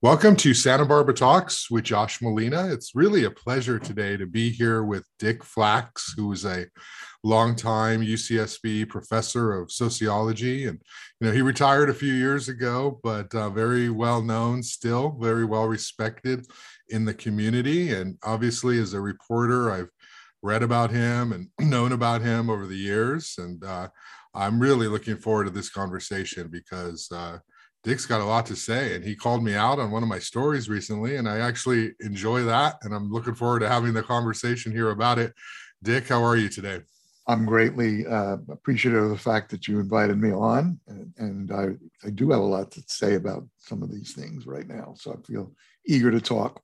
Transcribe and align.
Welcome 0.00 0.36
to 0.36 0.54
Santa 0.54 0.84
Barbara 0.84 1.12
Talks 1.12 1.72
with 1.72 1.82
Josh 1.82 2.22
Molina. 2.22 2.72
It's 2.72 2.94
really 2.94 3.24
a 3.24 3.32
pleasure 3.32 3.80
today 3.80 4.16
to 4.16 4.26
be 4.26 4.48
here 4.48 4.84
with 4.84 5.04
Dick 5.18 5.42
Flacks, 5.42 6.12
who 6.14 6.30
is 6.30 6.44
a 6.44 6.66
longtime 7.24 8.02
UCSB 8.02 8.88
professor 8.88 9.52
of 9.52 9.72
sociology. 9.72 10.66
And, 10.66 10.80
you 11.20 11.26
know, 11.26 11.32
he 11.32 11.42
retired 11.42 11.90
a 11.90 11.94
few 11.94 12.12
years 12.12 12.48
ago, 12.48 13.00
but 13.02 13.34
uh, 13.34 13.50
very 13.50 13.90
well 13.90 14.22
known 14.22 14.62
still, 14.62 15.18
very 15.20 15.44
well 15.44 15.66
respected 15.66 16.46
in 16.90 17.04
the 17.04 17.14
community. 17.14 17.92
And 17.92 18.18
obviously, 18.22 18.78
as 18.78 18.94
a 18.94 19.00
reporter, 19.00 19.72
I've 19.72 19.90
read 20.44 20.62
about 20.62 20.92
him 20.92 21.32
and 21.32 21.48
known 21.68 21.90
about 21.90 22.22
him 22.22 22.50
over 22.50 22.68
the 22.68 22.76
years. 22.76 23.34
And 23.36 23.64
uh, 23.64 23.88
I'm 24.32 24.60
really 24.60 24.86
looking 24.86 25.16
forward 25.16 25.46
to 25.46 25.50
this 25.50 25.70
conversation 25.70 26.46
because 26.52 27.08
uh, 27.12 27.38
Dick's 27.88 28.04
got 28.04 28.20
a 28.20 28.24
lot 28.24 28.44
to 28.44 28.54
say, 28.54 28.94
and 28.94 29.02
he 29.02 29.16
called 29.16 29.42
me 29.42 29.54
out 29.54 29.78
on 29.78 29.90
one 29.90 30.02
of 30.02 30.10
my 30.10 30.18
stories 30.18 30.68
recently, 30.68 31.16
and 31.16 31.26
I 31.26 31.38
actually 31.38 31.94
enjoy 32.00 32.42
that. 32.42 32.76
And 32.82 32.94
I'm 32.94 33.10
looking 33.10 33.34
forward 33.34 33.60
to 33.60 33.68
having 33.68 33.94
the 33.94 34.02
conversation 34.02 34.72
here 34.72 34.90
about 34.90 35.18
it. 35.18 35.32
Dick, 35.82 36.06
how 36.06 36.22
are 36.22 36.36
you 36.36 36.50
today? 36.50 36.82
I'm 37.26 37.46
greatly 37.46 38.06
uh, 38.06 38.36
appreciative 38.50 39.04
of 39.04 39.08
the 39.08 39.16
fact 39.16 39.50
that 39.52 39.68
you 39.68 39.80
invited 39.80 40.20
me 40.20 40.32
on, 40.32 40.78
and, 40.86 41.14
and 41.16 41.50
I, 41.50 42.06
I 42.06 42.10
do 42.10 42.30
have 42.30 42.40
a 42.40 42.44
lot 42.44 42.70
to 42.72 42.82
say 42.88 43.14
about 43.14 43.48
some 43.56 43.82
of 43.82 43.90
these 43.90 44.12
things 44.12 44.46
right 44.46 44.68
now. 44.68 44.92
So 44.98 45.14
I 45.14 45.26
feel 45.26 45.50
eager 45.86 46.10
to 46.10 46.20
talk. 46.20 46.60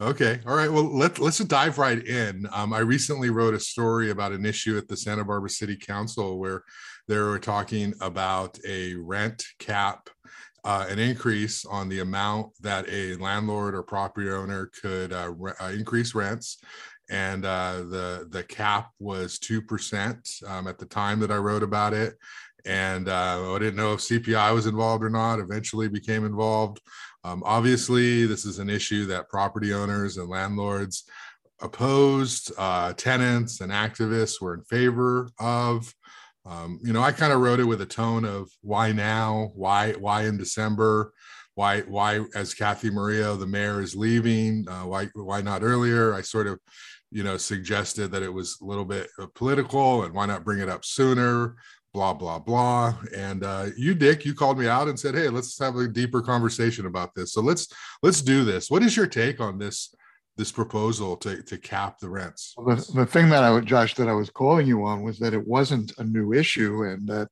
Okay. 0.00 0.38
All 0.46 0.54
right. 0.54 0.70
Well, 0.70 0.96
let, 0.96 1.18
let's 1.18 1.38
dive 1.38 1.78
right 1.78 2.06
in. 2.06 2.46
Um, 2.52 2.72
I 2.72 2.80
recently 2.80 3.30
wrote 3.30 3.54
a 3.54 3.58
story 3.58 4.10
about 4.10 4.30
an 4.30 4.46
issue 4.46 4.76
at 4.76 4.86
the 4.86 4.96
Santa 4.96 5.24
Barbara 5.24 5.50
City 5.50 5.76
Council 5.76 6.38
where 6.38 6.62
they 7.08 7.18
were 7.18 7.38
talking 7.38 7.94
about 8.00 8.58
a 8.66 8.94
rent 8.94 9.44
cap, 9.58 10.10
uh, 10.64 10.86
an 10.88 10.98
increase 10.98 11.64
on 11.64 11.88
the 11.88 12.00
amount 12.00 12.48
that 12.60 12.88
a 12.88 13.14
landlord 13.16 13.74
or 13.74 13.82
property 13.82 14.30
owner 14.30 14.70
could 14.80 15.12
uh, 15.12 15.32
re- 15.36 15.52
uh, 15.60 15.68
increase 15.68 16.14
rents. 16.14 16.58
And 17.08 17.44
uh, 17.44 17.84
the 17.88 18.26
the 18.30 18.42
cap 18.42 18.90
was 18.98 19.38
two 19.38 19.62
percent 19.62 20.28
um, 20.44 20.66
at 20.66 20.78
the 20.78 20.86
time 20.86 21.20
that 21.20 21.30
I 21.30 21.36
wrote 21.36 21.62
about 21.62 21.92
it, 21.92 22.16
and 22.64 23.08
uh, 23.08 23.54
I 23.54 23.58
didn't 23.60 23.76
know 23.76 23.92
if 23.92 24.00
CPI 24.00 24.52
was 24.52 24.66
involved 24.66 25.04
or 25.04 25.10
not. 25.10 25.38
Eventually, 25.38 25.88
became 25.88 26.26
involved. 26.26 26.80
Um, 27.22 27.44
obviously, 27.46 28.26
this 28.26 28.44
is 28.44 28.58
an 28.58 28.68
issue 28.68 29.06
that 29.06 29.28
property 29.28 29.72
owners 29.72 30.16
and 30.16 30.28
landlords 30.28 31.04
opposed, 31.60 32.52
uh, 32.58 32.92
tenants 32.94 33.60
and 33.60 33.72
activists 33.72 34.40
were 34.40 34.54
in 34.54 34.62
favor 34.62 35.30
of. 35.38 35.92
Um, 36.46 36.78
you 36.82 36.92
know, 36.92 37.02
I 37.02 37.12
kind 37.12 37.32
of 37.32 37.40
wrote 37.40 37.60
it 37.60 37.64
with 37.64 37.80
a 37.80 37.86
tone 37.86 38.24
of 38.24 38.48
why 38.62 38.92
now, 38.92 39.50
why 39.54 39.92
why 39.92 40.26
in 40.26 40.36
December, 40.36 41.12
why 41.54 41.80
why 41.80 42.20
as 42.34 42.54
cathy 42.54 42.90
murillo 42.90 43.36
the 43.36 43.46
mayor, 43.46 43.82
is 43.82 43.96
leaving, 43.96 44.66
uh, 44.68 44.86
why 44.86 45.06
why 45.14 45.40
not 45.42 45.62
earlier? 45.62 46.14
I 46.14 46.20
sort 46.20 46.46
of, 46.46 46.60
you 47.10 47.24
know, 47.24 47.36
suggested 47.36 48.12
that 48.12 48.22
it 48.22 48.32
was 48.32 48.58
a 48.62 48.64
little 48.64 48.84
bit 48.84 49.08
uh, 49.18 49.26
political 49.34 50.04
and 50.04 50.14
why 50.14 50.26
not 50.26 50.44
bring 50.44 50.60
it 50.60 50.68
up 50.68 50.84
sooner? 50.84 51.56
Blah 51.92 52.14
blah 52.14 52.38
blah. 52.38 52.94
And 53.16 53.42
uh, 53.42 53.66
you 53.76 53.94
dick 53.94 54.24
you 54.24 54.34
called 54.34 54.58
me 54.58 54.68
out 54.68 54.86
and 54.86 55.00
said 55.00 55.14
hey 55.14 55.28
let's 55.28 55.58
have 55.58 55.76
a 55.76 55.88
deeper 55.88 56.22
conversation 56.22 56.86
about 56.86 57.14
this. 57.16 57.32
So 57.32 57.40
let's 57.40 57.66
let's 58.02 58.22
do 58.22 58.44
this. 58.44 58.70
What 58.70 58.84
is 58.84 58.96
your 58.96 59.06
take 59.08 59.40
on 59.40 59.58
this 59.58 59.94
this 60.36 60.52
proposal 60.52 61.16
to, 61.16 61.42
to 61.42 61.56
cap 61.56 61.98
the 61.98 62.08
rents. 62.08 62.54
Well, 62.56 62.76
the, 62.76 62.92
the 62.92 63.06
thing 63.06 63.30
that 63.30 63.42
i 63.42 63.50
would 63.50 63.66
josh 63.66 63.94
that 63.94 64.08
i 64.08 64.12
was 64.12 64.30
calling 64.30 64.66
you 64.66 64.84
on 64.84 65.02
was 65.02 65.18
that 65.18 65.34
it 65.34 65.46
wasn't 65.46 65.92
a 65.98 66.04
new 66.04 66.32
issue 66.32 66.82
and 66.84 67.08
that 67.08 67.28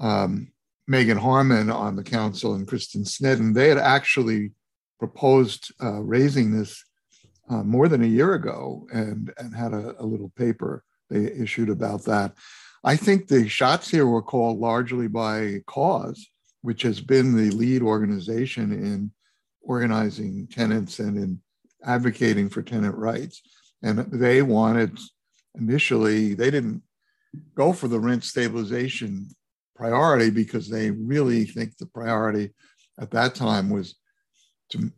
um, 0.00 0.52
meagan 0.88 1.18
harmon 1.18 1.70
on 1.70 1.96
the 1.96 2.02
council 2.02 2.54
and 2.54 2.66
kristen 2.66 3.04
Sneddon, 3.04 3.54
they 3.54 3.68
had 3.68 3.78
actually 3.78 4.52
proposed 4.98 5.72
uh, 5.82 6.00
raising 6.00 6.56
this 6.56 6.84
uh, 7.50 7.62
more 7.62 7.88
than 7.88 8.02
a 8.02 8.06
year 8.06 8.34
ago 8.34 8.86
and 8.92 9.32
and 9.38 9.54
had 9.54 9.72
a, 9.72 9.94
a 9.98 10.04
little 10.04 10.32
paper 10.36 10.84
they 11.12 11.30
issued 11.30 11.68
about 11.68 12.04
that. 12.04 12.32
I 12.84 12.96
think 12.96 13.28
the 13.28 13.48
shots 13.48 13.88
here 13.88 14.06
were 14.06 14.22
called 14.22 14.58
largely 14.58 15.06
by 15.06 15.60
Cause, 15.66 16.28
which 16.62 16.82
has 16.82 17.00
been 17.00 17.36
the 17.36 17.50
lead 17.50 17.82
organization 17.82 18.72
in 18.72 19.12
organizing 19.60 20.48
tenants 20.48 20.98
and 20.98 21.16
in 21.16 21.40
advocating 21.84 22.48
for 22.48 22.62
tenant 22.62 22.96
rights. 22.96 23.42
And 23.82 23.98
they 23.98 24.42
wanted 24.42 24.98
initially, 25.54 26.34
they 26.34 26.50
didn't 26.50 26.82
go 27.54 27.72
for 27.72 27.88
the 27.88 28.00
rent 28.00 28.24
stabilization 28.24 29.28
priority 29.74 30.30
because 30.30 30.68
they 30.68 30.90
really 30.90 31.44
think 31.44 31.76
the 31.76 31.86
priority 31.86 32.50
at 33.00 33.10
that 33.10 33.34
time 33.34 33.70
was 33.70 33.96
to, 34.70 34.92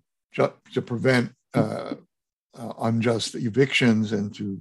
to 0.72 0.82
prevent 0.82 1.32
uh, 1.54 1.94
uh, 2.58 2.72
unjust 2.82 3.34
evictions 3.34 4.12
and 4.12 4.34
to 4.34 4.60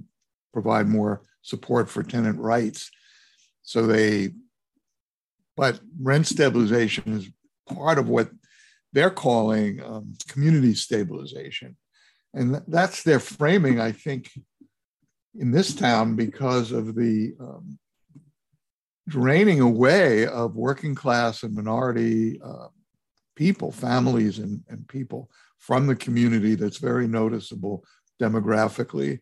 provide 0.52 0.88
more 0.88 1.22
support 1.42 1.90
for 1.90 2.02
tenant 2.02 2.38
rights. 2.38 2.90
So 3.62 3.86
they, 3.86 4.30
but 5.56 5.80
rent 6.00 6.26
stabilization 6.26 7.16
is 7.18 7.28
part 7.68 7.98
of 7.98 8.08
what 8.08 8.30
they're 8.92 9.10
calling 9.10 9.82
um, 9.82 10.14
community 10.28 10.74
stabilization. 10.74 11.76
And 12.34 12.62
that's 12.66 13.02
their 13.02 13.20
framing, 13.20 13.80
I 13.80 13.92
think, 13.92 14.30
in 15.38 15.50
this 15.50 15.74
town 15.74 16.16
because 16.16 16.72
of 16.72 16.94
the 16.94 17.34
um, 17.40 17.78
draining 19.08 19.60
away 19.60 20.26
of 20.26 20.56
working 20.56 20.94
class 20.94 21.42
and 21.42 21.54
minority 21.54 22.40
uh, 22.42 22.68
people, 23.36 23.72
families, 23.72 24.38
and, 24.38 24.62
and 24.68 24.86
people 24.88 25.30
from 25.58 25.86
the 25.86 25.96
community 25.96 26.54
that's 26.54 26.78
very 26.78 27.06
noticeable 27.06 27.84
demographically 28.20 29.20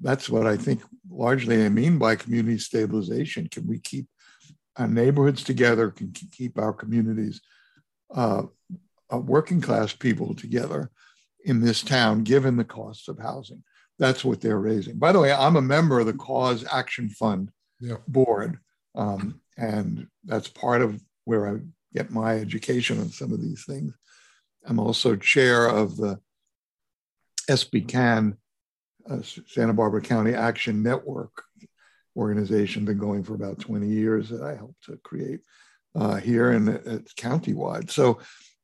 that's 0.00 0.28
what 0.28 0.46
I 0.46 0.56
think 0.56 0.82
largely 1.08 1.64
I 1.64 1.68
mean 1.68 1.98
by 1.98 2.16
community 2.16 2.58
stabilization. 2.58 3.48
Can 3.48 3.66
we 3.66 3.78
keep 3.78 4.06
our 4.76 4.88
neighborhoods 4.88 5.44
together? 5.44 5.90
Can 5.90 6.12
keep 6.12 6.58
our 6.58 6.72
communities, 6.72 7.40
uh, 8.14 8.44
working 9.10 9.60
class 9.60 9.92
people 9.92 10.34
together 10.34 10.90
in 11.44 11.60
this 11.60 11.82
town, 11.82 12.22
given 12.22 12.56
the 12.56 12.64
costs 12.64 13.08
of 13.08 13.18
housing? 13.18 13.62
That's 13.98 14.24
what 14.24 14.40
they're 14.40 14.58
raising. 14.58 14.98
By 14.98 15.12
the 15.12 15.20
way, 15.20 15.32
I'm 15.32 15.56
a 15.56 15.62
member 15.62 16.00
of 16.00 16.06
the 16.06 16.12
Cause 16.12 16.64
Action 16.72 17.08
Fund 17.08 17.50
yeah. 17.80 17.96
board, 18.08 18.58
um, 18.94 19.40
and 19.56 20.08
that's 20.24 20.48
part 20.48 20.82
of 20.82 21.00
where 21.24 21.48
I 21.48 21.60
get 21.94 22.10
my 22.10 22.36
education 22.36 22.98
on 22.98 23.10
some 23.10 23.32
of 23.32 23.40
these 23.40 23.64
things. 23.64 23.94
I'm 24.66 24.78
also 24.78 25.16
chair 25.16 25.66
of 25.66 25.96
the 25.96 26.18
SB 27.50 28.36
uh, 29.10 29.18
Santa 29.46 29.72
Barbara 29.72 30.00
County 30.00 30.34
Action 30.34 30.82
Network 30.82 31.42
organization, 32.16 32.84
been 32.84 32.98
going 32.98 33.24
for 33.24 33.34
about 33.34 33.58
20 33.58 33.86
years 33.86 34.28
that 34.28 34.42
I 34.42 34.54
helped 34.54 34.84
to 34.84 34.98
create 35.02 35.40
uh, 35.94 36.16
here 36.16 36.50
and 36.52 36.68
it's 36.68 37.14
countywide. 37.14 37.90
So 37.90 38.20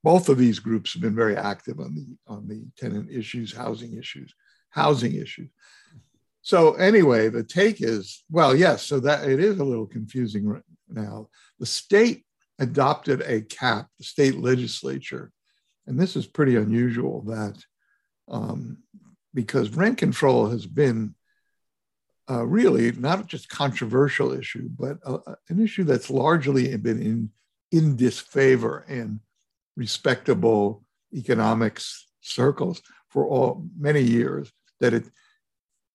both 0.09 0.31
of 0.31 0.39
these 0.39 0.59
groups 0.59 0.95
have 0.95 1.03
been 1.03 1.15
very 1.15 1.37
active 1.37 1.79
on 1.79 1.95
the 1.95 2.07
on 2.35 2.49
the 2.49 2.65
tenant 2.79 3.11
issues, 3.11 3.53
housing 3.53 3.93
issues, 3.93 4.35
housing 4.71 5.15
issues. 5.15 5.51
So 6.41 6.73
anyway, 6.77 7.29
the 7.29 7.45
take 7.45 7.83
is 7.83 8.25
well, 8.31 8.57
yes. 8.57 8.83
So 8.85 9.01
that 9.01 9.29
it 9.29 9.39
is 9.39 9.59
a 9.59 9.65
little 9.71 9.85
confusing 9.87 10.49
right 10.49 10.63
now. 10.89 11.29
The 11.59 11.67
state 11.67 12.25
adopted 12.59 13.21
a 13.21 13.43
cap, 13.43 13.89
the 13.99 14.05
state 14.05 14.39
legislature, 14.39 15.31
and 15.87 16.01
this 16.01 16.17
is 16.17 16.27
pretty 16.27 16.57
unusual 16.57 17.21
that 17.35 17.63
um, 18.29 18.79
because 19.35 19.77
rent 19.77 19.99
control 19.99 20.49
has 20.49 20.65
been 20.65 21.15
uh, 22.31 22.47
really 22.47 22.93
not 22.93 23.27
just 23.27 23.51
controversial 23.51 24.33
issue, 24.33 24.71
but 24.71 24.97
an 25.51 25.61
issue 25.61 25.85
that's 25.85 26.09
largely 26.09 26.75
been 26.79 27.03
in, 27.03 27.31
in 27.73 27.95
disfavor 27.95 28.87
in 28.89 29.21
respectable 29.79 30.85
economics 31.15 32.07
circles 32.21 32.83
for 33.09 33.27
all 33.27 33.67
many 33.79 34.03
years. 34.03 34.53
That 34.81 34.95
it 34.95 35.05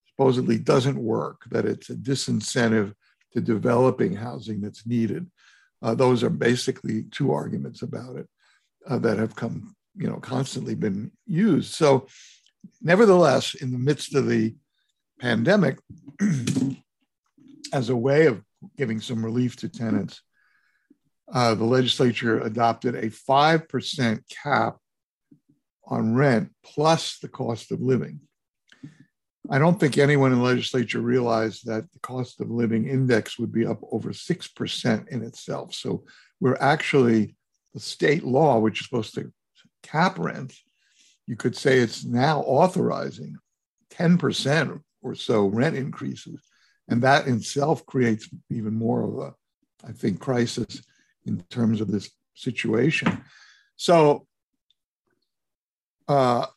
supposedly 0.09 0.57
doesn't 0.57 0.97
work, 0.97 1.41
that 1.51 1.65
it's 1.65 1.89
a 1.89 1.95
disincentive 1.95 2.93
to 3.33 3.41
developing 3.41 4.15
housing 4.15 4.61
that's 4.61 4.85
needed. 4.85 5.29
Uh, 5.81 5.95
those 5.95 6.23
are 6.23 6.29
basically 6.29 7.03
two 7.11 7.31
arguments 7.31 7.81
about 7.81 8.15
it 8.17 8.27
uh, 8.89 8.99
that 8.99 9.17
have 9.19 9.35
come, 9.35 9.75
you 9.95 10.07
know, 10.09 10.17
constantly 10.17 10.75
been 10.75 11.11
used. 11.25 11.73
So 11.73 12.07
Nevertheless, 12.81 13.55
in 13.55 13.71
the 13.71 13.79
midst 13.79 14.15
of 14.15 14.27
the 14.27 14.55
pandemic, 15.19 15.79
as 17.73 17.89
a 17.89 17.95
way 17.95 18.25
of 18.27 18.41
giving 18.77 18.99
some 18.99 19.23
relief 19.23 19.55
to 19.57 19.69
tenants, 19.69 20.21
uh, 21.31 21.55
the 21.55 21.63
legislature 21.63 22.39
adopted 22.39 22.95
a 22.95 23.09
5% 23.09 24.19
cap 24.29 24.77
on 25.85 26.15
rent 26.15 26.51
plus 26.63 27.19
the 27.19 27.27
cost 27.27 27.71
of 27.71 27.81
living. 27.81 28.21
I 29.49 29.59
don't 29.59 29.77
think 29.77 29.97
anyone 29.97 30.31
in 30.31 30.39
the 30.39 30.43
legislature 30.45 31.01
realized 31.01 31.65
that 31.65 31.91
the 31.91 31.99
cost 31.99 32.39
of 32.39 32.49
living 32.49 32.87
index 32.87 33.37
would 33.37 33.51
be 33.51 33.65
up 33.65 33.79
over 33.91 34.11
6% 34.11 35.07
in 35.09 35.23
itself. 35.23 35.73
So 35.73 36.05
we're 36.39 36.57
actually, 36.59 37.35
the 37.73 37.79
state 37.79 38.23
law, 38.23 38.59
which 38.59 38.79
is 38.79 38.85
supposed 38.85 39.15
to 39.15 39.33
cap 39.81 40.17
rent, 40.17 40.53
you 41.27 41.35
could 41.35 41.57
say 41.57 41.79
it's 41.79 42.05
now 42.05 42.39
authorizing 42.41 43.35
10% 43.91 44.81
or 45.01 45.15
so 45.15 45.47
rent 45.47 45.75
increases. 45.75 46.41
And 46.87 47.01
that 47.01 47.27
in 47.27 47.35
itself 47.37 47.85
creates 47.85 48.29
even 48.49 48.73
more 48.73 49.03
of 49.03 49.17
a, 49.19 49.87
I 49.87 49.91
think, 49.91 50.19
crisis 50.19 50.81
in 51.25 51.41
terms 51.49 51.81
of 51.81 51.89
this 51.89 52.09
situation. 52.33 53.23
So, 53.75 54.27
uh, 56.07 56.47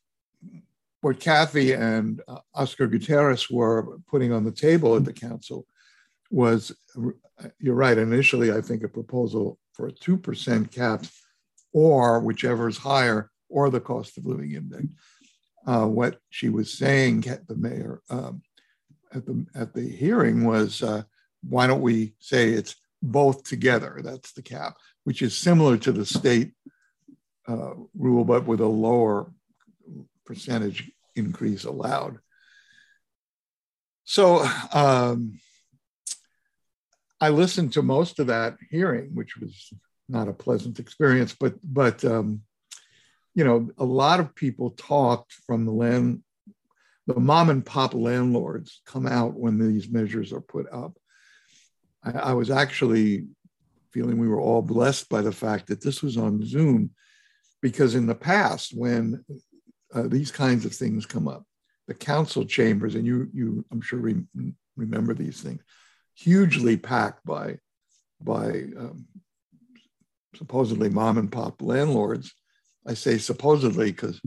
what 1.01 1.21
Cathy 1.21 1.73
and 1.73 2.21
uh, 2.27 2.39
Oscar 2.55 2.87
Gutierrez 2.87 3.49
were 3.51 3.99
putting 4.09 4.33
on 4.33 4.45
the 4.45 4.51
table 4.51 4.97
at 4.97 5.05
the 5.05 5.13
council 5.13 5.67
was, 6.31 6.73
you're 7.61 7.75
right, 7.75 7.97
initially, 7.97 8.51
I 8.51 8.61
think 8.61 8.83
a 8.83 8.89
proposal 8.89 9.59
for 9.73 9.87
a 9.87 9.93
2% 9.93 10.73
cap 10.73 11.05
or 11.73 12.21
whichever 12.21 12.69
is 12.69 12.79
higher, 12.79 13.31
or 13.49 13.69
the 13.69 13.81
cost 13.81 14.17
of 14.17 14.25
living 14.27 14.53
index. 14.53 14.87
Uh, 15.67 15.87
what 15.87 16.19
she 16.31 16.49
was 16.49 16.73
saying, 16.73 17.21
the 17.21 17.55
mayor, 17.55 18.01
um, 18.09 18.41
at 19.13 19.27
the 19.27 19.45
at 19.55 19.75
the 19.75 19.87
hearing 19.87 20.45
was, 20.45 20.83
uh, 20.83 21.03
why 21.43 21.67
don't 21.67 21.83
we 21.83 22.15
say 22.19 22.51
it's 22.51 22.77
both 23.03 23.45
together? 23.45 24.01
That's 24.03 24.33
the 24.33 24.43
cap, 24.43 24.77
which 25.05 25.23
is 25.23 25.37
similar 25.37 25.77
to 25.79 25.93
the 25.93 26.07
state 26.07 26.53
uh, 27.49 27.75
rule, 27.97 28.25
but 28.25 28.47
with 28.47 28.61
a 28.61 28.67
lower 28.67 29.33
percentage 30.25 30.91
increase 31.15 31.65
allowed. 31.65 32.19
So 34.05 34.47
um, 34.73 35.39
I 37.21 37.31
listened 37.31 37.73
to 37.75 37.83
most 37.83 38.19
of 38.19 38.29
that 38.29 38.57
hearing, 38.71 39.15
which 39.15 39.37
was 39.37 39.73
not 40.09 40.29
a 40.29 40.33
pleasant 40.33 40.79
experience, 40.79 41.35
but 41.39 41.55
but 41.63 42.05
um, 42.05 42.43
you 43.35 43.45
know, 43.45 43.71
a 43.79 43.85
lot 43.85 44.21
of 44.21 44.35
people 44.35 44.71
talked 44.71 45.33
from 45.47 45.67
the 45.67 45.73
land 45.73 46.23
the 47.07 47.21
mom 47.21 47.51
and 47.51 47.65
pop 47.65 47.95
landlords 47.95 48.81
come 48.85 49.07
out 49.07 49.35
when 49.35 49.59
these 49.59 49.89
measures 49.89 50.33
are 50.33 50.41
put 50.41 50.67
up. 50.73 50.99
I, 52.07 52.31
I, 52.31 52.33
was 52.33 52.51
actually 52.51 53.27
feeling 53.93 54.19
we 54.19 54.29
were 54.29 54.41
all 54.41 54.63
blessed 54.63 55.09
by 55.09 55.21
the 55.21 55.33
fact 55.33 55.67
that 55.67 55.83
this 55.83 56.03
was 56.03 56.17
on 56.17 56.47
Zoom, 56.47 56.91
because 57.61 57.95
in 57.95 58.07
the 58.07 58.15
past, 58.15 58.73
when 58.77 59.25
uh, 59.95 60.05
these 60.07 60.31
kinds 60.31 60.65
of 60.65 60.75
things 60.75 61.07
come 61.07 61.29
up, 61.29 61.45
the 61.89 61.95
council 61.95 62.45
chambers, 62.45 62.95
and 62.95 63.07
you, 63.07 63.29
you 63.33 63.65
I'm 63.73 63.81
sure 63.81 63.99
re- 63.99 64.25
remember 64.77 65.15
these 65.15 65.41
things, 65.41 65.63
hugely 66.15 66.77
packed 66.77 67.25
by, 67.25 67.59
by 68.21 68.49
um, 68.79 69.07
supposedly 70.35 70.89
mom 70.89 71.19
and 71.19 71.31
pop 71.31 71.61
landlords. 71.61 72.33
I 72.87 72.95
say 72.95 73.19
supposedly 73.19 73.91
because 73.91 74.21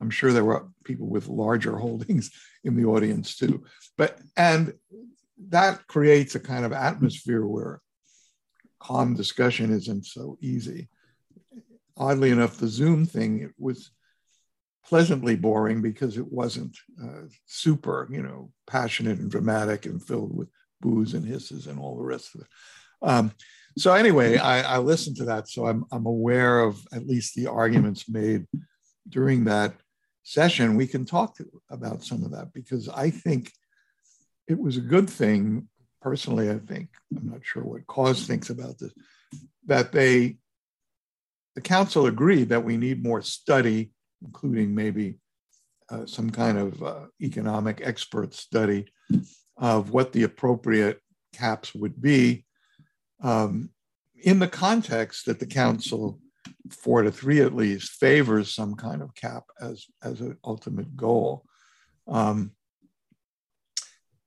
I'm 0.00 0.10
sure 0.10 0.32
there 0.32 0.44
were 0.44 0.68
people 0.84 1.06
with 1.06 1.28
larger 1.28 1.76
holdings 1.78 2.30
in 2.64 2.76
the 2.76 2.84
audience 2.84 3.36
too. 3.36 3.64
But 3.96 4.18
and 4.36 4.74
that 5.48 5.86
creates 5.86 6.34
a 6.34 6.40
kind 6.40 6.64
of 6.64 6.72
atmosphere 6.72 7.46
where 7.46 7.80
calm 8.80 9.14
discussion 9.14 9.72
isn't 9.72 10.06
so 10.06 10.38
easy. 10.40 10.88
Oddly 11.96 12.30
enough, 12.30 12.56
the 12.56 12.68
Zoom 12.68 13.06
thing 13.06 13.40
it 13.42 13.52
was 13.58 13.90
pleasantly 14.84 15.36
boring 15.36 15.80
because 15.80 16.18
it 16.18 16.32
wasn't 16.32 16.76
uh, 17.02 17.22
super, 17.46 18.08
you 18.10 18.22
know, 18.22 18.50
passionate 18.66 19.18
and 19.18 19.30
dramatic 19.30 19.86
and 19.86 20.02
filled 20.02 20.36
with 20.36 20.48
boos 20.80 21.14
and 21.14 21.24
hisses 21.24 21.66
and 21.66 21.78
all 21.78 21.96
the 21.96 22.02
rest 22.02 22.34
of 22.34 22.40
it. 22.40 22.46
Um, 23.02 23.32
so 23.78 23.94
anyway, 23.94 24.36
I, 24.36 24.76
I, 24.76 24.78
listened 24.78 25.16
to 25.16 25.24
that, 25.26 25.48
so 25.48 25.66
I'm, 25.66 25.84
I'm 25.92 26.06
aware 26.06 26.60
of 26.60 26.84
at 26.92 27.06
least 27.06 27.34
the 27.34 27.46
arguments 27.46 28.08
made 28.08 28.46
during 29.08 29.44
that 29.44 29.74
session, 30.22 30.76
we 30.76 30.86
can 30.86 31.04
talk 31.04 31.38
about 31.70 32.04
some 32.04 32.22
of 32.24 32.32
that 32.32 32.52
because 32.52 32.88
I 32.88 33.10
think 33.10 33.52
it 34.48 34.58
was 34.58 34.76
a 34.76 34.80
good 34.80 35.08
thing. 35.08 35.68
Personally, 36.00 36.50
I 36.50 36.58
think, 36.58 36.88
I'm 37.16 37.30
not 37.30 37.44
sure 37.44 37.62
what 37.62 37.86
Cause 37.86 38.26
thinks 38.26 38.50
about 38.50 38.78
this, 38.78 38.92
that 39.66 39.92
they, 39.92 40.36
the 41.54 41.60
council 41.60 42.06
agreed 42.06 42.48
that 42.48 42.64
we 42.64 42.76
need 42.76 43.04
more 43.04 43.22
study, 43.22 43.92
including 44.24 44.74
maybe 44.74 45.18
uh, 45.90 46.06
some 46.06 46.30
kind 46.30 46.58
of 46.58 46.82
uh, 46.82 47.06
economic 47.20 47.80
expert 47.84 48.34
study 48.34 48.86
of 49.56 49.90
what 49.90 50.12
the 50.12 50.24
appropriate 50.24 51.00
caps 51.32 51.74
would 51.74 52.00
be 52.00 52.44
um, 53.22 53.70
in 54.22 54.38
the 54.38 54.48
context 54.48 55.26
that 55.26 55.38
the 55.38 55.46
council 55.46 56.18
four 56.70 57.02
to 57.02 57.10
three 57.10 57.40
at 57.40 57.54
least 57.54 57.92
favors 57.92 58.54
some 58.54 58.74
kind 58.74 59.02
of 59.02 59.14
cap 59.14 59.44
as 59.60 59.86
as 60.02 60.20
an 60.20 60.36
ultimate 60.44 60.96
goal. 60.96 61.44
Um, 62.08 62.52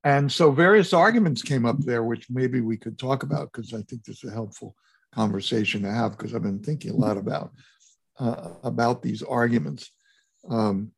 and 0.05 0.31
so 0.31 0.51
various 0.51 0.93
arguments 0.93 1.41
came 1.41 1.65
up 1.65 1.79
there, 1.79 2.03
which 2.03 2.29
maybe 2.29 2.61
we 2.61 2.77
could 2.77 2.99
talk 2.99 3.23
about 3.23 3.51
because 3.51 3.73
I 3.73 3.81
think 3.81 4.05
this 4.05 4.23
is 4.23 4.29
a 4.29 4.33
helpful 4.33 4.75
conversation 5.11 5.81
to 5.81 5.91
have 5.91 6.11
because 6.11 6.35
I've 6.35 6.43
been 6.43 6.61
thinking 6.61 6.91
a 6.91 6.95
lot 6.95 7.17
about 7.17 7.51
uh, 8.19 8.51
about 8.63 9.01
these 9.01 9.23
arguments. 9.23 9.89
Um, 10.47 10.91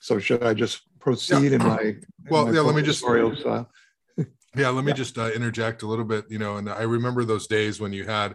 so 0.00 0.18
should 0.18 0.42
I 0.42 0.54
just 0.54 0.82
proceed 0.98 1.52
yeah. 1.52 1.56
in 1.56 1.62
my 1.62 1.96
well? 2.30 2.48
In 2.48 2.48
my 2.48 2.56
yeah, 2.56 2.66
let 2.66 2.74
me 2.74 2.82
just. 2.82 2.98
Style? 2.98 3.70
yeah, 4.56 4.70
let 4.70 4.84
me 4.84 4.90
yeah. 4.90 4.96
just 4.96 5.16
uh, 5.16 5.30
interject 5.30 5.82
a 5.82 5.86
little 5.86 6.04
bit. 6.04 6.24
You 6.28 6.40
know, 6.40 6.56
and 6.56 6.68
I 6.68 6.82
remember 6.82 7.24
those 7.24 7.46
days 7.46 7.80
when 7.80 7.92
you 7.92 8.06
had 8.06 8.34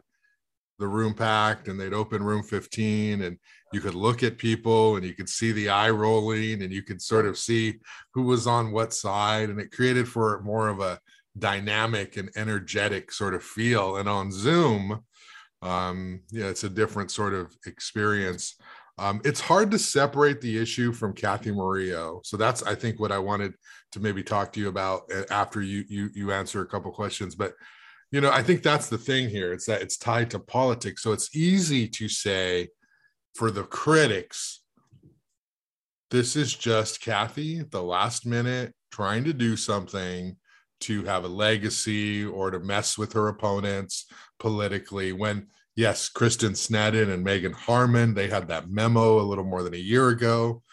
the 0.80 0.88
room 0.88 1.14
packed 1.14 1.68
and 1.68 1.80
they'd 1.80 1.94
open 1.94 2.24
room 2.24 2.44
15 2.44 3.22
and 3.22 3.38
you 3.74 3.80
could 3.82 3.96
look 3.96 4.24
at 4.24 4.38
people 4.38 4.96
and 4.96 5.06
you 5.06 5.14
could 5.14 5.30
see 5.30 5.52
the 5.52 5.70
eye 5.70 5.90
rolling 5.90 6.62
and 6.62 6.72
you 6.72 6.84
could 6.84 7.02
sort 7.02 7.26
of 7.26 7.38
see 7.38 7.76
who 8.14 8.24
was 8.24 8.48
on 8.48 8.72
what 8.72 8.94
side 8.94 9.50
and 9.50 9.60
it 9.60 9.72
created 9.72 10.08
for 10.08 10.42
more 10.44 10.68
of 10.68 10.80
a 10.80 11.00
dynamic 11.38 12.18
and 12.18 12.30
energetic 12.36 13.12
sort 13.12 13.34
of 13.34 13.44
feel 13.44 13.98
and 13.98 14.08
on 14.08 14.32
zoom 14.32 15.02
um 15.62 16.22
yeah 16.32 16.46
it's 16.46 16.64
a 16.64 16.70
different 16.70 17.12
sort 17.12 17.34
of 17.34 17.54
experience 17.66 18.56
um, 18.98 19.22
it's 19.26 19.42
hard 19.42 19.72
to 19.72 19.80
separate 19.80 20.40
the 20.40 20.58
issue 20.58 20.94
from 20.94 21.14
Cathy 21.14 21.52
Murillo. 21.52 22.22
So 22.24 22.38
that's, 22.38 22.64
I 22.64 22.76
think, 22.76 23.00
what 23.00 23.12
I 23.12 23.20
wanted 23.20 23.54
to 23.92 24.00
maybe 24.00 24.24
talk 24.24 24.54
to 24.54 24.60
you 24.60 24.70
about 24.70 25.04
uh, 25.14 25.24
after 25.30 25.62
you 25.62 25.84
you 25.90 26.10
you 26.14 26.32
answer 26.32 26.62
a 26.62 26.66
couple 26.66 26.92
questions. 26.92 27.36
But 27.36 27.56
you 28.16 28.22
know 28.22 28.32
i 28.32 28.42
think 28.42 28.64
that's 28.64 28.88
the 28.88 28.98
thing 28.98 29.28
here 29.28 29.52
it's 29.52 29.66
that 29.66 29.82
it's 29.82 29.98
tied 29.98 30.32
to 30.32 30.40
politics 30.40 31.04
so 31.04 31.12
it's 31.12 31.36
easy 31.36 31.86
to 31.86 32.08
say 32.08 32.66
for 33.34 33.52
the 33.52 33.64
critics 33.64 34.62
this 36.12 36.38
is 36.38 36.56
just 36.56 37.02
cathy 37.02 37.60
at 37.60 37.72
the 37.72 37.84
last 37.84 38.26
minute 38.26 38.74
trying 38.90 39.26
to 39.26 39.34
do 39.34 39.58
something 39.58 40.34
to 40.80 41.04
have 41.04 41.26
a 41.26 41.28
legacy 41.28 42.24
or 42.24 42.52
to 42.52 42.60
mess 42.62 42.98
with 42.98 43.12
her 43.12 43.28
opponents 43.28 44.06
politically 44.40 45.12
when 45.12 45.46
yes 45.76 46.08
kristen 46.08 46.54
sneddon 46.54 47.14
and 47.14 47.22
meagan 47.22 47.52
harmon 47.52 48.14
they 48.14 48.30
had 48.30 48.48
that 48.48 48.70
memo 48.70 49.20
a 49.20 49.28
little 49.28 49.44
more 49.44 49.62
than 49.62 49.74
a 49.74 49.88
year 49.92 50.08
ago 50.08 50.64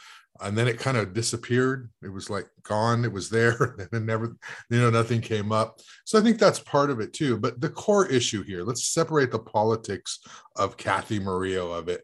and 0.43 0.57
then 0.57 0.69
it 0.69 0.79
kind 0.79 0.97
of 0.97 1.15
disappeared. 1.15 1.91
It 2.03 2.09
was 2.09 2.29
like 2.29 2.47
gone. 2.63 3.05
It 3.05 3.13
was 3.13 3.31
there 3.31 3.77
and 3.79 3.89
then 3.91 4.07
never 4.07 4.37
you 4.71 4.81
know 4.81 4.91
nothing 4.91 5.21
came 5.21 5.53
up. 5.53 5.81
So 6.05 6.19
i 6.19 6.23
think 6.23 6.39
that's 6.39 6.59
part 6.59 6.91
of 6.91 7.01
it 7.01 7.13
too. 7.13 7.39
But 7.39 7.61
the 7.61 7.71
core 7.71 8.07
issue 8.07 8.43
here 8.43 8.63
let's 8.65 8.89
separate 8.89 9.31
the 9.31 9.39
politics 9.39 10.21
of 10.57 10.77
Cathy 10.77 11.19
murillo 11.19 11.73
of 11.73 11.89
it. 11.89 12.03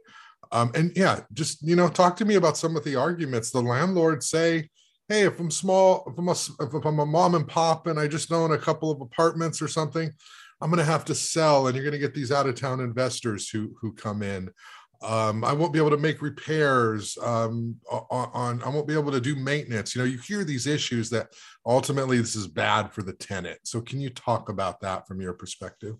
Um, 0.50 0.70
and 0.74 0.92
yeah 0.96 1.20
just 1.32 1.62
you 1.66 1.76
know 1.76 1.88
talk 1.88 2.16
to 2.16 2.24
me 2.24 2.36
about 2.36 2.56
some 2.56 2.76
of 2.76 2.84
the 2.84 2.96
arguments. 2.96 3.50
The 3.50 3.60
landlords 3.60 4.28
say 4.28 4.70
hey 5.08 5.22
if 5.22 5.40
i'm 5.40 5.50
small 5.50 6.04
if 6.06 6.18
i'm 6.18 6.28
a, 6.28 6.32
if 6.32 6.84
I'm 6.84 6.98
a 6.98 7.06
mom 7.06 7.34
and 7.34 7.48
pop 7.48 7.86
and 7.86 7.98
i 7.98 8.06
just 8.06 8.30
own 8.30 8.52
a 8.52 8.58
couple 8.58 8.90
of 8.90 9.00
apartments 9.00 9.62
or 9.62 9.68
something 9.68 10.10
i'm 10.60 10.70
going 10.70 10.78
to 10.78 10.84
have 10.84 11.04
to 11.06 11.14
sell 11.14 11.66
and 11.66 11.74
you're 11.74 11.84
going 11.84 11.92
to 11.92 11.98
get 11.98 12.14
these 12.14 12.30
out 12.30 12.46
of 12.46 12.54
town 12.54 12.80
investors 12.80 13.48
who 13.48 13.74
who 13.80 13.92
come 13.94 14.22
in 14.22 14.50
um, 15.00 15.44
I 15.44 15.52
won't 15.52 15.72
be 15.72 15.78
able 15.78 15.90
to 15.90 15.96
make 15.96 16.22
repairs 16.22 17.16
um, 17.22 17.76
on, 17.90 18.30
on, 18.32 18.62
I 18.62 18.68
won't 18.68 18.88
be 18.88 18.94
able 18.94 19.12
to 19.12 19.20
do 19.20 19.36
maintenance. 19.36 19.94
You 19.94 20.02
know, 20.02 20.08
you 20.08 20.18
hear 20.18 20.44
these 20.44 20.66
issues 20.66 21.08
that 21.10 21.28
ultimately 21.64 22.18
this 22.18 22.34
is 22.34 22.48
bad 22.48 22.92
for 22.92 23.02
the 23.02 23.12
tenant. 23.12 23.60
So 23.62 23.80
can 23.80 24.00
you 24.00 24.10
talk 24.10 24.48
about 24.48 24.80
that 24.80 25.06
from 25.06 25.20
your 25.20 25.34
perspective? 25.34 25.96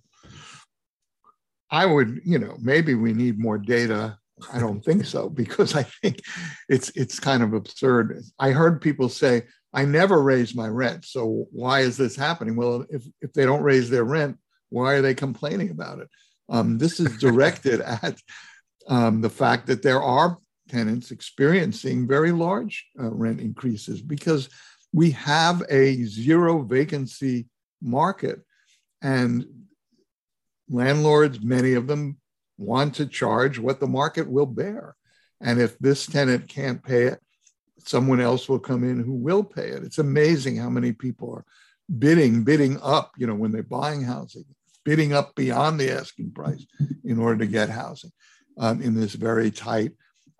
I 1.71 1.87
would, 1.87 2.21
you 2.25 2.39
know, 2.39 2.57
maybe 2.61 2.95
we 2.95 3.13
need 3.13 3.39
more 3.39 3.59
data. 3.59 4.19
I 4.53 4.59
don't 4.59 4.85
think 4.85 5.05
so 5.05 5.29
because 5.43 5.77
I 5.77 5.85
think 5.85 6.21
it's 6.69 6.91
it's 6.97 7.21
kind 7.21 7.43
of 7.43 7.55
absurd. 7.55 8.23
I 8.39 8.51
heard 8.51 8.81
people 8.81 9.09
say, 9.09 9.43
"I 9.73 9.85
never 9.85 10.23
raise 10.23 10.57
my 10.57 10.69
rent, 10.69 11.05
so 11.05 11.47
why 11.53 11.81
is 11.81 11.97
this 11.97 12.17
happening?" 12.17 12.57
Well, 12.57 12.85
if 12.91 13.05
if 13.21 13.33
they 13.33 13.45
don't 13.45 13.63
raise 13.63 13.91
their 13.91 14.05
rent, 14.05 14.39
why 14.71 14.95
are 14.95 15.03
they 15.03 15.15
complaining 15.15 15.71
about 15.71 16.01
it? 16.01 16.09
Um, 16.49 16.79
this 16.79 16.99
is 16.99 17.17
directed 17.21 17.81
at 17.81 18.19
um, 18.89 19.21
the 19.21 19.31
fact 19.31 19.67
that 19.67 19.83
there 19.83 20.03
are 20.03 20.39
tenants 20.69 21.11
experiencing 21.11 22.07
very 22.07 22.33
large 22.33 22.87
uh, 23.01 23.11
rent 23.11 23.41
increases 23.41 24.03
because 24.03 24.49
we 24.93 25.11
have 25.13 25.63
a 25.71 26.03
zero 26.05 26.63
vacancy 26.63 27.47
market 27.81 28.41
and 29.03 29.47
landlords 30.69 31.41
many 31.41 31.75
of 31.75 31.87
them 31.87 32.19
want 32.59 32.95
to 32.95 33.07
charge 33.07 33.59
what 33.59 33.81
the 33.81 33.87
market 33.87 34.29
will 34.29 34.47
bear 34.47 34.97
And 35.41 35.61
if 35.61 35.79
this 35.79 36.07
tenant 36.07 36.49
can't 36.49 36.83
pay 36.83 37.05
it, 37.05 37.21
someone 37.85 38.21
else 38.21 38.49
will 38.49 38.59
come 38.59 38.85
in 38.85 39.01
who 39.01 39.15
will 39.15 39.45
pay 39.45 39.69
it. 39.69 39.85
It's 39.85 39.99
amazing 39.99 40.57
how 40.57 40.69
many 40.69 40.93
people 40.93 41.33
are 41.33 41.45
bidding, 41.99 42.43
bidding 42.45 42.79
up, 42.83 43.13
you 43.17 43.27
know, 43.27 43.35
when 43.35 43.53
they're 43.53 43.63
buying 43.63 44.03
housing, 44.03 44.45
bidding 44.85 45.13
up 45.13 45.35
beyond 45.35 45.79
the 45.79 45.91
asking 45.93 46.33
price 46.33 46.67
in 47.05 47.19
order 47.19 47.39
to 47.39 47.47
get 47.47 47.71
housing 47.71 48.11
um, 48.59 48.83
in 48.83 48.95
this 48.95 49.15
very 49.15 49.51
tight 49.51 49.93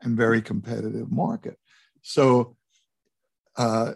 and 0.03 0.17
very 0.17 0.43
competitive 0.43 1.11
market. 1.11 1.59
So 2.03 2.57
uh, 3.57 3.95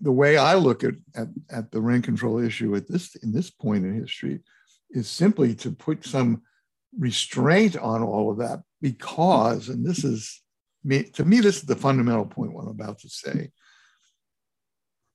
the 0.00 0.12
way 0.12 0.36
I 0.36 0.54
look 0.54 0.84
at, 0.84 0.94
at, 1.14 1.28
at 1.50 1.70
the 1.70 1.80
rent 1.80 2.04
control 2.04 2.38
issue 2.38 2.74
at 2.76 2.88
this 2.88 3.16
in 3.16 3.32
this 3.32 3.50
point 3.50 3.84
in 3.84 4.00
history 4.00 4.40
is 4.90 5.08
simply 5.08 5.54
to 5.56 5.70
put 5.70 6.04
some 6.04 6.42
restraint 6.98 7.76
on 7.76 8.02
all 8.02 8.30
of 8.30 8.38
that 8.38 8.60
because, 8.80 9.68
and 9.68 9.84
this 9.84 10.04
is 10.04 10.42
to 11.14 11.24
me, 11.24 11.40
this 11.40 11.58
is 11.58 11.62
the 11.62 11.76
fundamental 11.76 12.24
point 12.24 12.54
what 12.54 12.62
I'm 12.62 12.68
about 12.68 13.00
to 13.00 13.08
say. 13.08 13.50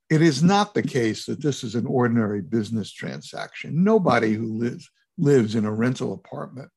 It 0.09 0.21
is 0.21 0.43
not 0.43 0.73
the 0.73 0.83
case 0.83 1.25
that 1.25 1.41
this 1.41 1.63
is 1.63 1.75
an 1.75 1.87
ordinary 1.87 2.41
business 2.41 2.91
transaction. 2.91 3.83
Nobody 3.83 4.33
who 4.33 4.59
lives 4.59 4.89
lives 5.17 5.55
in 5.55 5.65
a 5.65 5.71
rental 5.71 6.13
apartment 6.13 6.69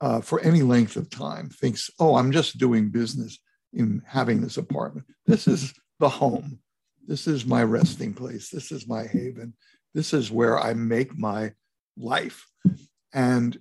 uh, 0.00 0.20
for 0.20 0.40
any 0.40 0.62
length 0.62 0.96
of 0.96 1.10
time 1.10 1.48
thinks, 1.48 1.90
"Oh, 1.98 2.16
I'm 2.16 2.32
just 2.32 2.58
doing 2.58 2.90
business 2.90 3.38
in 3.72 4.02
having 4.06 4.40
this 4.40 4.56
apartment." 4.56 5.06
This 5.26 5.46
is 5.46 5.74
the 5.98 6.08
home. 6.08 6.60
This 7.06 7.26
is 7.26 7.46
my 7.46 7.62
resting 7.62 8.12
place. 8.12 8.50
This 8.50 8.70
is 8.70 8.86
my 8.86 9.04
haven. 9.04 9.54
This 9.94 10.12
is 10.12 10.30
where 10.30 10.58
I 10.58 10.74
make 10.74 11.16
my 11.16 11.52
life. 11.96 12.46
And 13.12 13.58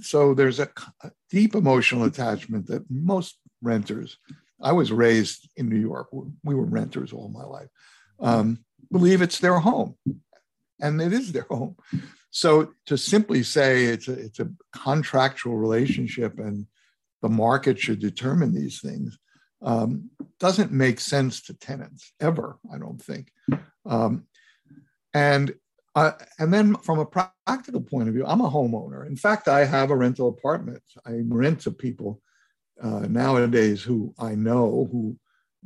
so 0.00 0.34
there's 0.34 0.58
a, 0.58 0.68
a 1.02 1.10
deep 1.30 1.54
emotional 1.54 2.04
attachment 2.04 2.66
that 2.66 2.90
most 2.90 3.38
renters, 3.62 4.18
I 4.60 4.72
was 4.72 4.92
raised 4.92 5.48
in 5.56 5.68
New 5.68 5.78
York, 5.78 6.08
we 6.44 6.54
were 6.54 6.64
renters 6.64 7.12
all 7.12 7.28
my 7.28 7.44
life, 7.44 7.68
um, 8.20 8.64
believe 8.90 9.22
it's 9.22 9.38
their 9.38 9.58
home. 9.58 9.96
And 10.80 11.00
it 11.00 11.12
is 11.12 11.32
their 11.32 11.46
home. 11.48 11.76
So 12.36 12.74
to 12.84 12.98
simply 12.98 13.42
say 13.42 13.84
it's 13.84 14.08
a, 14.08 14.12
it's 14.12 14.40
a 14.40 14.50
contractual 14.70 15.56
relationship 15.56 16.38
and 16.38 16.66
the 17.22 17.30
market 17.30 17.78
should 17.78 17.98
determine 17.98 18.52
these 18.52 18.82
things 18.82 19.18
um, 19.62 20.10
doesn't 20.38 20.70
make 20.70 21.00
sense 21.00 21.40
to 21.44 21.54
tenants 21.54 22.12
ever, 22.20 22.58
I 22.70 22.76
don't 22.76 23.00
think. 23.00 23.32
Um, 23.86 24.24
and 25.14 25.54
uh, 25.94 26.12
and 26.38 26.52
then 26.52 26.76
from 26.76 26.98
a 26.98 27.06
practical 27.06 27.80
point 27.80 28.08
of 28.08 28.14
view, 28.14 28.26
I'm 28.26 28.42
a 28.42 28.50
homeowner. 28.50 29.06
In 29.06 29.16
fact, 29.16 29.48
I 29.48 29.64
have 29.64 29.90
a 29.90 29.96
rental 29.96 30.28
apartment. 30.28 30.82
I 31.06 31.22
rent 31.26 31.60
to 31.60 31.70
people 31.70 32.20
uh, 32.82 33.06
nowadays 33.08 33.82
who 33.82 34.14
I 34.18 34.34
know 34.34 34.90
who, 34.92 35.16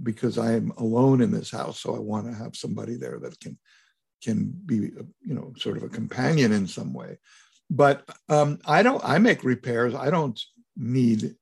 because 0.05 0.39
I 0.39 0.53
am 0.53 0.73
alone 0.77 1.21
in 1.21 1.33
this 1.33 1.50
house, 1.50 1.81
so 1.81 1.97
I 1.97 1.99
want 1.99 2.27
to 2.27 2.33
have 2.33 2.55
somebody 2.55 2.95
there 2.95 3.19
that 3.19 3.41
can 3.41 3.59
can 4.23 4.53
be, 4.67 4.77
you 4.77 5.35
know, 5.35 5.53
sort 5.57 5.77
of 5.77 5.83
a 5.83 5.89
companion 5.89 6.53
in 6.53 6.67
some 6.67 6.93
way. 6.93 7.19
But 7.71 8.09
um, 8.29 8.59
I 8.67 8.83
don't. 8.83 9.03
I 9.05 9.19
make 9.19 9.45
repairs. 9.45 9.95
I 9.95 10.11
don't 10.11 10.41
need 10.77 11.37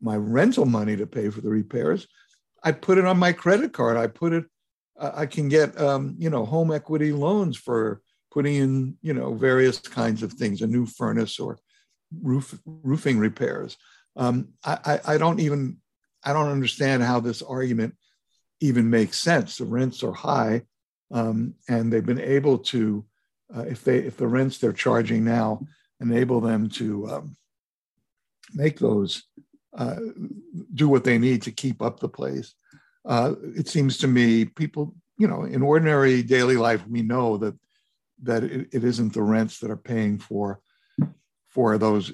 my 0.00 0.16
rental 0.16 0.66
money 0.66 0.96
to 0.96 1.06
pay 1.06 1.28
for 1.30 1.40
the 1.40 1.50
repairs. 1.50 2.06
I 2.62 2.72
put 2.72 2.98
it 2.98 3.04
on 3.04 3.18
my 3.18 3.32
credit 3.32 3.72
card. 3.72 3.96
I 3.96 4.06
put 4.06 4.32
it 4.32 4.44
I 5.00 5.26
can 5.26 5.48
get 5.48 5.80
um, 5.80 6.14
you 6.18 6.30
know 6.30 6.44
home 6.44 6.72
equity 6.72 7.12
loans 7.12 7.56
for 7.56 8.02
putting 8.30 8.56
in 8.56 8.96
you 9.00 9.14
know 9.14 9.34
various 9.34 9.78
kinds 9.78 10.22
of 10.22 10.34
things, 10.34 10.60
a 10.60 10.66
new 10.66 10.86
furnace 10.86 11.38
or 11.38 11.58
roof 12.22 12.58
roofing 12.66 13.18
repairs. 13.18 13.76
Um, 14.16 14.48
I, 14.64 15.00
I, 15.06 15.18
don't 15.18 15.40
even 15.40 15.78
I 16.24 16.32
don't 16.32 16.50
understand 16.50 17.02
how 17.02 17.20
this 17.20 17.42
argument 17.42 17.94
even 18.60 18.90
makes 18.90 19.18
sense. 19.18 19.56
The 19.56 19.64
rents 19.64 20.02
are 20.02 20.12
high, 20.12 20.62
um, 21.10 21.54
and 21.68 21.92
they've 21.92 22.06
been 22.06 22.20
able 22.20 22.58
to 22.58 23.04
uh, 23.54 23.62
if 23.62 23.84
they 23.84 23.98
if 23.98 24.16
the 24.16 24.28
rents 24.28 24.58
they're 24.58 24.72
charging 24.72 25.24
now 25.24 25.60
enable 26.00 26.40
them 26.40 26.68
to 26.68 27.08
um, 27.10 27.36
make 28.54 28.78
those 28.78 29.24
uh, 29.76 29.96
do 30.74 30.88
what 30.88 31.04
they 31.04 31.18
need 31.18 31.42
to 31.42 31.50
keep 31.50 31.82
up 31.82 32.00
the 32.00 32.08
place 32.08 32.54
uh, 33.04 33.34
it 33.56 33.68
seems 33.68 33.98
to 33.98 34.06
me 34.06 34.44
people, 34.44 34.94
you 35.18 35.26
know, 35.26 35.44
in 35.44 35.62
ordinary 35.62 36.22
daily 36.22 36.56
life, 36.56 36.86
we 36.86 37.02
know 37.02 37.36
that 37.38 37.54
that 38.22 38.44
it, 38.44 38.68
it 38.72 38.84
isn't 38.84 39.14
the 39.14 39.22
rents 39.22 39.58
that 39.60 39.70
are 39.70 39.76
paying 39.76 40.18
for 40.18 40.60
for 41.48 41.78
those. 41.78 42.12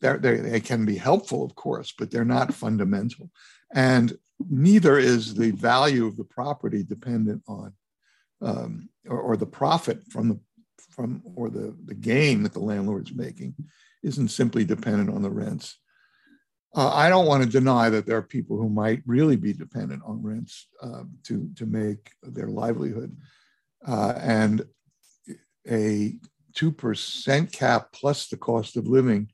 They, 0.00 0.16
they 0.16 0.60
can 0.60 0.86
be 0.86 0.96
helpful, 0.96 1.44
of 1.44 1.54
course, 1.54 1.92
but 1.98 2.10
they're 2.10 2.24
not 2.24 2.54
fundamental. 2.54 3.30
And 3.74 4.16
neither 4.48 4.98
is 4.98 5.34
the 5.34 5.50
value 5.50 6.06
of 6.06 6.16
the 6.16 6.24
property 6.24 6.82
dependent 6.82 7.42
on 7.46 7.74
um, 8.40 8.88
or, 9.06 9.20
or, 9.20 9.36
the 9.36 9.46
profit 9.46 10.00
from 10.10 10.28
the 10.28 10.40
from 10.90 11.22
or 11.36 11.50
the, 11.50 11.76
the 11.84 11.94
gain 11.94 12.42
that 12.42 12.52
the 12.52 12.60
landlord's 12.60 13.14
making 13.14 13.54
isn't 14.02 14.28
simply 14.28 14.64
dependent 14.64 15.10
on 15.10 15.22
the 15.22 15.30
rents. 15.30 15.78
Uh, 16.74 16.90
I 16.92 17.08
don't 17.08 17.26
want 17.26 17.42
to 17.42 17.48
deny 17.48 17.90
that 17.90 18.06
there 18.06 18.16
are 18.16 18.22
people 18.22 18.56
who 18.56 18.68
might 18.68 19.02
really 19.04 19.36
be 19.36 19.52
dependent 19.52 20.02
on 20.06 20.22
rents 20.22 20.68
uh, 20.82 21.02
to, 21.24 21.50
to 21.56 21.66
make 21.66 22.12
their 22.22 22.46
livelihood. 22.46 23.16
Uh, 23.86 24.14
and 24.18 24.62
a 25.68 26.14
2% 26.54 27.52
cap 27.52 27.88
plus 27.92 28.28
the 28.28 28.36
cost 28.36 28.76
of 28.76 28.86
living 28.86 29.30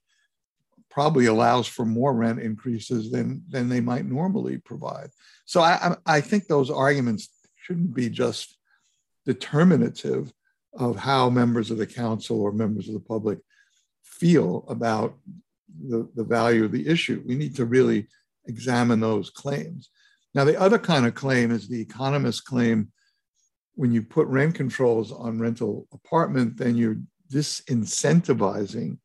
probably 0.91 1.27
allows 1.27 1.69
for 1.69 1.85
more 1.85 2.15
rent 2.15 2.41
increases 2.41 3.11
than, 3.11 3.43
than 3.51 3.69
they 3.69 3.81
might 3.81 4.07
normally 4.07 4.57
provide. 4.57 5.11
So 5.45 5.61
I, 5.61 5.95
I 6.07 6.23
think 6.23 6.47
those 6.47 6.71
arguments 6.71 7.29
shouldn't 7.57 7.95
be 7.95 8.09
just 8.09 8.57
determinative 9.26 10.33
of 10.75 10.97
how 10.97 11.28
members 11.28 11.71
of 11.71 11.78
the 11.78 11.87
council 11.87 12.40
or 12.40 12.52
members 12.52 12.88
of 12.88 12.95
the 12.95 13.00
public 13.00 13.38
feel 14.02 14.64
about 14.68 15.16
the, 15.88 16.09
the 16.14 16.25
value 16.25 16.64
of 16.64 16.73
the 16.73 16.87
issue. 16.87 17.23
We 17.26 17.35
need 17.35 17.56
to 17.56 17.64
really 17.64 18.09
examine 18.47 19.00
those 19.00 19.30
claims. 19.30 19.90
Now, 20.35 20.45
the 20.45 20.59
other 20.61 20.78
kind 20.78 21.06
of 21.06 21.14
claim 21.14 21.50
is 21.50 21.68
the 21.68 21.80
economist 21.80 22.45
claim 22.45 22.92
when 23.75 23.92
you 23.92 24.02
put 24.02 24.26
rent 24.28 24.54
controls 24.54 25.12
on 25.12 25.38
rental 25.38 25.87
apartment, 25.92 26.56
then 26.56 26.76
you're 26.76 26.99
disincentivizing 27.33 28.99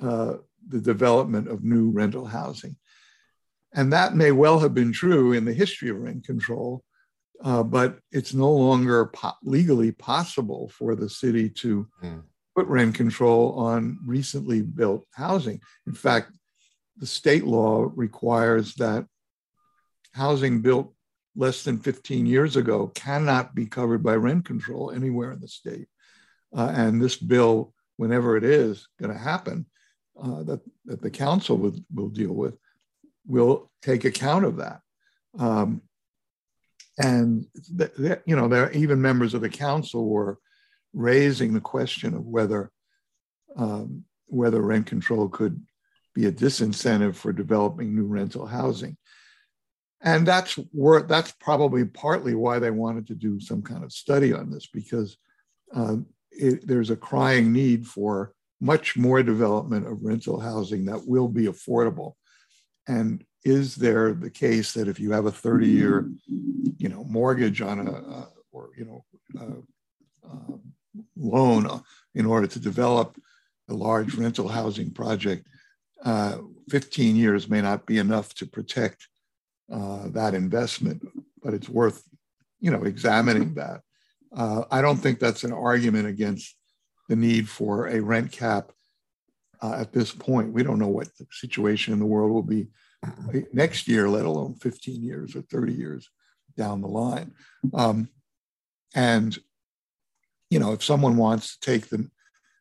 uh, 0.00 0.34
the 0.68 0.80
development 0.80 1.48
of 1.48 1.64
new 1.64 1.90
rental 1.90 2.26
housing. 2.26 2.76
And 3.74 3.92
that 3.92 4.14
may 4.14 4.32
well 4.32 4.58
have 4.60 4.74
been 4.74 4.92
true 4.92 5.32
in 5.32 5.46
the 5.46 5.54
history 5.54 5.88
of 5.88 5.98
rent 5.98 6.24
control, 6.24 6.84
uh, 7.42 7.62
but 7.62 7.98
it's 8.10 8.34
no 8.34 8.50
longer 8.50 9.06
po- 9.06 9.32
legally 9.42 9.92
possible 9.92 10.68
for 10.68 10.94
the 10.94 11.08
city 11.08 11.48
to 11.48 11.86
mm 12.02 12.22
put 12.54 12.66
rent 12.66 12.94
control 12.94 13.52
on 13.52 13.98
recently 14.04 14.62
built 14.62 15.04
housing. 15.12 15.60
In 15.86 15.94
fact, 15.94 16.32
the 16.96 17.06
state 17.06 17.44
law 17.44 17.90
requires 17.94 18.74
that 18.74 19.06
housing 20.12 20.60
built 20.60 20.94
less 21.34 21.64
than 21.64 21.78
15 21.78 22.26
years 22.26 22.56
ago 22.56 22.88
cannot 22.88 23.54
be 23.54 23.66
covered 23.66 24.02
by 24.02 24.14
rent 24.14 24.44
control 24.44 24.90
anywhere 24.90 25.32
in 25.32 25.40
the 25.40 25.48
state. 25.48 25.88
Uh, 26.54 26.70
and 26.74 27.00
this 27.00 27.16
bill, 27.16 27.72
whenever 27.96 28.36
it 28.36 28.44
is 28.44 28.86
going 29.00 29.12
to 29.12 29.18
happen, 29.18 29.64
uh, 30.22 30.42
that, 30.42 30.60
that 30.84 31.00
the 31.00 31.10
council 31.10 31.56
will, 31.56 31.74
will 31.94 32.10
deal 32.10 32.32
with, 32.32 32.54
will 33.26 33.70
take 33.80 34.04
account 34.04 34.44
of 34.44 34.56
that. 34.58 34.80
Um, 35.38 35.80
and 36.98 37.46
th- 37.78 37.94
th- 37.96 38.20
you 38.26 38.36
know, 38.36 38.48
there 38.48 38.70
even 38.72 39.00
members 39.00 39.34
of 39.34 39.40
the 39.40 39.48
council 39.48 40.08
were 40.08 40.38
raising 40.92 41.54
the 41.54 41.60
question 41.60 42.14
of 42.14 42.24
whether 42.24 42.70
um, 43.56 44.04
whether 44.26 44.60
rent 44.60 44.86
control 44.86 45.28
could 45.28 45.62
be 46.14 46.26
a 46.26 46.32
disincentive 46.32 47.14
for 47.14 47.32
developing 47.32 47.94
new 47.94 48.04
rental 48.04 48.46
housing. 48.46 48.96
And 50.02 50.26
that's 50.26 50.54
where 50.72 51.02
that's 51.02 51.32
probably 51.32 51.84
partly 51.84 52.34
why 52.34 52.58
they 52.58 52.70
wanted 52.70 53.06
to 53.08 53.14
do 53.14 53.40
some 53.40 53.62
kind 53.62 53.84
of 53.84 53.92
study 53.92 54.32
on 54.32 54.50
this 54.50 54.66
because 54.66 55.16
uh, 55.74 55.96
it, 56.30 56.66
there's 56.66 56.90
a 56.90 56.96
crying 56.96 57.52
need 57.52 57.86
for 57.86 58.34
much 58.60 58.96
more 58.96 59.22
development 59.22 59.86
of 59.86 60.02
rental 60.02 60.40
housing 60.40 60.86
that 60.86 61.06
will 61.06 61.28
be 61.28 61.46
affordable. 61.46 62.14
And 62.88 63.24
is 63.44 63.74
there 63.74 64.12
the 64.12 64.30
case 64.30 64.72
that 64.72 64.88
if 64.88 65.00
you 65.00 65.12
have 65.12 65.26
a 65.26 65.32
30 65.32 65.66
year, 65.66 66.08
you 66.78 66.88
know, 66.88 67.04
mortgage 67.04 67.60
on 67.60 67.86
a, 67.86 67.92
uh, 67.92 68.26
or, 68.52 68.70
you 68.76 68.84
know, 68.84 69.04
uh, 69.40 70.30
um, 70.30 70.60
loan 71.16 71.82
in 72.14 72.26
order 72.26 72.46
to 72.46 72.60
develop 72.60 73.20
a 73.68 73.74
large 73.74 74.14
rental 74.14 74.48
housing 74.48 74.90
project, 74.90 75.46
uh, 76.04 76.38
15 76.70 77.16
years 77.16 77.48
may 77.48 77.60
not 77.60 77.86
be 77.86 77.98
enough 77.98 78.34
to 78.34 78.46
protect 78.46 79.08
uh, 79.72 80.08
that 80.08 80.34
investment, 80.34 81.02
but 81.42 81.54
it's 81.54 81.68
worth, 81.68 82.04
you 82.60 82.70
know, 82.70 82.84
examining 82.84 83.54
that. 83.54 83.80
Uh, 84.34 84.64
I 84.70 84.80
don't 84.82 84.96
think 84.96 85.18
that's 85.18 85.44
an 85.44 85.52
argument 85.52 86.06
against 86.06 86.56
the 87.08 87.16
need 87.16 87.48
for 87.48 87.88
a 87.88 88.00
rent 88.00 88.32
cap 88.32 88.72
uh, 89.60 89.74
at 89.74 89.92
this 89.92 90.12
point. 90.12 90.52
We 90.52 90.62
don't 90.62 90.78
know 90.78 90.88
what 90.88 91.08
the 91.18 91.26
situation 91.30 91.92
in 91.92 91.98
the 91.98 92.06
world 92.06 92.30
will 92.30 92.42
be 92.42 92.68
next 93.52 93.88
year, 93.88 94.08
let 94.08 94.24
alone 94.24 94.54
15 94.54 95.02
years 95.02 95.34
or 95.34 95.42
30 95.42 95.72
years 95.72 96.08
down 96.56 96.80
the 96.80 96.88
line. 96.88 97.32
Um, 97.74 98.08
and, 98.94 99.36
you 100.50 100.58
know, 100.58 100.72
if 100.72 100.84
someone 100.84 101.16
wants 101.16 101.56
to 101.56 101.70
take 101.70 101.88
the 101.88 102.08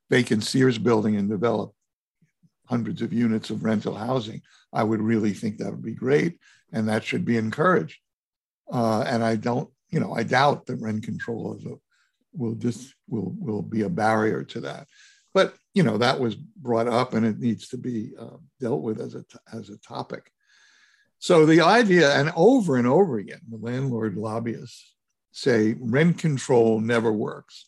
vacant 0.10 0.43
Sears 0.43 0.77
building 0.77 1.15
and 1.15 1.29
develop 1.29 1.74
hundreds 2.65 3.01
of 3.01 3.13
units 3.13 3.50
of 3.50 3.63
rental 3.63 3.95
housing, 3.95 4.41
I 4.74 4.83
would 4.83 5.01
really 5.01 5.33
think 5.33 5.57
that 5.57 5.71
would 5.71 5.83
be 5.83 5.93
great. 5.93 6.39
And 6.71 6.88
that 6.88 7.03
should 7.03 7.25
be 7.25 7.38
encouraged. 7.38 8.00
Uh, 8.71 9.01
and 9.01 9.24
I 9.24 9.36
don't, 9.36 9.69
you 9.89 10.00
know, 10.00 10.13
I 10.13 10.24
doubt 10.24 10.65
that 10.67 10.77
rent 10.77 11.03
control 11.03 11.60
a, 11.65 11.75
will 12.33 12.55
just 12.55 12.93
will 13.10 13.36
will 13.38 13.62
be 13.62 13.81
a 13.81 13.89
barrier 13.89 14.43
to 14.45 14.62
that. 14.62 14.88
But 15.34 15.56
you 15.74 15.84
know 15.84 15.98
that 15.98 16.20
was 16.20 16.36
brought 16.36 16.88
up 16.88 17.14
and 17.14 17.26
it 17.26 17.40
needs 17.40 17.70
to 17.70 17.78
be 17.78 18.12
uh, 18.20 18.38
dealt 18.60 18.82
with 18.82 19.00
as 19.00 19.16
a 19.16 19.24
as 19.54 19.70
a 19.70 19.78
topic. 19.78 20.32
So 21.20 21.46
the 21.46 21.62
idea, 21.62 22.16
and 22.16 22.32
over 22.36 22.78
and 22.78 22.88
over 22.88 23.20
again, 23.20 23.42
the 23.48 23.58
landlord 23.58 24.18
lobbyists 24.18 24.96
say 25.32 25.76
rent 25.80 26.18
control 26.18 26.80
never 26.80 27.12
works. 27.12 27.68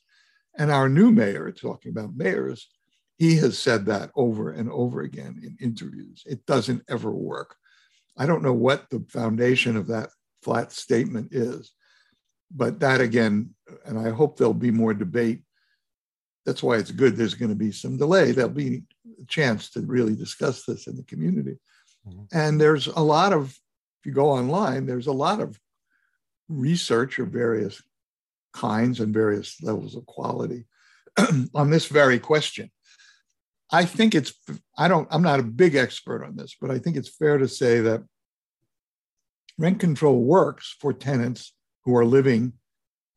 And 0.58 0.72
our 0.72 0.90
new 0.90 1.12
mayor, 1.12 1.52
talking 1.52 1.92
about 1.92 2.16
mayors, 2.16 2.68
he 3.18 3.36
has 3.38 3.58
said 3.58 3.86
that 3.86 4.10
over 4.16 4.52
and 4.52 4.70
over 4.72 5.02
again 5.02 5.40
in 5.44 5.58
interviews. 5.62 6.24
It 6.26 6.46
doesn't 6.46 6.84
ever 6.90 7.12
work. 7.12 7.56
I 8.18 8.26
don't 8.26 8.44
know 8.44 8.54
what 8.54 8.90
the 8.90 9.06
foundation 9.10 9.78
of 9.78 9.88
that 9.88 10.10
flat 10.42 10.72
statement 10.72 11.30
is, 11.32 11.72
but 12.52 12.80
that 12.82 13.02
again, 13.02 13.52
and 13.86 13.98
I 13.98 14.10
hope 14.10 14.38
there'll 14.38 14.54
be 14.54 14.72
more 14.72 14.94
debate. 14.94 15.44
That's 16.46 16.62
why 16.64 16.78
it's 16.78 16.92
good 16.92 17.16
there's 17.16 17.36
going 17.36 17.50
to 17.50 17.56
be 17.56 17.72
some 17.72 17.98
delay. 17.98 18.32
There'll 18.32 18.50
be 18.50 18.84
a 19.22 19.26
chance 19.28 19.70
to 19.72 19.82
really 19.82 20.16
discuss 20.16 20.66
this 20.66 20.88
in 20.88 20.98
the 20.98 21.04
community. 21.04 21.58
Mm-hmm. 22.08 22.38
And 22.38 22.60
there's 22.60 22.88
a 22.88 23.00
lot 23.00 23.34
of, 23.34 23.50
if 23.50 24.06
you 24.06 24.12
go 24.12 24.30
online, 24.30 24.86
there's 24.86 25.08
a 25.08 25.14
lot 25.14 25.40
of 25.40 25.58
research 26.50 27.20
of 27.20 27.30
various 27.30 27.82
kinds 28.54 29.00
and 29.00 29.14
various 29.14 29.62
levels 29.64 29.96
of 29.96 30.06
quality 30.06 30.66
on 31.56 31.70
this 31.70 31.88
very 31.88 32.20
question. 32.20 32.70
I 33.72 33.86
think 33.86 34.14
it's, 34.14 34.34
I 34.78 34.88
don't, 34.88 35.08
I'm 35.10 35.24
not 35.24 35.40
a 35.40 35.44
big 35.44 35.76
expert 35.76 36.24
on 36.24 36.36
this, 36.36 36.56
but 36.60 36.70
I 36.70 36.78
think 36.78 36.96
it's 36.96 37.10
fair 37.10 37.38
to 37.38 37.48
say 37.48 37.80
that 37.82 38.04
rent 39.58 39.80
control 39.80 40.22
works 40.22 40.76
for 40.80 40.94
tenants 40.94 41.54
who 41.86 41.96
are 41.96 42.06
living 42.06 42.54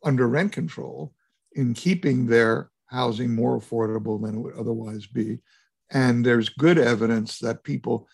under 0.04 0.26
rent 0.26 0.52
control 0.52 1.12
in 1.52 1.74
keeping 1.74 2.26
their 2.26 2.70
housing 2.86 3.34
more 3.34 3.58
affordable 3.58 4.22
than 4.22 4.36
it 4.36 4.40
would 4.40 4.54
otherwise 4.54 5.06
be. 5.06 5.38
And 5.90 6.24
there's 6.24 6.48
good 6.48 6.78
evidence 6.78 7.38
that 7.40 7.62
people 7.64 8.08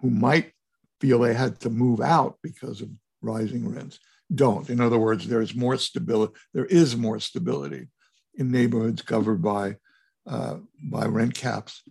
who 0.00 0.10
might 0.10 0.52
feel 1.00 1.18
they 1.18 1.34
had 1.34 1.60
to 1.60 1.70
move 1.70 2.00
out 2.00 2.38
because 2.42 2.80
of 2.80 2.88
rising 3.22 3.68
rents 3.68 3.98
don't. 4.34 4.70
In 4.70 4.80
other 4.80 4.98
words, 4.98 5.26
there's 5.26 5.54
more 5.54 5.76
stability. 5.76 6.32
There 6.54 6.66
is 6.66 6.96
more 6.96 7.18
stability 7.18 7.88
in 8.34 8.50
neighborhoods 8.50 9.02
covered 9.02 9.42
by 9.42 9.76
uh, 10.26 10.58
by 10.84 11.06
rent 11.06 11.34
caps 11.34 11.82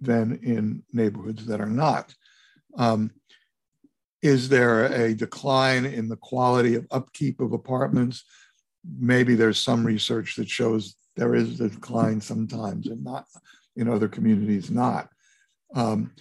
than 0.00 0.38
in 0.42 0.84
neighborhoods 0.92 1.46
that 1.46 1.60
are 1.60 1.66
not. 1.66 2.14
Um, 2.76 3.10
is 4.22 4.48
there 4.48 4.84
a 4.86 5.14
decline 5.14 5.84
in 5.84 6.08
the 6.08 6.16
quality 6.16 6.74
of 6.74 6.86
upkeep 6.90 7.40
of 7.40 7.52
apartments? 7.52 8.24
Maybe 8.84 9.34
there's 9.34 9.58
some 9.58 9.84
research 9.84 10.36
that 10.36 10.48
shows 10.48 10.94
there 11.18 11.34
is 11.34 11.60
a 11.60 11.68
decline 11.68 12.20
sometimes 12.20 12.86
and 12.86 13.02
not 13.02 13.26
in 13.76 13.88
other 13.88 14.08
communities, 14.08 14.70
not. 14.70 15.08
Um, 15.74 16.12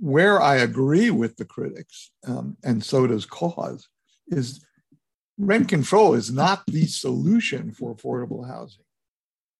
where 0.00 0.40
I 0.40 0.56
agree 0.56 1.10
with 1.10 1.36
the 1.36 1.44
critics, 1.44 2.10
um, 2.26 2.56
and 2.64 2.82
so 2.82 3.06
does 3.06 3.26
Cause, 3.26 3.86
is 4.28 4.64
rent 5.38 5.68
control 5.68 6.14
is 6.14 6.32
not 6.32 6.64
the 6.66 6.86
solution 6.86 7.72
for 7.72 7.94
affordable 7.94 8.46
housing. 8.46 8.84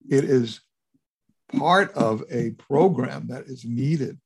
It 0.09 0.25
is 0.25 0.61
part 1.55 1.93
of 1.93 2.23
a 2.31 2.53
program 2.53 3.27
that 3.29 3.45
is 3.45 3.65
needed. 3.65 4.19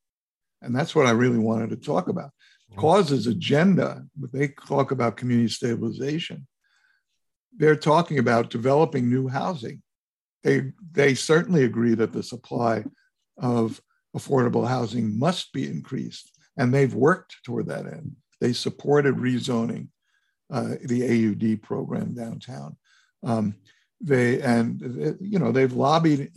And 0.63 0.75
that's 0.75 0.95
what 0.95 1.07
I 1.07 1.11
really 1.11 1.39
wanted 1.39 1.71
to 1.71 1.77
talk 1.77 2.09
about. 2.09 2.31
Cause's 2.77 3.27
agenda, 3.27 4.05
when 4.17 4.31
they 4.33 4.49
talk 4.67 4.91
about 4.91 5.17
community 5.17 5.49
stabilization. 5.49 6.47
They're 7.57 7.77
talking 7.77 8.19
about 8.19 8.51
developing 8.51 9.09
new 9.09 9.27
housing. 9.27 9.83
They, 10.43 10.73
they 10.93 11.15
certainly 11.15 11.65
agree 11.65 11.95
that 11.95 12.13
the 12.13 12.23
supply 12.23 12.85
of 13.39 13.81
affordable 14.17 14.67
housing 14.67 15.19
must 15.19 15.53
be 15.53 15.67
increased, 15.67 16.31
and 16.57 16.73
they've 16.73 16.95
worked 16.95 17.37
toward 17.45 17.67
that 17.67 17.87
end. 17.87 18.17
They 18.41 18.53
supported 18.53 19.17
rezoning 19.17 19.89
uh, 20.51 20.77
the 20.85 21.05
AUD 21.05 21.63
program 21.63 22.15
downtown. 22.15 22.77
Um, 23.23 23.57
they 24.01 24.41
and 24.41 25.17
you 25.21 25.39
know 25.39 25.51
they've 25.51 25.73
lobbied 25.73 26.31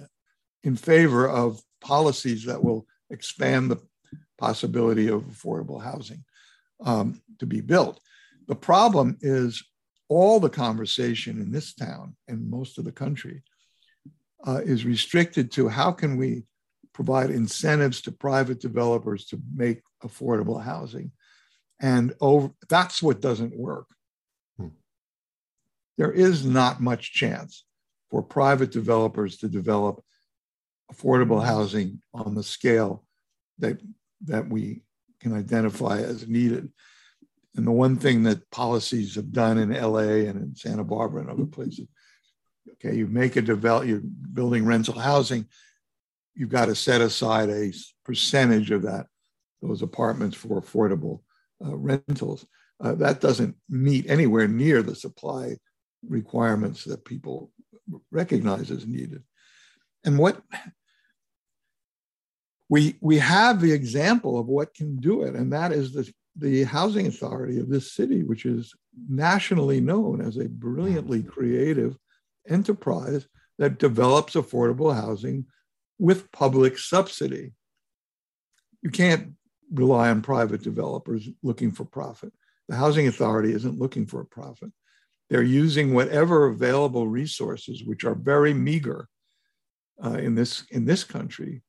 in 0.63 0.75
favor 0.75 1.29
of 1.29 1.61
policies 1.79 2.45
that 2.45 2.63
will 2.63 2.87
expand 3.09 3.69
the 3.69 3.77
possibility 4.37 5.07
of 5.07 5.23
affordable 5.23 5.81
housing 5.81 6.23
um, 6.83 7.21
to 7.39 7.45
be 7.45 7.61
built. 7.61 7.99
The 8.47 8.55
problem 8.55 9.17
is 9.21 9.63
all 10.09 10.39
the 10.39 10.49
conversation 10.49 11.39
in 11.39 11.51
this 11.51 11.73
town 11.73 12.15
and 12.27 12.49
most 12.49 12.77
of 12.77 12.85
the 12.85 12.91
country 12.91 13.43
uh, 14.45 14.61
is 14.63 14.85
restricted 14.85 15.51
to 15.51 15.67
how 15.67 15.91
can 15.91 16.17
we 16.17 16.43
provide 16.93 17.29
incentives 17.29 18.01
to 18.01 18.11
private 18.11 18.59
developers 18.59 19.25
to 19.25 19.39
make 19.55 19.81
affordable 20.03 20.61
housing. 20.61 21.11
And 21.79 22.13
over, 22.19 22.51
that's 22.69 23.01
what 23.01 23.21
doesn't 23.21 23.57
work. 23.57 23.87
Hmm. 24.57 24.67
There 25.97 26.11
is 26.11 26.45
not 26.45 26.81
much 26.81 27.13
chance 27.13 27.65
for 28.09 28.21
private 28.21 28.71
developers 28.71 29.37
to 29.37 29.47
develop 29.47 30.03
affordable 30.91 31.43
housing 31.43 32.01
on 32.13 32.35
the 32.35 32.43
scale 32.43 33.05
that 33.59 33.79
that 34.25 34.47
we 34.47 34.83
can 35.19 35.33
identify 35.33 35.97
as 35.97 36.27
needed. 36.27 36.69
And 37.55 37.65
the 37.65 37.71
one 37.71 37.97
thing 37.97 38.23
that 38.23 38.49
policies 38.51 39.15
have 39.15 39.31
done 39.31 39.57
in 39.57 39.71
LA 39.71 40.27
and 40.27 40.39
in 40.41 40.55
Santa 40.55 40.83
Barbara 40.83 41.21
and 41.21 41.29
other 41.29 41.45
places, 41.45 41.87
okay, 42.73 42.95
you 42.95 43.07
make 43.07 43.35
a 43.35 43.41
develop, 43.41 43.87
you're 43.87 44.01
building 44.33 44.65
rental 44.65 44.99
housing, 44.99 45.47
you've 46.35 46.49
got 46.49 46.65
to 46.65 46.75
set 46.75 47.01
aside 47.01 47.49
a 47.49 47.73
percentage 48.05 48.71
of 48.71 48.83
that, 48.83 49.07
those 49.61 49.81
apartments 49.81 50.35
for 50.35 50.61
affordable 50.61 51.21
uh, 51.65 51.75
rentals. 51.75 52.45
Uh, 52.79 52.95
that 52.95 53.21
doesn't 53.21 53.55
meet 53.69 54.09
anywhere 54.09 54.47
near 54.47 54.81
the 54.81 54.95
supply 54.95 55.55
requirements 56.07 56.83
that 56.85 57.05
people 57.05 57.51
recognize 58.11 58.71
as 58.71 58.87
needed. 58.87 59.23
And 60.03 60.17
what 60.17 60.41
we, 62.69 62.95
we 63.01 63.19
have 63.19 63.59
the 63.59 63.73
example 63.73 64.39
of 64.39 64.47
what 64.47 64.73
can 64.73 64.95
do 64.95 65.23
it, 65.23 65.35
and 65.35 65.51
that 65.53 65.71
is 65.71 65.93
the, 65.93 66.11
the 66.37 66.63
housing 66.63 67.05
authority 67.05 67.59
of 67.59 67.69
this 67.69 67.91
city, 67.91 68.23
which 68.23 68.45
is 68.45 68.73
nationally 69.09 69.81
known 69.81 70.21
as 70.21 70.37
a 70.37 70.47
brilliantly 70.47 71.21
creative 71.21 71.97
enterprise 72.47 73.27
that 73.57 73.79
develops 73.79 74.33
affordable 74.33 74.93
housing 74.93 75.45
with 75.99 76.31
public 76.31 76.77
subsidy. 76.77 77.53
You 78.81 78.89
can't 78.89 79.33
rely 79.71 80.09
on 80.09 80.21
private 80.21 80.63
developers 80.63 81.29
looking 81.43 81.71
for 81.71 81.85
profit. 81.85 82.33
The 82.67 82.75
housing 82.75 83.07
authority 83.07 83.53
isn't 83.53 83.79
looking 83.79 84.05
for 84.05 84.21
a 84.21 84.25
profit. 84.25 84.71
They're 85.29 85.43
using 85.43 85.93
whatever 85.93 86.47
available 86.47 87.07
resources, 87.07 87.83
which 87.83 88.03
are 88.03 88.15
very 88.15 88.53
meager 88.53 89.07
uh, 90.03 90.13
in, 90.13 90.35
this, 90.35 90.65
in 90.71 90.85
this 90.85 91.03
country, 91.03 91.61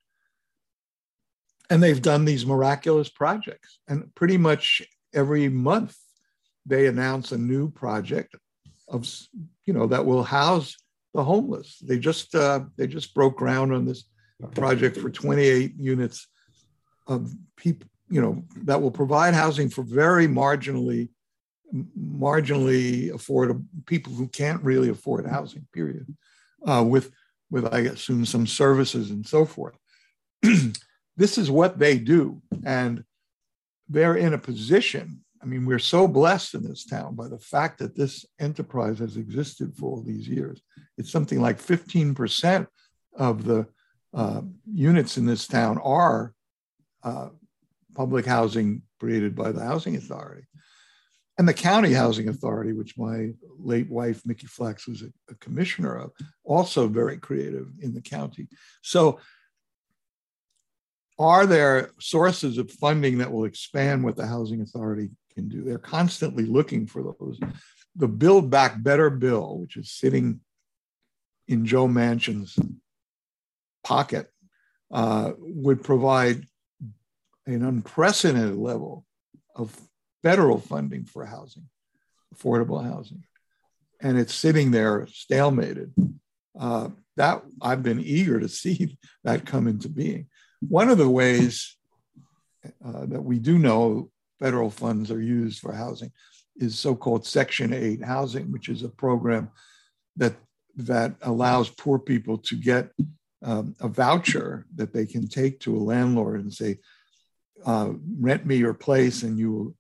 and 1.71 1.83
they've 1.83 2.03
done 2.03 2.25
these 2.25 2.47
miraculous 2.47 3.09
projects. 3.09 3.79
And 3.89 4.15
pretty 4.15 4.37
much 4.37 4.83
every 5.15 5.49
month, 5.49 5.97
they 6.67 6.87
announce 6.87 7.33
a 7.33 7.39
new 7.39 7.71
project 7.71 8.35
of, 8.93 9.09
you 9.67 9.73
know, 9.73 9.87
that 9.87 10.07
will 10.07 10.23
house 10.23 10.77
the 11.15 11.25
homeless. 11.25 11.79
They 11.79 11.99
just 11.99 12.35
uh, 12.35 12.61
they 12.77 12.87
just 12.87 13.15
broke 13.15 13.37
ground 13.37 13.73
on 13.73 13.85
this 13.85 14.05
project 14.55 14.97
for 14.97 15.11
28 15.11 15.75
units 15.77 16.27
of 17.07 17.33
people, 17.57 17.89
you 18.09 18.21
know, 18.21 18.45
that 18.65 18.81
will 18.81 18.91
provide 18.91 19.35
housing 19.35 19.69
for 19.69 19.83
very 19.83 20.27
marginally 20.27 21.09
marginally 21.99 23.11
affordable 23.11 23.65
people 23.87 24.13
who 24.13 24.29
can't 24.29 24.63
really 24.63 24.91
afford 24.91 25.27
housing. 25.27 25.67
Period. 25.73 26.07
Uh, 26.67 26.85
with 26.87 27.11
with 27.51 27.73
I 27.73 27.81
assume 27.81 28.25
some 28.25 28.47
services 28.47 29.11
and 29.11 29.27
so 29.27 29.45
forth. 29.45 29.77
this 31.17 31.39
is 31.39 31.51
what 31.51 31.79
they 31.79 31.99
do. 31.99 32.41
And 32.65 33.05
they're 33.89 34.17
in 34.17 34.33
a 34.33 34.39
position. 34.39 35.21
I 35.43 35.47
mean, 35.47 35.67
we're 35.67 35.81
so 35.81 36.07
blessed 36.07 36.55
in 36.55 36.63
this 36.63 36.85
town 36.85 37.17
by 37.17 37.27
the 37.27 37.39
fact 37.39 37.79
that 37.81 37.97
this 37.97 38.25
enterprise 38.39 39.01
has 39.01 39.17
existed 39.17 39.75
for 39.77 39.91
all 39.91 40.03
these 40.03 40.29
years. 40.29 40.63
It's 40.97 41.11
something 41.11 41.41
like 41.41 41.59
15% 41.59 42.67
of 43.17 43.45
the 43.45 43.67
uh, 44.15 44.43
units 44.73 45.17
in 45.17 45.27
this 45.27 45.49
town 45.49 45.79
are 45.83 46.33
uh, 47.03 47.31
public 47.95 48.25
housing 48.25 48.83
created 49.01 49.35
by 49.35 49.51
the 49.51 49.65
housing 49.65 49.97
authority. 49.97 50.47
And 51.39 51.49
the 51.49 51.55
county 51.55 51.93
housing 51.93 52.29
authority, 52.29 52.73
which 52.73 52.97
my 52.97 53.31
late 53.59 53.91
wife, 53.91 54.23
Mickey 54.25 54.47
Flacks, 54.47 54.87
was 54.87 55.03
a, 55.03 55.07
a 55.29 55.35
commissioner 55.37 55.97
of, 55.97 56.13
also 56.45 56.87
very 56.87 57.17
creative 57.17 57.69
in 57.81 57.95
the 57.95 58.03
county. 58.03 58.49
So 58.83 59.19
are 61.19 61.47
there 61.47 61.91
sources 61.99 62.59
of 62.59 62.71
funding 62.71 63.19
that 63.19 63.33
will 63.33 63.45
expand 63.45 64.05
what 64.05 64.17
the 64.17 64.27
housing 64.27 64.61
authority 64.61 65.11
can 65.35 65.49
do? 65.49 65.63
They're 65.63 65.79
constantly 65.79 66.45
looking 66.45 66.87
for 66.87 67.03
those. 67.03 67.39
The 67.97 68.09
Build 68.09 68.51
Back 68.51 68.83
Better 68.83 69.11
bill, 69.11 69.59
which 69.59 69.77
is 69.77 69.91
sitting 69.91 70.41
in 71.49 71.67
Joe 71.67 71.89
Manchin's 71.89 72.59
pocket, 73.85 74.29
uh, 74.91 75.33
would 75.39 75.83
provide 75.83 76.47
an 77.47 77.65
unprecedented 77.65 78.57
level 78.57 79.05
of 79.57 79.77
federal 80.23 80.59
funding 80.59 81.05
for 81.05 81.25
housing, 81.25 81.69
affordable 82.35 82.83
housing. 82.83 83.25
And 84.01 84.19
it's 84.19 84.35
sitting 84.35 84.71
there 84.71 85.07
stalemated. 85.07 85.93
Uh, 86.59 86.89
that 87.17 87.43
I've 87.61 87.83
been 87.83 88.01
eager 88.01 88.41
to 88.41 88.49
see 88.63 88.99
that 89.25 89.47
come 89.47 89.67
into 89.67 89.89
being. 89.89 90.27
One 90.61 90.89
of 90.89 90.99
the 90.99 91.09
ways 91.09 91.77
uh, 92.85 93.07
that 93.07 93.23
we 93.23 93.39
do 93.39 93.59
know 93.59 94.11
federal 94.43 94.71
funds 94.71 95.11
are 95.11 95.23
used 95.23 95.61
for 95.61 95.73
housing 95.73 96.11
is 96.57 96.79
so-called 96.79 97.25
Section 97.25 97.73
8 97.73 98.03
housing, 98.05 98.51
which 98.53 98.69
is 98.69 98.83
a 98.83 98.89
program 98.89 99.51
that 100.17 100.35
that 100.77 101.15
allows 101.23 101.69
poor 101.69 101.99
people 101.99 102.39
to 102.39 102.57
get 102.57 102.91
um, 103.45 103.75
a 103.81 103.89
voucher 103.89 104.67
that 104.75 104.93
they 104.93 105.05
can 105.05 105.29
take 105.29 105.61
to 105.61 105.77
a 105.77 105.87
landlord 105.93 106.41
and 106.41 106.53
say, 106.53 106.79
uh, 107.67 107.91
rent 108.19 108.47
me 108.47 108.57
your 108.57 108.73
place 108.73 109.23
and 109.23 109.39
you 109.39 109.53
will 109.53 109.75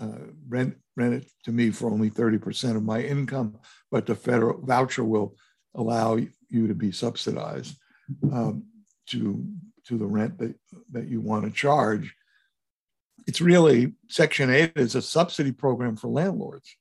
uh, 0.00 0.26
rent 0.48 0.76
rent 0.96 1.14
it 1.14 1.30
to 1.44 1.52
me 1.52 1.70
for 1.70 1.90
only 1.90 2.10
30% 2.10 2.76
of 2.76 2.82
my 2.82 3.00
income, 3.02 3.58
but 3.90 4.06
the 4.06 4.14
federal 4.14 4.60
voucher 4.62 5.04
will 5.04 5.36
allow 5.74 6.16
you 6.48 6.66
to 6.68 6.74
be 6.74 6.90
subsidized 6.90 7.76
um, 8.32 8.64
to 9.06 9.44
to 9.86 9.98
the 9.98 10.06
rent 10.06 10.38
that, 10.38 10.54
that 10.90 11.06
you 11.08 11.20
want 11.20 11.44
to 11.44 11.50
charge. 11.50 12.14
It's 13.26 13.40
really 13.40 13.92
Section 14.08 14.50
8 14.50 14.72
is 14.76 14.94
a 14.94 15.02
subsidy 15.02 15.52
program 15.52 15.96
for 15.96 16.08
landlords 16.08 16.76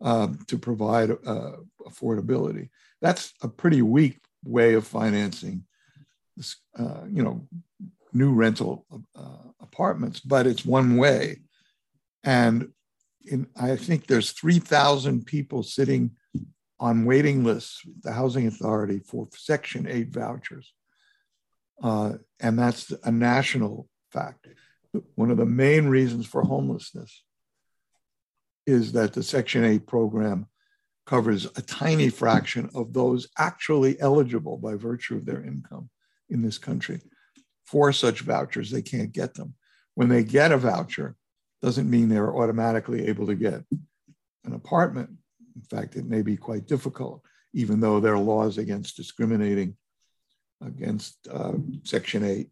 um, 0.00 0.38
to 0.46 0.58
provide 0.58 1.10
uh, 1.10 1.56
affordability. 1.86 2.70
That's 3.00 3.32
a 3.42 3.48
pretty 3.48 3.82
weak 3.82 4.20
way 4.44 4.74
of 4.74 4.86
financing, 4.86 5.64
uh, 6.78 7.02
you 7.10 7.22
know, 7.22 7.46
new 8.12 8.32
rental 8.32 8.86
uh, 9.16 9.50
apartments, 9.60 10.20
but 10.20 10.46
it's 10.46 10.64
one 10.64 10.96
way. 10.96 11.40
And 12.24 12.68
in, 13.24 13.48
I 13.56 13.76
think 13.76 14.06
there's 14.06 14.32
3,000 14.32 15.26
people 15.26 15.62
sitting 15.62 16.12
on 16.80 17.04
waiting 17.04 17.44
lists, 17.44 17.84
with 17.84 18.02
the 18.02 18.12
Housing 18.12 18.46
Authority, 18.46 19.00
for 19.00 19.28
Section 19.34 19.88
8 19.88 20.10
vouchers. 20.10 20.72
Uh, 21.82 22.14
and 22.40 22.58
that's 22.58 22.92
a 23.02 23.10
national 23.10 23.88
fact. 24.12 24.46
One 25.14 25.30
of 25.30 25.36
the 25.36 25.46
main 25.46 25.88
reasons 25.88 26.26
for 26.26 26.42
homelessness 26.42 27.22
is 28.66 28.92
that 28.92 29.12
the 29.12 29.22
Section 29.22 29.64
8 29.64 29.86
program 29.86 30.46
covers 31.06 31.46
a 31.56 31.62
tiny 31.62 32.10
fraction 32.10 32.68
of 32.74 32.92
those 32.92 33.28
actually 33.38 33.98
eligible 34.00 34.58
by 34.58 34.74
virtue 34.74 35.16
of 35.16 35.24
their 35.24 35.42
income 35.42 35.88
in 36.28 36.42
this 36.42 36.58
country 36.58 37.00
for 37.64 37.92
such 37.92 38.20
vouchers. 38.20 38.70
They 38.70 38.82
can't 38.82 39.12
get 39.12 39.34
them. 39.34 39.54
When 39.94 40.08
they 40.08 40.22
get 40.22 40.52
a 40.52 40.58
voucher, 40.58 41.16
doesn't 41.62 41.90
mean 41.90 42.08
they're 42.08 42.36
automatically 42.36 43.06
able 43.08 43.26
to 43.26 43.34
get 43.34 43.62
an 44.44 44.52
apartment. 44.52 45.10
In 45.56 45.62
fact, 45.62 45.96
it 45.96 46.06
may 46.06 46.22
be 46.22 46.36
quite 46.36 46.66
difficult, 46.66 47.22
even 47.52 47.80
though 47.80 48.00
there 48.00 48.14
are 48.14 48.20
laws 48.20 48.58
against 48.58 48.96
discriminating 48.96 49.76
against 50.62 51.26
uh, 51.30 51.54
Section 51.84 52.24
8. 52.24 52.50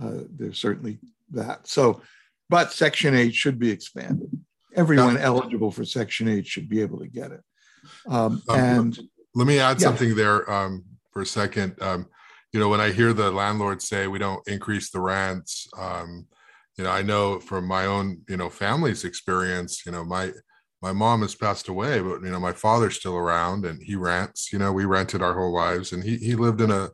Uh, 0.00 0.10
there's 0.30 0.58
certainly 0.58 0.98
that. 1.32 1.66
So, 1.66 2.02
but 2.48 2.72
Section 2.72 3.14
8 3.14 3.34
should 3.34 3.58
be 3.58 3.70
expanded. 3.70 4.30
Everyone 4.74 5.16
eligible 5.16 5.70
for 5.70 5.84
Section 5.84 6.28
8 6.28 6.46
should 6.46 6.68
be 6.68 6.80
able 6.80 6.98
to 7.00 7.08
get 7.08 7.32
it. 7.32 7.40
Um, 8.06 8.42
um, 8.48 8.58
and 8.58 9.00
let 9.34 9.46
me 9.46 9.58
add 9.58 9.80
yeah. 9.80 9.86
something 9.86 10.14
there 10.14 10.50
um, 10.50 10.84
for 11.12 11.22
a 11.22 11.26
second. 11.26 11.80
Um, 11.82 12.06
you 12.52 12.60
know, 12.60 12.68
when 12.68 12.80
I 12.80 12.92
hear 12.92 13.12
the 13.12 13.30
landlords 13.30 13.88
say 13.88 14.06
we 14.06 14.18
don't 14.18 14.46
increase 14.46 14.90
the 14.90 15.00
rents, 15.00 15.68
um, 15.78 16.26
you 16.76 16.84
know, 16.84 16.90
I 16.90 17.02
know 17.02 17.40
from 17.40 17.66
my 17.66 17.86
own, 17.86 18.22
you 18.28 18.36
know, 18.36 18.48
family's 18.48 19.04
experience, 19.04 19.84
you 19.84 19.92
know, 19.92 20.04
my 20.04 20.32
my 20.82 20.92
mom 20.92 21.22
has 21.22 21.34
passed 21.34 21.68
away, 21.68 22.00
but 22.00 22.22
you 22.22 22.30
know, 22.30 22.40
my 22.40 22.52
father's 22.52 22.96
still 22.96 23.14
around 23.14 23.64
and 23.64 23.80
he 23.80 23.94
rents. 23.94 24.52
You 24.52 24.58
know, 24.58 24.72
we 24.72 24.84
rented 24.84 25.22
our 25.22 25.34
whole 25.34 25.54
lives, 25.54 25.92
and 25.92 26.02
he 26.02 26.16
he 26.16 26.34
lived 26.34 26.60
in 26.60 26.70
a 26.70 26.90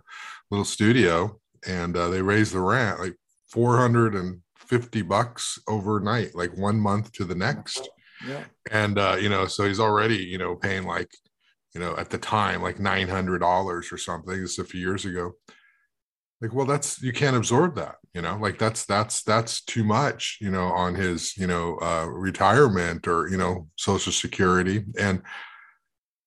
little 0.51 0.64
studio, 0.64 1.40
and 1.66 1.96
uh, 1.96 2.09
they 2.09 2.20
raised 2.20 2.53
the 2.53 2.61
rent 2.61 3.01
like 3.01 3.16
four 3.48 3.76
hundred 3.76 4.14
and 4.14 4.40
fifty 4.56 5.02
bucks 5.02 5.58
overnight, 5.68 6.34
like 6.34 6.56
one 6.56 6.78
month 6.78 7.12
to 7.12 7.24
the 7.24 7.34
next. 7.34 7.88
Yeah. 8.26 8.44
And 8.70 8.98
uh, 8.98 9.16
you 9.20 9.28
know, 9.28 9.46
so 9.46 9.64
he's 9.64 9.80
already 9.80 10.18
you 10.18 10.38
know 10.38 10.56
paying 10.56 10.84
like 10.84 11.11
you 11.74 11.80
know 11.80 11.96
at 11.96 12.11
the 12.11 12.18
time 12.18 12.62
like 12.62 12.78
nine 12.80 13.08
hundred 13.08 13.38
dollars 13.40 13.92
or 13.92 13.98
something. 13.98 14.40
This 14.40 14.58
a 14.58 14.64
few 14.64 14.80
years 14.80 15.04
ago 15.04 15.34
like 16.40 16.54
well 16.54 16.66
that's 16.66 17.02
you 17.02 17.12
can't 17.12 17.37
absorb 17.37 17.74
that 17.74 17.96
you 18.14 18.22
know 18.22 18.37
like 18.40 18.58
that's 18.58 18.84
that's 18.84 19.22
that's 19.22 19.62
too 19.64 19.84
much 19.84 20.38
you 20.40 20.50
know 20.50 20.66
on 20.66 20.94
his 20.94 21.37
you 21.37 21.46
know 21.46 21.78
uh 21.82 22.06
retirement 22.06 23.06
or 23.08 23.28
you 23.28 23.37
know 23.37 23.68
social 23.76 24.12
security 24.12 24.84
and 24.98 25.22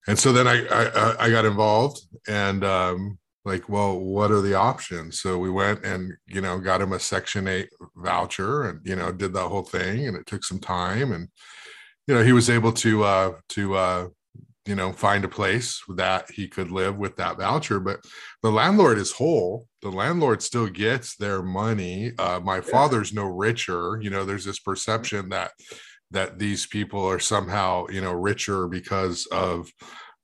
and 0.08 0.18
so 0.20 0.32
then 0.34 0.48
i 0.48 0.66
i, 0.68 1.26
I 1.26 1.30
got 1.30 1.46
involved 1.46 2.02
and 2.28 2.64
um 2.64 3.18
like 3.46 3.68
well 3.70 4.00
what 4.00 4.32
are 4.32 4.42
the 4.42 4.56
options? 4.56 5.22
So 5.22 5.38
we 5.38 5.50
went 5.50 5.84
and 5.84 6.14
you 6.28 6.42
know 6.42 6.60
got 6.60 6.82
him 6.82 6.94
a 6.94 7.00
section 7.00 7.48
8 7.48 7.70
voucher 7.96 8.64
and 8.64 8.80
you 8.84 8.96
know 8.96 9.12
did 9.12 9.34
that 9.34 9.48
whole 9.48 9.64
thing 9.64 10.08
and 10.08 10.18
it 10.18 10.26
took 10.26 10.44
some 10.44 10.60
time 10.60 11.12
and 11.12 11.28
you 12.08 12.16
know 12.16 12.24
he 12.24 12.34
was 12.34 12.50
able 12.50 12.72
to 12.74 13.04
uh 13.04 13.34
to 13.50 13.76
uh 13.76 14.08
you 14.66 14.76
know 14.76 14.92
find 14.92 15.26
a 15.26 15.30
place 15.30 15.82
that 15.96 16.30
he 16.32 16.48
could 16.48 16.72
live 16.72 16.98
with 16.98 17.16
that 17.18 17.38
voucher 17.38 17.80
but 17.80 18.00
the 18.44 18.52
landlord 18.52 18.98
is 18.98 19.12
whole. 19.12 19.68
The 19.82 19.90
landlord 19.90 20.42
still 20.42 20.68
gets 20.68 21.16
their 21.16 21.42
money. 21.42 22.12
Uh, 22.18 22.40
my 22.44 22.56
yeah. 22.56 22.62
father's 22.62 23.14
no 23.14 23.26
richer. 23.26 24.00
You 24.02 24.10
know 24.10 24.26
there's 24.26 24.46
this 24.46 24.60
perception 24.60 25.30
that 25.30 25.52
that 26.12 26.40
these 26.40 26.66
people 26.68 27.04
are 27.06 27.20
somehow 27.20 27.88
you 27.90 28.02
know 28.02 28.14
richer 28.14 28.68
because 28.68 29.28
of 29.28 29.72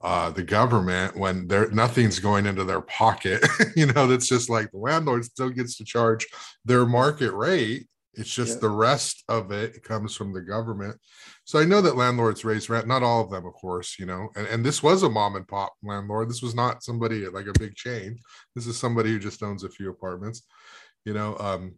uh, 0.02 0.30
the 0.30 0.44
government 0.44 1.18
when 1.18 1.48
there 1.48 1.70
nothing's 1.72 2.20
going 2.20 2.46
into 2.46 2.64
their 2.64 2.82
pocket 2.82 3.44
you 3.76 3.86
know 3.88 4.06
that's 4.06 4.28
just 4.28 4.50
like 4.50 4.70
the 4.72 4.78
landlord 4.78 5.26
still 5.26 5.50
gets 5.50 5.76
to 5.76 5.84
charge 5.84 6.26
their 6.66 6.86
market 6.86 7.32
rate 7.32 7.88
it's 8.18 8.34
just 8.34 8.56
yeah. 8.56 8.62
the 8.62 8.70
rest 8.70 9.24
of 9.30 9.52
it 9.52 9.84
comes 9.84 10.16
from 10.16 10.34
the 10.34 10.42
government. 10.42 11.00
So 11.46 11.60
I 11.60 11.66
know 11.66 11.82
that 11.82 11.96
landlords 11.96 12.44
raise 12.44 12.68
rent, 12.68 12.88
not 12.88 13.04
all 13.04 13.22
of 13.22 13.30
them, 13.30 13.46
of 13.46 13.54
course, 13.54 13.98
you 14.00 14.08
know, 14.08 14.30
and, 14.36 14.48
and 14.48 14.66
this 14.66 14.82
was 14.82 15.04
a 15.04 15.10
mom 15.10 15.36
and 15.36 15.48
pop 15.48 15.74
landlord. 15.84 16.28
This 16.28 16.42
was 16.42 16.56
not 16.56 16.84
somebody 16.84 17.28
like 17.28 17.46
a 17.46 17.60
big 17.60 17.76
chain. 17.76 18.18
This 18.56 18.66
is 18.66 18.76
somebody 18.76 19.12
who 19.12 19.20
just 19.20 19.44
owns 19.44 19.64
a 19.64 19.70
few 19.70 19.92
apartments, 19.92 20.42
you 21.06 21.14
know. 21.14 21.38
Um, 21.40 21.76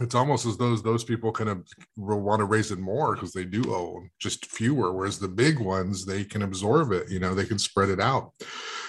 it's 0.00 0.14
almost 0.14 0.46
as 0.46 0.56
though 0.56 0.74
those 0.76 1.04
people 1.04 1.30
kind 1.30 1.50
of 1.50 1.66
will 1.96 2.20
want 2.20 2.40
to 2.40 2.46
raise 2.46 2.70
it 2.70 2.78
more 2.78 3.14
because 3.14 3.32
they 3.32 3.44
do 3.44 3.74
own 3.74 4.10
just 4.18 4.46
fewer, 4.46 4.92
whereas 4.92 5.18
the 5.18 5.28
big 5.28 5.58
ones 5.58 6.04
they 6.04 6.24
can 6.24 6.42
absorb 6.42 6.92
it, 6.92 7.10
you 7.10 7.20
know, 7.20 7.34
they 7.34 7.44
can 7.44 7.58
spread 7.58 7.90
it 7.90 8.00
out. 8.00 8.32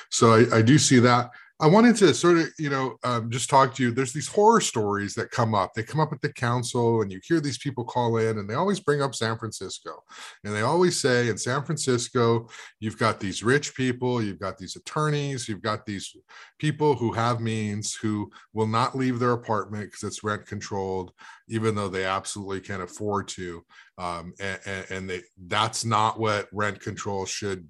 So 0.10 0.34
I, 0.34 0.58
I 0.58 0.62
do 0.62 0.78
see 0.78 1.00
that. 1.00 1.32
I 1.62 1.68
wanted 1.68 1.96
to 1.98 2.14
sort 2.14 2.38
of, 2.38 2.50
you 2.60 2.70
know, 2.70 2.98
um, 3.06 3.32
just 3.32 3.50
talk 3.50 3.74
to 3.76 3.84
you. 3.84 3.92
There's 3.92 4.12
these 4.12 4.28
horror 4.28 4.60
stories 4.60 5.14
that 5.14 5.32
come 5.32 5.56
up. 5.56 5.74
They 5.74 5.84
come 5.84 6.02
up 6.02 6.12
at 6.12 6.20
the 6.20 6.34
council, 6.34 7.02
and 7.02 7.10
you 7.10 7.22
hear 7.24 7.40
these 7.40 7.58
people 7.58 7.86
call 7.86 8.18
in, 8.18 8.40
and 8.40 8.50
they 8.50 8.56
always 8.56 8.82
bring 8.82 9.02
up 9.02 9.16
San 9.16 9.38
Francisco. 9.38 10.04
And 10.44 10.54
they 10.54 10.64
always 10.64 11.00
say, 11.00 11.30
in 11.30 11.38
San 11.38 11.64
Francisco, 11.64 12.50
you've 12.82 12.98
got 12.98 13.22
these 13.22 13.42
rich 13.42 13.74
people, 13.74 14.22
you've 14.22 14.40
got 14.40 14.58
these 14.58 14.76
attorneys, 14.76 15.48
you've 15.48 15.62
got 15.62 15.86
these 15.86 16.14
people 16.60 16.94
who 16.94 17.14
have 17.14 17.40
means 17.40 17.96
who 17.96 18.30
will 18.52 18.68
not 18.68 18.98
leave 18.98 19.20
their 19.20 19.32
apartment 19.32 19.86
because 19.86 20.04
it's 20.04 20.26
rent 20.26 20.46
controlled, 20.46 21.14
even 21.48 21.74
though 21.74 21.90
they 21.90 22.04
absolutely 22.04 22.60
can 22.60 22.82
afford 22.82 23.30
to. 23.30 23.64
Um, 23.98 24.34
and, 24.42 24.86
and 24.90 25.10
they, 25.10 25.22
that's 25.48 25.86
not 25.86 26.20
what 26.20 26.50
rent 26.52 26.82
control 26.82 27.26
should 27.26 27.66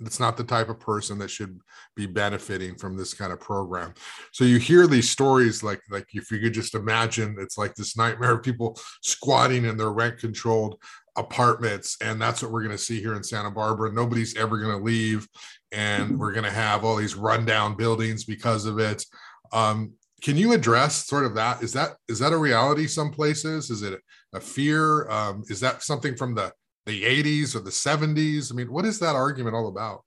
it's 0.00 0.20
not 0.20 0.36
the 0.36 0.44
type 0.44 0.68
of 0.68 0.78
person 0.78 1.18
that 1.18 1.30
should 1.30 1.58
be 1.96 2.06
benefiting 2.06 2.76
from 2.76 2.96
this 2.96 3.14
kind 3.14 3.32
of 3.32 3.40
program 3.40 3.92
so 4.32 4.44
you 4.44 4.58
hear 4.58 4.86
these 4.86 5.10
stories 5.10 5.62
like 5.62 5.80
like 5.90 6.06
if 6.12 6.30
you 6.30 6.38
could 6.38 6.54
just 6.54 6.74
imagine 6.74 7.36
it's 7.38 7.58
like 7.58 7.74
this 7.74 7.96
nightmare 7.96 8.32
of 8.32 8.42
people 8.42 8.78
squatting 9.02 9.64
in 9.64 9.76
their 9.76 9.90
rent 9.90 10.18
controlled 10.18 10.76
apartments 11.16 11.96
and 12.02 12.20
that's 12.20 12.42
what 12.42 12.52
we're 12.52 12.62
going 12.62 12.76
to 12.76 12.78
see 12.82 13.00
here 13.00 13.14
in 13.14 13.22
santa 13.22 13.50
barbara 13.50 13.92
nobody's 13.92 14.36
ever 14.36 14.58
going 14.58 14.76
to 14.76 14.84
leave 14.84 15.26
and 15.72 16.18
we're 16.18 16.32
going 16.32 16.44
to 16.44 16.50
have 16.50 16.84
all 16.84 16.96
these 16.96 17.14
rundown 17.16 17.76
buildings 17.76 18.24
because 18.24 18.66
of 18.66 18.78
it 18.78 19.04
um, 19.52 19.92
can 20.20 20.36
you 20.36 20.52
address 20.52 21.06
sort 21.06 21.24
of 21.24 21.34
that? 21.34 21.62
Is 21.62 21.72
that 21.72 21.96
is 22.08 22.18
that 22.18 22.32
a 22.32 22.36
reality 22.36 22.86
some 22.86 23.10
places? 23.10 23.70
Is 23.70 23.82
it 23.82 24.00
a 24.34 24.40
fear? 24.40 25.08
Um, 25.10 25.42
is 25.48 25.60
that 25.60 25.82
something 25.82 26.16
from 26.16 26.34
the 26.34 26.52
the 26.90 27.04
80s 27.04 27.54
or 27.54 27.60
the 27.60 27.70
70s? 27.70 28.50
I 28.50 28.56
mean, 28.56 28.72
what 28.72 28.84
is 28.84 28.98
that 28.98 29.14
argument 29.14 29.54
all 29.54 29.68
about? 29.68 30.02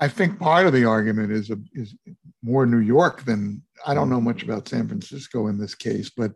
I 0.00 0.08
think 0.08 0.38
part 0.38 0.66
of 0.66 0.72
the 0.72 0.84
argument 0.84 1.32
is 1.32 1.50
is 1.72 1.94
more 2.42 2.66
New 2.66 2.78
York 2.78 3.24
than 3.24 3.62
I 3.86 3.94
don't 3.94 4.10
know 4.10 4.20
much 4.20 4.42
about 4.42 4.68
San 4.68 4.86
Francisco 4.86 5.48
in 5.48 5.58
this 5.58 5.74
case, 5.74 6.10
but 6.10 6.32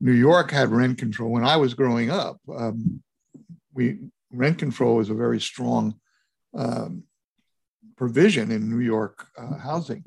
New 0.00 0.12
York 0.12 0.50
had 0.50 0.70
rent 0.70 0.98
control 0.98 1.30
when 1.30 1.44
I 1.44 1.56
was 1.56 1.74
growing 1.74 2.10
up. 2.10 2.38
Um, 2.54 3.02
we 3.72 3.98
rent 4.32 4.58
control 4.58 4.96
was 4.96 5.10
a 5.10 5.14
very 5.14 5.40
strong 5.40 5.94
um, 6.54 7.04
provision 7.96 8.50
in 8.50 8.70
New 8.70 8.84
York 8.84 9.26
uh, 9.38 9.56
housing, 9.56 10.04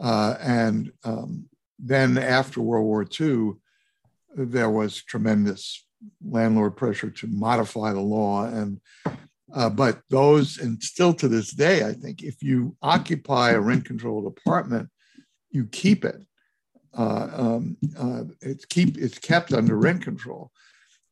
uh, 0.00 0.34
and 0.40 0.92
um, 1.04 1.48
then 1.78 2.18
after 2.18 2.60
World 2.60 2.86
War 2.86 3.06
II, 3.20 3.52
there 4.34 4.70
was 4.70 5.02
tremendous 5.02 5.86
landlord 6.24 6.76
pressure 6.76 7.10
to 7.10 7.26
modify 7.26 7.92
the 7.92 8.00
law 8.00 8.44
and 8.44 8.80
uh, 9.54 9.68
but 9.68 10.00
those, 10.08 10.58
and 10.58 10.82
still 10.82 11.12
to 11.14 11.28
this 11.28 11.50
day, 11.50 11.84
I 11.84 11.92
think 11.92 12.22
if 12.22 12.42
you 12.42 12.74
occupy 12.80 13.50
a 13.50 13.60
rent 13.60 13.84
controlled 13.84 14.26
apartment, 14.26 14.88
you 15.50 15.66
keep 15.66 16.04
it. 16.04 16.16
Uh, 16.96 17.28
um, 17.32 17.76
uh, 17.98 18.24
it's 18.40 18.64
keep 18.64 18.98
it's 18.98 19.18
kept 19.18 19.52
under 19.52 19.76
rent 19.76 20.02
control. 20.02 20.50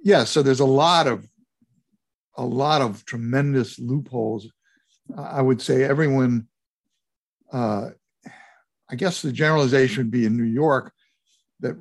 Yeah, 0.03 0.25
so 0.25 0.43
there's 0.43 0.61
a 0.61 0.65
lot 0.67 1.07
of 1.07 1.27
a 2.37 2.45
lot 2.45 2.81
of 2.81 3.05
tremendous 3.05 3.79
loopholes. 3.79 4.51
I 5.17 5.43
would 5.43 5.61
say 5.61 5.85
everyone. 5.85 6.49
Uh, 7.53 7.91
I 8.89 8.97
guess 8.97 9.23
the 9.23 9.33
generalization 9.33 10.05
would 10.05 10.11
be 10.11 10.25
in 10.25 10.37
New 10.37 10.43
York 10.43 10.93
that 11.61 11.77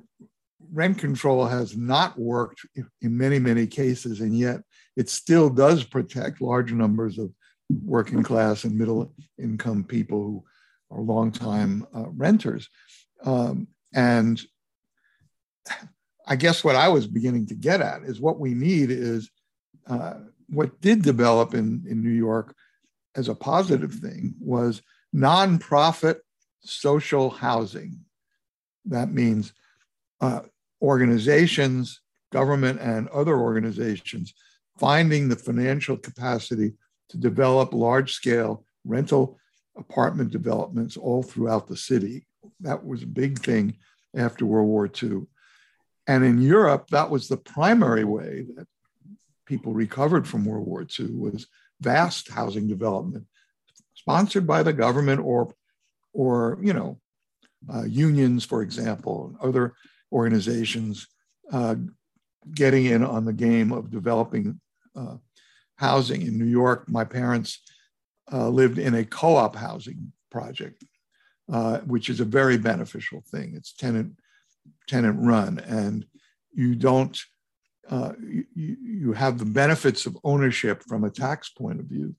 rent 0.71 0.97
control 0.97 1.45
has 1.45 1.75
not 1.75 2.17
worked 2.17 2.61
in 2.75 3.17
many 3.17 3.39
many 3.39 3.67
cases, 3.67 4.21
and 4.21 4.37
yet 4.37 4.61
it 4.95 5.09
still 5.09 5.49
does 5.49 5.83
protect 5.83 6.41
large 6.41 6.71
numbers 6.71 7.17
of 7.17 7.31
working 7.85 8.23
class 8.23 8.63
and 8.63 8.77
middle 8.77 9.13
income 9.37 9.83
people 9.83 10.23
who 10.23 10.43
are 10.91 11.01
longtime 11.01 11.85
uh, 11.95 12.09
renters. 12.09 12.67
Um, 13.23 13.67
and 13.93 14.41
I 16.27 16.35
guess 16.35 16.63
what 16.63 16.75
I 16.75 16.89
was 16.89 17.07
beginning 17.07 17.47
to 17.47 17.55
get 17.55 17.81
at 17.81 18.03
is 18.03 18.19
what 18.19 18.39
we 18.39 18.53
need 18.53 18.91
is 18.91 19.29
uh, 19.87 20.15
what 20.47 20.79
did 20.81 21.01
develop 21.01 21.53
in, 21.53 21.83
in 21.87 22.03
New 22.03 22.09
York 22.09 22.55
as 23.15 23.29
a 23.29 23.35
positive 23.35 23.93
thing 23.93 24.35
was 24.39 24.81
nonprofit 25.15 26.17
social 26.61 27.29
housing. 27.29 28.01
That 28.85 29.11
means 29.11 29.53
uh, 30.21 30.41
organizations, 30.81 32.01
government, 32.31 32.79
and 32.79 33.07
other 33.09 33.37
organizations 33.37 34.33
finding 34.79 35.27
the 35.27 35.35
financial 35.35 35.97
capacity 35.97 36.73
to 37.09 37.17
develop 37.17 37.73
large 37.73 38.13
scale 38.13 38.63
rental 38.85 39.37
apartment 39.77 40.31
developments 40.31 40.95
all 40.95 41.21
throughout 41.21 41.67
the 41.67 41.75
city. 41.75 42.25
That 42.61 42.85
was 42.85 43.03
a 43.03 43.07
big 43.07 43.39
thing 43.39 43.77
after 44.15 44.45
World 44.45 44.67
War 44.67 44.89
II. 45.01 45.23
And 46.07 46.23
in 46.23 46.41
Europe, 46.41 46.87
that 46.89 47.09
was 47.09 47.27
the 47.27 47.37
primary 47.37 48.03
way 48.03 48.45
that 48.55 48.67
people 49.45 49.73
recovered 49.73 50.27
from 50.27 50.45
World 50.45 50.65
War 50.65 50.85
II 50.99 51.11
was 51.11 51.47
vast 51.81 52.29
housing 52.29 52.67
development, 52.67 53.25
sponsored 53.93 54.47
by 54.47 54.63
the 54.63 54.73
government 54.73 55.21
or, 55.21 55.53
or 56.13 56.57
you 56.61 56.73
know, 56.73 56.99
uh, 57.71 57.83
unions, 57.83 58.45
for 58.45 58.61
example, 58.61 59.27
and 59.27 59.49
other 59.49 59.73
organizations 60.11 61.07
uh, 61.51 61.75
getting 62.53 62.85
in 62.85 63.03
on 63.03 63.25
the 63.25 63.33
game 63.33 63.71
of 63.71 63.91
developing 63.91 64.59
uh, 64.95 65.15
housing 65.75 66.21
in 66.21 66.37
New 66.37 66.45
York. 66.45 66.89
My 66.89 67.03
parents 67.03 67.59
uh, 68.31 68.49
lived 68.49 68.77
in 68.77 68.95
a 68.95 69.05
co-op 69.05 69.55
housing 69.55 70.11
project, 70.29 70.83
uh, 71.51 71.79
which 71.79 72.09
is 72.09 72.19
a 72.19 72.25
very 72.25 72.57
beneficial 72.57 73.23
thing. 73.31 73.53
It's 73.55 73.73
tenant 73.73 74.13
tenant 74.87 75.17
run, 75.21 75.59
and 75.59 76.05
you 76.53 76.75
don't 76.75 77.17
uh, 77.89 78.13
you, 78.21 78.45
you 78.55 79.13
have 79.13 79.39
the 79.39 79.45
benefits 79.45 80.05
of 80.05 80.17
ownership 80.23 80.83
from 80.87 81.03
a 81.03 81.09
tax 81.09 81.49
point 81.49 81.79
of 81.79 81.87
view 81.87 82.15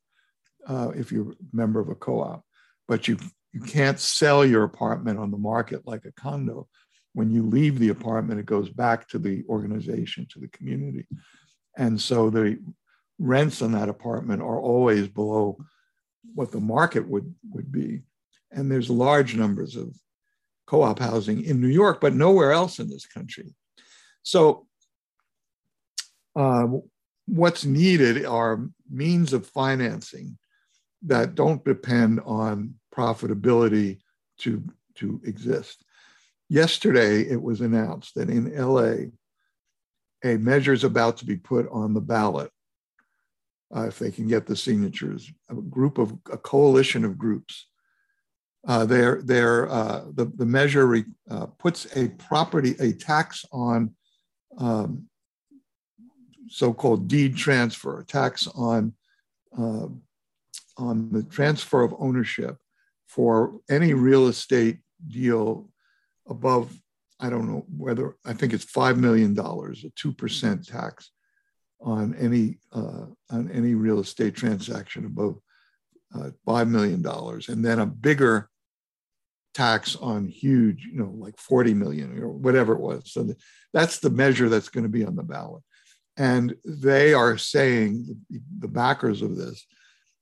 uh, 0.67 0.91
if 0.97 1.13
you're 1.13 1.31
a 1.31 1.35
member 1.53 1.81
of 1.81 1.89
a 1.89 1.95
co-op, 1.95 2.45
but 2.89 3.07
you 3.07 3.19
you 3.53 3.61
can't 3.61 3.99
sell 3.99 4.45
your 4.45 4.65
apartment 4.65 5.19
on 5.19 5.31
the 5.31 5.37
market 5.37 5.87
like 5.87 6.05
a 6.05 6.13
condo. 6.13 6.69
When 7.13 7.31
you 7.31 7.45
leave 7.45 7.79
the 7.79 7.89
apartment, 7.89 8.41
it 8.41 8.47
goes 8.47 8.69
back 8.69 9.09
to 9.09 9.19
the 9.19 9.45
organization, 9.49 10.27
to 10.31 10.39
the 10.39 10.49
community. 10.49 11.07
And 11.77 12.01
so 12.01 12.31
the 12.31 12.59
rents 13.19 13.63
on 13.63 13.73
that 13.73 13.89
apartment 13.89 14.43
are 14.43 14.61
always 14.61 15.09
below 15.09 15.59
what 16.35 16.53
the 16.53 16.61
market 16.61 17.07
would, 17.09 17.35
would 17.53 17.73
be. 17.73 18.03
And 18.53 18.71
there's 18.71 18.91
large 18.91 19.35
numbers 19.35 19.77
of 19.77 19.95
co 20.67 20.83
op 20.83 20.99
housing 21.01 21.45
in 21.45 21.61
New 21.61 21.69
York, 21.69 22.01
but 22.01 22.15
nowhere 22.15 22.53
else 22.53 22.79
in 22.79 22.89
this 22.89 23.07
country. 23.07 23.55
So, 24.23 24.67
uh, 26.37 26.67
what's 27.27 27.65
needed 27.65 28.25
are 28.25 28.69
means 28.91 29.33
of 29.33 29.47
financing 29.47 30.39
that 31.03 31.35
don't 31.35 31.65
depend 31.65 32.21
on 32.25 32.75
profitability 32.95 33.99
to, 34.39 34.63
to 34.97 35.21
exist. 35.25 35.85
Yesterday, 36.51 37.21
it 37.21 37.41
was 37.41 37.61
announced 37.61 38.17
that 38.17 38.29
in 38.29 38.53
LA, 38.53 39.13
a 40.25 40.37
measure 40.37 40.73
is 40.73 40.83
about 40.83 41.17
to 41.19 41.25
be 41.25 41.37
put 41.37 41.69
on 41.71 41.95
the 41.95 42.01
ballot 42.01 42.51
uh, 43.75 43.87
if 43.87 44.01
they 44.01 44.11
can 44.11 44.27
get 44.27 44.47
the 44.47 44.57
signatures. 44.57 45.31
A 45.49 45.55
group 45.55 45.97
of 45.97 46.13
a 46.29 46.37
coalition 46.37 47.05
of 47.05 47.17
groups. 47.17 47.69
Uh, 48.67 48.85
they're, 48.85 49.23
they're, 49.23 49.71
uh, 49.71 50.07
the, 50.13 50.25
the 50.25 50.45
measure 50.45 50.87
re, 50.87 51.05
uh, 51.31 51.47
puts 51.47 51.87
a 51.97 52.09
property, 52.09 52.75
a 52.81 52.93
tax 52.95 53.45
on 53.53 53.95
um, 54.59 55.05
so-called 56.49 57.07
deed 57.07 57.37
transfer, 57.37 58.01
a 58.01 58.05
tax 58.05 58.49
on, 58.57 58.93
uh, 59.57 59.87
on 60.77 61.13
the 61.13 61.23
transfer 61.31 61.85
of 61.85 61.95
ownership 62.01 62.57
for 63.07 63.61
any 63.71 63.95
real 63.95 64.27
estate 64.27 64.79
deal 65.07 65.70
above 66.31 66.75
I 67.21 67.29
don't 67.29 67.49
know 67.49 67.67
whether 67.77 68.17
I 68.25 68.33
think 68.33 68.55
it's 68.55 68.65
five 68.65 68.99
million 68.99 69.35
dollars, 69.35 69.85
a 69.85 69.91
two 69.91 70.13
percent 70.13 70.67
tax 70.67 71.11
on 71.81 72.15
any 72.15 72.59
uh, 72.73 73.07
on 73.31 73.51
any 73.53 73.75
real 73.75 74.01
estate 74.01 74.35
transaction 74.35 75.05
above 75.05 75.39
uh, 76.15 76.31
five 76.47 76.69
million 76.69 77.03
dollars, 77.03 77.49
and 77.49 77.65
then 77.65 77.79
a 77.79 77.87
bigger 77.87 78.49
tax 79.53 79.97
on 79.97 80.29
huge, 80.29 80.87
you 80.87 80.99
know, 80.99 81.13
like 81.19 81.39
forty 81.39 81.75
million 81.75 82.19
or 82.19 82.31
whatever 82.31 82.73
it 82.73 82.81
was. 82.81 83.13
So 83.13 83.35
that's 83.75 83.99
the 83.99 84.11
measure 84.11 84.49
that's 84.49 84.71
going 84.71 84.85
to 84.85 84.91
be 84.91 85.05
on 85.05 85.17
the 85.17 85.23
ballot, 85.23 85.63
and 86.17 86.57
they 86.65 87.13
are 87.13 87.37
saying 87.37 88.17
the 88.59 88.69
backers 88.69 89.21
of 89.21 89.37
this 89.37 89.67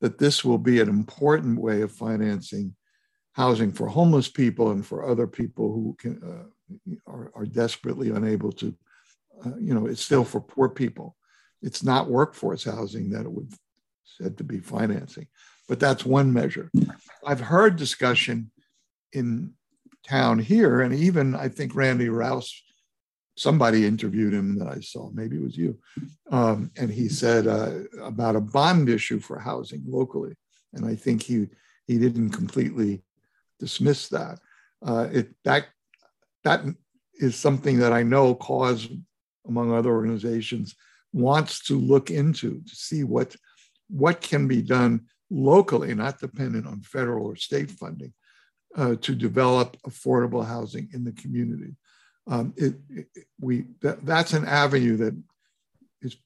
that 0.00 0.18
this 0.18 0.44
will 0.44 0.58
be 0.58 0.80
an 0.80 0.88
important 0.88 1.60
way 1.60 1.82
of 1.82 1.92
financing 1.92 2.74
housing 3.32 3.72
for 3.72 3.86
homeless 3.86 4.28
people 4.28 4.70
and 4.70 4.84
for 4.84 5.08
other 5.08 5.26
people 5.26 5.72
who 5.72 5.96
can 5.98 6.20
uh, 6.22 6.90
are, 7.06 7.30
are 7.34 7.46
desperately 7.46 8.10
unable 8.10 8.52
to, 8.52 8.74
uh, 9.44 9.56
you 9.58 9.74
know, 9.74 9.86
it's 9.86 10.02
still 10.02 10.24
for 10.24 10.40
poor 10.40 10.68
people. 10.68 11.16
It's 11.62 11.82
not 11.82 12.10
workforce 12.10 12.64
housing 12.64 13.10
that 13.10 13.26
it 13.26 13.30
would 13.30 13.52
said 14.04 14.38
to 14.38 14.44
be 14.44 14.58
financing, 14.58 15.26
but 15.68 15.78
that's 15.78 16.04
one 16.04 16.32
measure. 16.32 16.70
I've 17.24 17.40
heard 17.40 17.76
discussion 17.76 18.50
in 19.12 19.52
town 20.04 20.38
here, 20.38 20.80
and 20.80 20.94
even 20.94 21.34
I 21.34 21.48
think 21.48 21.74
Randy 21.74 22.08
Rowse, 22.08 22.62
somebody 23.36 23.86
interviewed 23.86 24.34
him 24.34 24.58
that 24.58 24.68
I 24.68 24.80
saw, 24.80 25.10
maybe 25.10 25.36
it 25.36 25.42
was 25.42 25.56
you, 25.56 25.78
um, 26.30 26.70
and 26.76 26.90
he 26.90 27.08
said 27.08 27.46
uh, 27.46 27.80
about 28.02 28.36
a 28.36 28.40
bond 28.40 28.88
issue 28.88 29.20
for 29.20 29.38
housing 29.38 29.84
locally, 29.86 30.34
and 30.72 30.86
I 30.86 30.94
think 30.94 31.22
he 31.22 31.48
he 31.86 31.98
didn't 31.98 32.30
completely 32.30 33.02
dismiss 33.58 34.08
that. 34.08 34.38
Uh, 34.84 35.08
it 35.12 35.34
that 35.44 35.66
that 36.44 36.64
is 37.18 37.36
something 37.36 37.78
that 37.78 37.92
I 37.92 38.02
know 38.02 38.34
Cause, 38.34 38.88
among 39.46 39.72
other 39.72 39.90
organizations, 39.90 40.74
wants 41.12 41.64
to 41.64 41.78
look 41.78 42.10
into 42.10 42.60
to 42.60 42.74
see 42.74 43.04
what, 43.04 43.34
what 43.88 44.20
can 44.20 44.46
be 44.46 44.62
done 44.62 45.06
locally, 45.30 45.94
not 45.94 46.20
dependent 46.20 46.66
on 46.66 46.80
federal 46.82 47.26
or 47.26 47.36
state 47.36 47.70
funding, 47.70 48.12
uh, 48.76 48.94
to 49.00 49.14
develop 49.14 49.76
affordable 49.86 50.46
housing 50.46 50.88
in 50.92 51.04
the 51.04 51.12
community. 51.12 51.74
Um, 52.26 52.52
it, 52.56 52.74
it, 52.90 53.06
we, 53.40 53.64
that, 53.80 54.04
that's 54.04 54.34
an 54.34 54.46
avenue 54.46 54.96
that 54.98 55.20
is, 56.02 56.16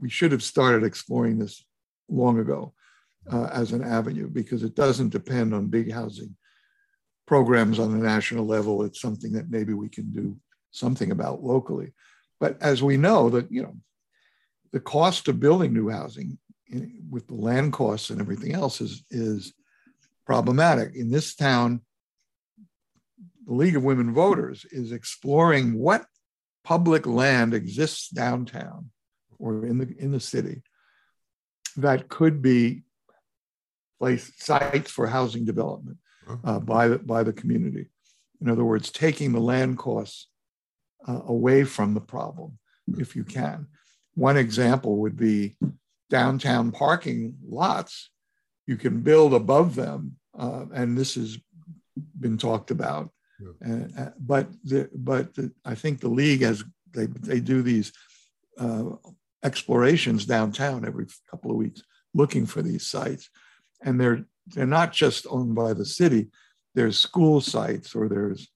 we 0.00 0.10
should 0.10 0.32
have 0.32 0.42
started 0.42 0.84
exploring 0.84 1.38
this 1.38 1.64
long 2.08 2.38
ago 2.38 2.74
uh, 3.32 3.48
as 3.52 3.72
an 3.72 3.82
avenue 3.82 4.28
because 4.28 4.62
it 4.62 4.76
doesn't 4.76 5.08
depend 5.08 5.54
on 5.54 5.66
big 5.66 5.90
housing 5.90 6.36
programs 7.26 7.78
on 7.78 7.92
the 7.92 8.04
national 8.04 8.46
level. 8.46 8.82
It's 8.84 9.00
something 9.00 9.32
that 9.32 9.50
maybe 9.50 9.72
we 9.74 9.88
can 9.88 10.12
do 10.12 10.36
something 10.70 11.10
about 11.10 11.42
locally. 11.42 11.92
But 12.38 12.60
as 12.60 12.82
we 12.82 12.96
know, 12.96 13.30
that 13.30 13.50
you 13.50 13.62
know, 13.62 13.76
the 14.72 14.80
cost 14.80 15.28
of 15.28 15.40
building 15.40 15.72
new 15.72 15.88
housing 15.88 16.38
with 17.10 17.26
the 17.28 17.34
land 17.34 17.72
costs 17.72 18.10
and 18.10 18.20
everything 18.20 18.52
else 18.54 18.80
is 18.80 19.04
is 19.10 19.52
problematic. 20.26 20.94
In 20.94 21.10
this 21.10 21.34
town, 21.34 21.82
the 23.46 23.54
League 23.54 23.76
of 23.76 23.84
Women 23.84 24.12
Voters 24.12 24.66
is 24.70 24.92
exploring 24.92 25.78
what 25.78 26.04
public 26.64 27.06
land 27.06 27.54
exists 27.54 28.08
downtown 28.08 28.90
or 29.38 29.64
in 29.64 29.78
the 29.78 29.94
in 29.98 30.10
the 30.10 30.20
city 30.20 30.62
that 31.76 32.08
could 32.08 32.42
be 32.42 32.82
place 33.98 34.32
sites 34.38 34.90
for 34.90 35.06
housing 35.06 35.44
development 35.44 35.98
uh, 36.44 36.60
by 36.60 36.88
the 36.88 36.98
by 36.98 37.22
the 37.22 37.32
community. 37.32 37.88
In 38.40 38.50
other 38.50 38.64
words, 38.64 38.90
taking 38.90 39.32
the 39.32 39.40
land 39.40 39.78
costs 39.78 40.28
uh, 41.06 41.20
away 41.26 41.64
from 41.64 41.94
the 41.94 42.00
problem, 42.00 42.58
if 42.98 43.16
you 43.16 43.24
can. 43.24 43.66
One 44.14 44.36
example 44.36 44.98
would 44.98 45.16
be 45.16 45.56
downtown 46.10 46.72
parking 46.72 47.36
lots. 47.46 48.10
You 48.66 48.76
can 48.76 49.00
build 49.00 49.34
above 49.34 49.74
them, 49.74 50.16
uh, 50.38 50.66
and 50.74 50.96
this 50.96 51.14
has 51.14 51.38
been 52.18 52.38
talked 52.38 52.70
about. 52.70 53.10
Yeah. 53.40 53.86
Uh, 53.98 54.10
but 54.18 54.48
the, 54.64 54.88
but 54.94 55.34
the, 55.34 55.52
I 55.64 55.74
think 55.74 56.00
the 56.00 56.08
league 56.08 56.42
has 56.42 56.64
they 56.92 57.06
they 57.06 57.40
do 57.40 57.62
these 57.62 57.92
uh, 58.58 58.84
explorations 59.44 60.24
downtown 60.26 60.86
every 60.86 61.06
couple 61.30 61.50
of 61.50 61.56
weeks, 61.56 61.82
looking 62.14 62.46
for 62.46 62.62
these 62.62 62.86
sites, 62.86 63.28
and 63.82 64.00
they're 64.00 64.24
they're 64.48 64.66
not 64.66 64.92
just 64.92 65.26
owned 65.28 65.54
by 65.54 65.72
the 65.72 65.84
city. 65.84 66.28
There's 66.74 66.98
school 66.98 67.40
sites 67.40 67.94
or 67.94 68.08
there's 68.08 68.48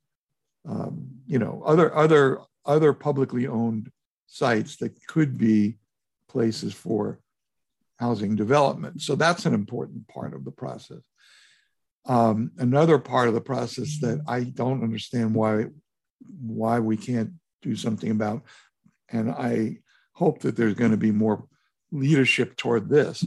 um, 0.68 1.08
you 1.26 1.38
know 1.38 1.62
other 1.64 1.94
other 1.94 2.40
other 2.66 2.92
publicly 2.92 3.46
owned 3.46 3.90
sites 4.26 4.76
that 4.76 4.94
could 5.06 5.38
be 5.38 5.78
places 6.28 6.72
for 6.72 7.18
housing 7.98 8.36
development. 8.36 9.02
So 9.02 9.14
that's 9.14 9.46
an 9.46 9.54
important 9.54 10.06
part 10.08 10.34
of 10.34 10.44
the 10.44 10.50
process. 10.50 11.02
Um, 12.06 12.52
another 12.58 12.98
part 12.98 13.28
of 13.28 13.34
the 13.34 13.40
process 13.40 13.98
that 14.00 14.22
I 14.26 14.44
don't 14.44 14.82
understand 14.82 15.34
why 15.34 15.66
why 16.40 16.78
we 16.78 16.96
can't 16.96 17.32
do 17.62 17.76
something 17.76 18.10
about, 18.10 18.42
and 19.10 19.30
I 19.30 19.78
hope 20.12 20.40
that 20.40 20.56
there's 20.56 20.74
going 20.74 20.90
to 20.92 20.96
be 20.96 21.12
more 21.12 21.46
leadership 21.92 22.56
toward 22.56 22.88
this. 22.88 23.24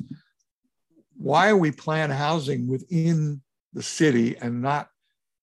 Why 1.24 1.48
are 1.48 1.58
we 1.58 1.72
plan 1.72 2.10
housing 2.10 2.68
within 2.68 3.42
the 3.72 3.82
city 3.82 4.36
and 4.36 4.62
not 4.62 4.90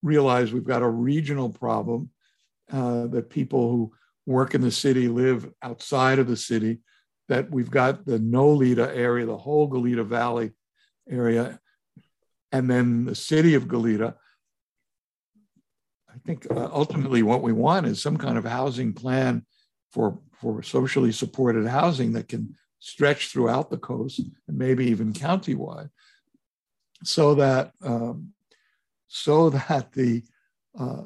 realize 0.02 0.52
we've 0.52 0.62
got 0.62 0.82
a 0.82 0.88
regional 0.88 1.48
problem 1.48 2.10
uh, 2.70 3.06
that 3.06 3.30
people 3.30 3.70
who 3.70 3.92
work 4.26 4.54
in 4.54 4.60
the 4.60 4.70
city 4.70 5.08
live 5.08 5.50
outside 5.62 6.18
of 6.18 6.26
the 6.26 6.36
city 6.36 6.80
that 7.30 7.50
we've 7.50 7.70
got 7.70 8.04
the 8.04 8.18
Noleta 8.18 8.94
area, 8.94 9.24
the 9.24 9.38
whole 9.38 9.70
Goleta 9.70 10.04
Valley 10.04 10.52
area, 11.08 11.58
and 12.52 12.68
then 12.68 13.06
the 13.06 13.14
city 13.14 13.54
of 13.54 13.64
Goleta. 13.64 14.16
I 16.10 16.18
think 16.26 16.46
uh, 16.50 16.68
ultimately 16.70 17.22
what 17.22 17.42
we 17.42 17.54
want 17.54 17.86
is 17.86 18.02
some 18.02 18.18
kind 18.18 18.36
of 18.36 18.44
housing 18.44 18.92
plan 18.92 19.46
for, 19.92 20.18
for 20.42 20.62
socially 20.62 21.10
supported 21.10 21.66
housing 21.66 22.12
that 22.12 22.28
can 22.28 22.54
stretch 22.80 23.28
throughout 23.28 23.70
the 23.70 23.78
coast 23.78 24.20
and 24.48 24.58
maybe 24.58 24.86
even 24.86 25.12
countywide 25.12 25.90
so 27.04 27.34
that 27.36 27.72
um, 27.82 28.32
so 29.08 29.50
that 29.50 29.92
the 29.92 30.22
uh, 30.78 31.04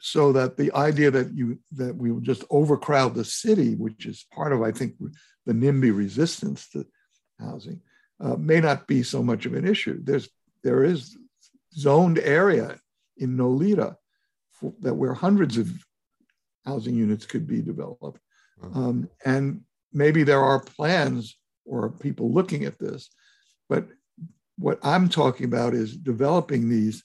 so 0.00 0.32
that 0.32 0.56
the 0.56 0.72
idea 0.74 1.10
that 1.10 1.32
you 1.34 1.58
that 1.72 1.96
we 1.96 2.10
will 2.10 2.20
just 2.20 2.44
overcrowd 2.50 3.14
the 3.14 3.24
city, 3.24 3.74
which 3.74 4.06
is 4.06 4.26
part 4.32 4.52
of 4.52 4.62
I 4.62 4.72
think 4.72 4.94
the 5.46 5.52
NIMBY 5.52 5.96
resistance 5.96 6.68
to 6.70 6.86
housing, 7.38 7.80
uh, 8.20 8.36
may 8.36 8.60
not 8.60 8.86
be 8.86 9.02
so 9.02 9.22
much 9.22 9.46
of 9.46 9.54
an 9.54 9.66
issue. 9.66 10.00
There's 10.02 10.28
there 10.62 10.84
is 10.84 11.16
zoned 11.74 12.18
area 12.18 12.78
in 13.16 13.36
Noleta 13.36 13.96
for, 14.52 14.72
that 14.80 14.94
where 14.94 15.14
hundreds 15.14 15.56
of 15.56 15.70
housing 16.64 16.94
units 16.94 17.26
could 17.26 17.46
be 17.46 17.60
developed, 17.60 18.20
um, 18.74 19.08
and 19.24 19.62
maybe 19.92 20.22
there 20.22 20.42
are 20.42 20.60
plans 20.60 21.36
or 21.64 21.90
people 21.90 22.32
looking 22.32 22.64
at 22.64 22.78
this, 22.78 23.10
but 23.68 23.86
what 24.58 24.78
I'm 24.82 25.08
talking 25.08 25.46
about 25.46 25.74
is 25.74 25.96
developing 25.96 26.68
these 26.68 27.04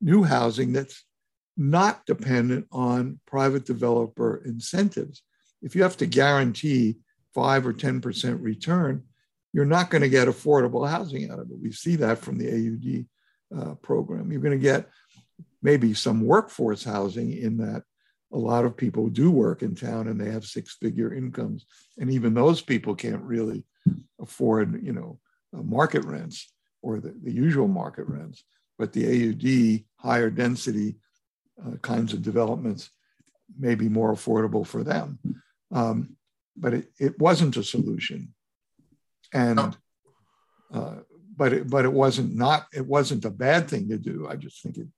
new 0.00 0.24
housing 0.24 0.72
that's 0.72 1.04
not 1.56 2.04
dependent 2.06 2.66
on 2.72 3.20
private 3.26 3.64
developer 3.64 4.42
incentives. 4.44 5.22
If 5.62 5.76
you 5.76 5.82
have 5.82 5.96
to 5.98 6.06
guarantee 6.06 6.96
five 7.34 7.66
or 7.66 7.72
10% 7.72 8.42
return, 8.42 9.04
you're 9.52 9.64
not 9.64 9.90
going 9.90 10.02
to 10.02 10.08
get 10.08 10.28
affordable 10.28 10.88
housing 10.88 11.30
out 11.30 11.38
of 11.38 11.50
it. 11.50 11.58
We 11.62 11.72
see 11.72 11.96
that 11.96 12.18
from 12.18 12.38
the 12.38 12.48
AUD 12.48 13.60
uh, 13.60 13.74
program. 13.76 14.32
You're 14.32 14.40
going 14.40 14.58
to 14.58 14.62
get 14.62 14.88
maybe 15.62 15.94
some 15.94 16.22
workforce 16.22 16.82
housing 16.82 17.32
in 17.36 17.58
that 17.58 17.84
a 18.32 18.38
lot 18.38 18.64
of 18.64 18.76
people 18.76 19.08
do 19.08 19.30
work 19.30 19.62
in 19.62 19.74
town 19.74 20.08
and 20.08 20.20
they 20.20 20.30
have 20.30 20.44
six 20.44 20.74
figure 20.74 21.12
incomes. 21.12 21.66
And 21.98 22.10
even 22.10 22.32
those 22.34 22.62
people 22.62 22.94
can't 22.94 23.22
really 23.22 23.64
afford, 24.20 24.82
you 24.82 24.92
know, 24.92 25.18
uh, 25.56 25.62
market 25.62 26.04
rents 26.04 26.52
or 26.80 26.98
the, 26.98 27.14
the 27.22 27.32
usual 27.32 27.68
market 27.68 28.06
rents. 28.08 28.42
But 28.78 28.92
the 28.92 29.06
AUD 29.06 29.84
higher 30.02 30.30
density 30.30 30.96
uh, 31.64 31.76
kinds 31.82 32.14
of 32.14 32.22
developments 32.22 32.90
may 33.58 33.74
be 33.74 33.88
more 33.88 34.12
affordable 34.12 34.66
for 34.66 34.82
them. 34.82 35.18
Um, 35.70 36.16
but 36.56 36.74
it, 36.74 36.86
it 36.98 37.18
wasn't 37.18 37.56
a 37.56 37.62
solution. 37.62 38.34
And, 39.32 39.76
uh, 40.72 40.96
but, 41.36 41.52
it, 41.52 41.70
but 41.70 41.84
it 41.84 41.92
wasn't 41.92 42.34
not, 42.34 42.66
it 42.72 42.86
wasn't 42.86 43.24
a 43.26 43.30
bad 43.30 43.68
thing 43.68 43.88
to 43.88 43.98
do. 43.98 44.26
I 44.28 44.36
just 44.36 44.62
think 44.62 44.78
it, 44.78 44.88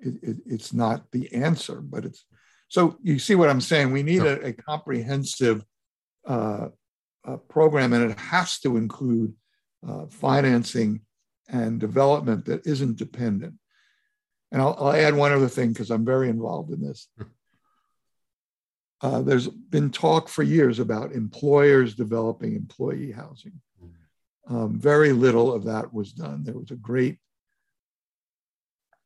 it, 0.00 0.14
it 0.22 0.36
it's 0.46 0.72
not 0.72 1.10
the 1.10 1.32
answer, 1.34 1.80
but 1.80 2.04
it's, 2.04 2.24
so 2.68 2.98
you 3.02 3.18
see 3.18 3.34
what 3.34 3.48
I'm 3.48 3.60
saying? 3.60 3.92
We 3.92 4.02
need 4.02 4.22
a, 4.22 4.46
a 4.46 4.52
comprehensive 4.52 5.64
uh, 6.26 6.68
program 7.48 7.92
and 7.92 8.10
it 8.10 8.18
has 8.18 8.58
to 8.60 8.76
include 8.76 9.34
uh, 9.86 10.06
financing 10.10 11.00
and 11.48 11.80
development 11.80 12.44
that 12.46 12.66
isn't 12.66 12.96
dependent 12.96 13.54
and 14.50 14.62
I'll, 14.62 14.76
I'll 14.78 14.92
add 14.92 15.14
one 15.14 15.32
other 15.32 15.48
thing 15.48 15.68
because 15.68 15.90
I'm 15.90 16.04
very 16.04 16.28
involved 16.28 16.72
in 16.72 16.80
this. 16.80 17.08
Uh, 19.00 19.22
there's 19.22 19.46
been 19.46 19.90
talk 19.90 20.28
for 20.28 20.42
years 20.42 20.78
about 20.78 21.12
employers 21.12 21.94
developing 21.94 22.56
employee 22.56 23.12
housing. 23.12 23.60
Um, 24.48 24.78
very 24.78 25.12
little 25.12 25.52
of 25.52 25.64
that 25.64 25.92
was 25.92 26.12
done. 26.12 26.42
There 26.42 26.58
was 26.58 26.70
a 26.70 26.76
great 26.76 27.18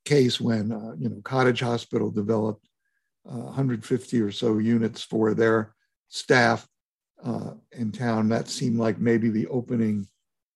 case 0.05 0.41
when 0.41 0.73
uh, 0.73 0.95
you 0.99 1.09
know 1.09 1.21
Cottage 1.23 1.61
Hospital 1.61 2.11
developed 2.11 2.67
uh, 3.29 3.37
150 3.37 4.21
or 4.21 4.33
so 4.33 4.59
units 4.59 5.03
for 5.03 5.35
their 5.35 5.75
staff 6.09 6.67
uh, 7.25 7.53
in 7.73 7.93
town. 7.93 8.29
That 8.29 8.49
seemed 8.49 8.79
like 8.79 8.99
maybe 8.99 9.31
the 9.31 9.47
opening 9.49 10.07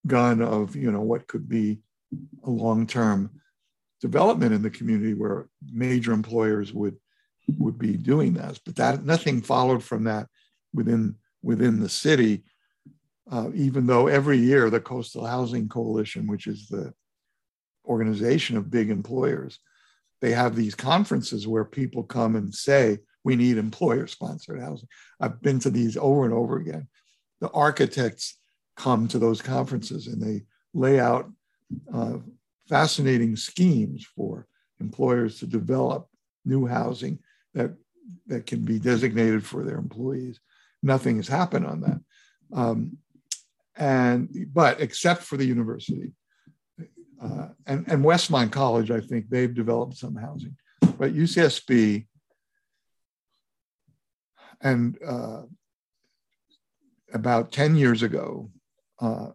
gun 0.07 0.41
of 0.41 0.77
you 0.77 0.91
know 0.91 1.01
what 1.01 1.27
could 1.27 1.49
be 1.49 1.81
a 2.45 2.51
long-term 2.51 3.31
development 4.01 4.55
in 4.55 4.63
the 4.63 4.71
community 4.71 5.15
where 5.15 5.49
major 5.73 6.13
employers 6.13 6.73
would 6.73 6.97
would 7.59 7.79
be 7.79 7.97
doing 7.97 8.35
this. 8.35 8.59
But 8.65 8.77
that 8.77 9.05
nothing 9.05 9.41
followed 9.41 9.83
from 9.83 10.05
that 10.05 10.29
within 10.75 11.17
within 11.43 11.81
the 11.81 11.89
city. 11.89 12.45
Uh, 13.29 13.51
even 13.55 13.87
though 13.87 14.07
every 14.07 14.39
year 14.39 14.71
the 14.71 14.79
Coastal 14.79 15.27
Housing 15.27 15.69
Coalition, 15.69 16.29
which 16.29 16.47
is 16.47 16.69
the 16.69 16.95
organization 17.85 18.57
of 18.57 18.71
big 18.71 18.89
employers, 18.89 19.59
they 20.21 20.33
have 20.33 20.57
these 20.57 20.75
conferences 20.75 21.47
where 21.47 21.65
people 21.65 22.03
come 22.03 22.37
and 22.37 22.55
say, 22.55 22.99
we 23.25 23.37
need 23.37 23.59
employer 23.59 24.07
sponsored 24.07 24.61
housing. 24.61 24.89
I've 25.21 25.43
been 25.43 25.59
to 25.61 25.71
these 25.71 25.97
over 25.97 26.25
and 26.25 26.33
over 26.33 26.59
again. 26.59 26.89
The 27.41 27.51
architects 27.51 28.39
come 28.77 29.09
to 29.09 29.19
those 29.19 29.43
conferences 29.43 30.07
and 30.07 30.23
they 30.23 30.45
lay 30.73 31.01
out 31.01 31.31
uh, 31.93 32.19
fascinating 32.69 33.37
schemes 33.37 34.07
for 34.17 34.47
employers 34.81 35.41
to 35.41 35.47
develop 35.47 36.09
new 36.45 36.67
housing 36.67 37.19
that, 37.55 37.75
that 38.27 38.47
can 38.47 38.65
be 38.65 38.79
designated 38.79 39.45
for 39.45 39.65
their 39.65 39.79
employees. 39.79 40.39
Nothing 40.83 41.17
has 41.17 41.29
happened 41.29 41.67
on 41.67 41.81
that. 41.81 42.01
Um, 42.53 42.99
and 43.77 44.29
but 44.53 44.81
except 44.81 45.23
for 45.23 45.37
the 45.37 45.45
university 45.45 46.13
uh, 47.23 47.49
and, 47.67 47.87
and 47.89 48.05
Westmont 48.05 48.53
College, 48.53 48.91
I 48.91 49.01
think 49.01 49.29
they've 49.29 49.55
developed 49.55 49.97
some 49.97 50.17
housing. 50.17 50.57
But 50.81 51.15
UCSB 51.15 52.07
and 54.61 54.99
uh, 55.07 55.43
about 57.13 57.53
10 57.53 57.77
years 57.77 58.03
ago, 58.03 58.51
uh, 59.01 59.29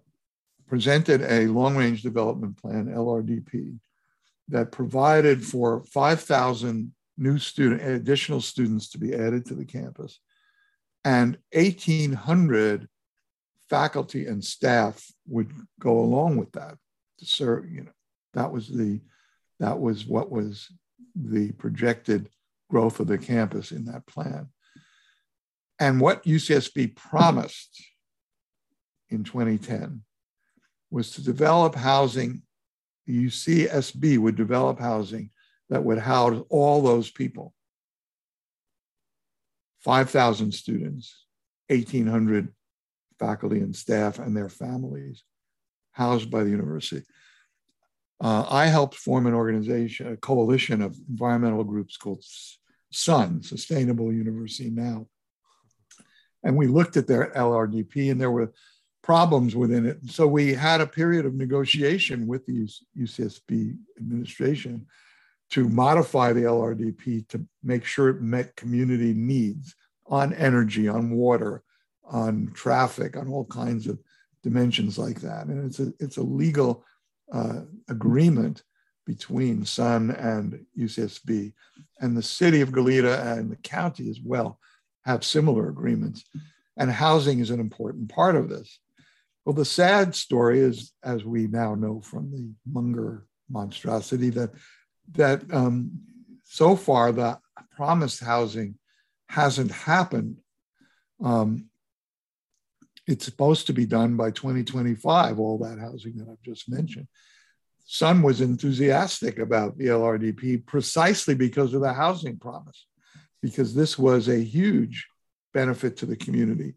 presented 0.68 1.22
a 1.22 1.48
long 1.48 1.76
range 1.76 2.02
development 2.02 2.58
plan, 2.58 2.86
LRDP, 2.86 3.78
that 4.48 4.72
provided 4.72 5.44
for 5.44 5.84
5,000 5.86 6.94
new 7.18 7.38
student, 7.38 7.82
additional 7.82 8.42
students 8.42 8.90
to 8.90 8.98
be 8.98 9.14
added 9.14 9.46
to 9.46 9.54
the 9.54 9.66
campus, 9.66 10.20
and 11.04 11.38
1,800 11.54 12.88
faculty 13.70 14.26
and 14.28 14.44
staff 14.44 15.06
would 15.28 15.52
go 15.80 16.00
along 16.00 16.38
with 16.38 16.52
that 16.52 16.78
to 17.22 17.28
serve. 17.28 17.72
You 17.72 17.86
know, 17.86 17.92
that 18.34 18.52
was 18.52 18.68
the 18.68 19.00
that 19.60 19.80
was 19.80 20.06
what 20.06 20.32
was 20.32 20.72
the 21.16 21.52
projected 21.54 22.30
growth 22.70 23.00
of 23.00 23.08
the 23.08 23.18
campus 23.18 23.72
in 23.72 23.86
that 23.86 24.06
plan. 24.08 24.50
And 25.80 26.02
what 26.02 26.24
UCSB 26.24 26.96
promised 26.96 27.84
in 29.10 29.24
2010 29.24 30.02
was 30.90 31.12
to 31.12 31.24
develop 31.24 31.76
housing. 31.76 32.42
UCSB 33.10 34.18
would 34.18 34.36
develop 34.36 34.80
housing 34.80 35.32
that 35.70 35.84
would 35.84 35.98
house 36.00 36.42
all 36.50 36.82
those 36.82 37.10
people 37.10 37.54
5,000 39.80 40.54
students, 40.54 41.26
1,800 41.70 42.54
faculty 43.20 43.60
and 43.60 43.76
staff 43.76 44.20
and 44.20 44.38
their 44.38 44.50
families 44.50 45.24
housed 45.92 46.30
by 46.30 46.44
the 46.44 46.50
university. 46.50 47.06
Uh, 48.20 48.46
I 48.50 48.68
helped 48.68 48.96
form 48.96 49.26
an 49.26 49.34
organization, 49.34 50.08
a 50.08 50.18
coalition 50.18 50.82
of 50.82 50.96
environmental 51.10 51.64
groups 51.64 51.98
called 51.98 52.24
SUN, 52.92 53.42
Sustainable 53.42 54.14
University 54.14 54.70
Now. 54.70 55.08
And 56.44 56.56
we 56.56 56.68
looked 56.68 56.98
at 56.98 57.08
their 57.08 57.32
LRDP 57.32 58.12
and 58.12 58.22
there 58.22 58.32
were 58.32 58.54
problems 59.02 59.56
within 59.56 59.86
it. 59.86 59.98
So 60.10 60.28
we 60.28 60.54
had 60.54 60.82
a 60.82 60.88
period 60.88 61.26
of 61.26 61.34
negotiation 61.34 62.28
with 62.28 62.46
the 62.46 62.68
UCSB 62.98 63.78
administration 63.98 64.86
to 65.52 65.68
modify 65.68 66.34
the 66.34 66.42
LRDP 66.42 67.28
to 67.30 67.46
make 67.64 67.86
sure 67.86 68.10
it 68.10 68.22
met 68.22 68.56
community 68.56 69.14
needs 69.14 69.76
on 70.06 70.34
energy, 70.34 70.88
on 70.88 71.12
water, 71.12 71.64
on 72.06 72.52
traffic, 72.54 73.18
on 73.18 73.28
all 73.28 73.46
kinds 73.46 73.88
of 73.88 74.00
dimensions 74.44 74.98
like 74.98 75.22
that. 75.22 75.48
And 75.48 75.66
it's 75.66 75.80
a, 75.80 75.94
it's 76.00 76.18
a 76.18 76.24
legal 76.24 76.86
uh, 77.32 77.62
agreement 77.90 78.64
between 79.06 79.66
Sun 79.66 80.12
and 80.12 80.66
UCSB. 80.78 81.54
And 82.00 82.16
the 82.16 82.24
city 82.24 82.62
of 82.62 82.70
Goleta 82.70 83.38
and 83.38 83.52
the 83.52 83.58
county 83.58 84.10
as 84.10 84.20
well 84.24 84.60
have 85.06 85.24
similar 85.24 85.70
agreements. 85.70 86.24
And 86.78 86.92
housing 86.92 87.40
is 87.40 87.50
an 87.50 87.60
important 87.60 88.10
part 88.10 88.36
of 88.36 88.50
this. 88.50 88.80
Well, 89.46 89.54
the 89.54 89.66
sad 89.66 90.16
story 90.16 90.60
is, 90.60 90.94
as 91.04 91.26
we 91.26 91.48
now 91.48 91.74
know 91.76 92.02
from 92.02 92.32
the 92.32 92.52
Munger 92.72 93.26
monstrosity, 93.50 94.30
that 94.32 94.52
that 95.14 95.42
um, 95.52 96.00
so 96.44 96.76
far 96.76 97.12
the 97.12 97.40
promised 97.76 98.24
housing 98.24 98.76
hasn't 99.28 99.72
happened. 99.72 100.38
Um, 101.24 101.71
it's 103.12 103.26
supposed 103.26 103.68
to 103.68 103.74
be 103.74 103.86
done 103.86 104.16
by 104.16 104.32
2025, 104.32 105.40
all 105.40 105.58
that 105.60 105.80
housing 105.80 106.18
that 106.18 106.30
I've 106.30 106.42
just 106.42 106.70
mentioned. 106.70 107.08
Sun 107.86 108.22
was 108.22 108.42
enthusiastic 108.42 109.38
about 109.38 109.78
the 109.78 109.88
LRDP 109.88 110.66
precisely 110.66 111.36
because 111.36 111.74
of 111.74 111.82
the 111.82 111.94
housing 111.94 112.38
promise, 112.38 112.88
because 113.42 113.76
this 113.76 114.00
was 114.00 114.30
a 114.30 114.42
huge 114.42 115.08
benefit 115.54 115.98
to 115.98 116.06
the 116.06 116.16
community 116.16 116.76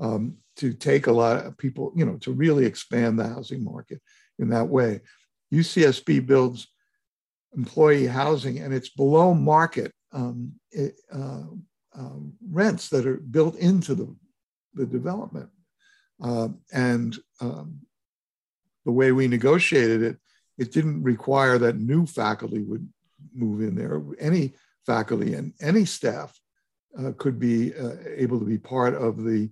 um, 0.00 0.36
to 0.56 0.72
take 0.72 1.06
a 1.06 1.12
lot 1.12 1.46
of 1.46 1.56
people, 1.56 1.92
you 1.94 2.04
know, 2.04 2.16
to 2.16 2.32
really 2.32 2.66
expand 2.66 3.18
the 3.18 3.28
housing 3.28 3.62
market 3.62 4.00
in 4.38 4.48
that 4.50 4.68
way. 4.68 5.00
UCSB 5.52 6.26
builds 6.26 6.66
employee 7.56 8.06
housing 8.06 8.58
and 8.58 8.74
it's 8.74 8.88
below 8.88 9.32
market 9.34 9.92
um, 10.12 10.52
it, 10.72 10.98
uh, 11.12 11.44
uh, 11.96 12.18
rents 12.50 12.88
that 12.88 13.06
are 13.06 13.16
built 13.16 13.56
into 13.56 13.94
the, 13.94 14.14
the 14.74 14.86
development. 14.86 15.48
Uh, 16.22 16.48
and 16.72 17.18
um, 17.40 17.80
the 18.84 18.92
way 18.92 19.12
we 19.12 19.28
negotiated 19.28 20.02
it, 20.02 20.16
it 20.58 20.72
didn't 20.72 21.02
require 21.02 21.58
that 21.58 21.76
new 21.76 22.06
faculty 22.06 22.62
would 22.62 22.88
move 23.34 23.60
in 23.60 23.74
there. 23.74 24.02
Any 24.18 24.54
faculty 24.86 25.34
and 25.34 25.52
any 25.60 25.84
staff 25.84 26.38
uh, 26.98 27.12
could 27.18 27.38
be 27.38 27.74
uh, 27.74 27.96
able 28.14 28.38
to 28.38 28.46
be 28.46 28.58
part 28.58 28.94
of 28.94 29.22
the, 29.22 29.50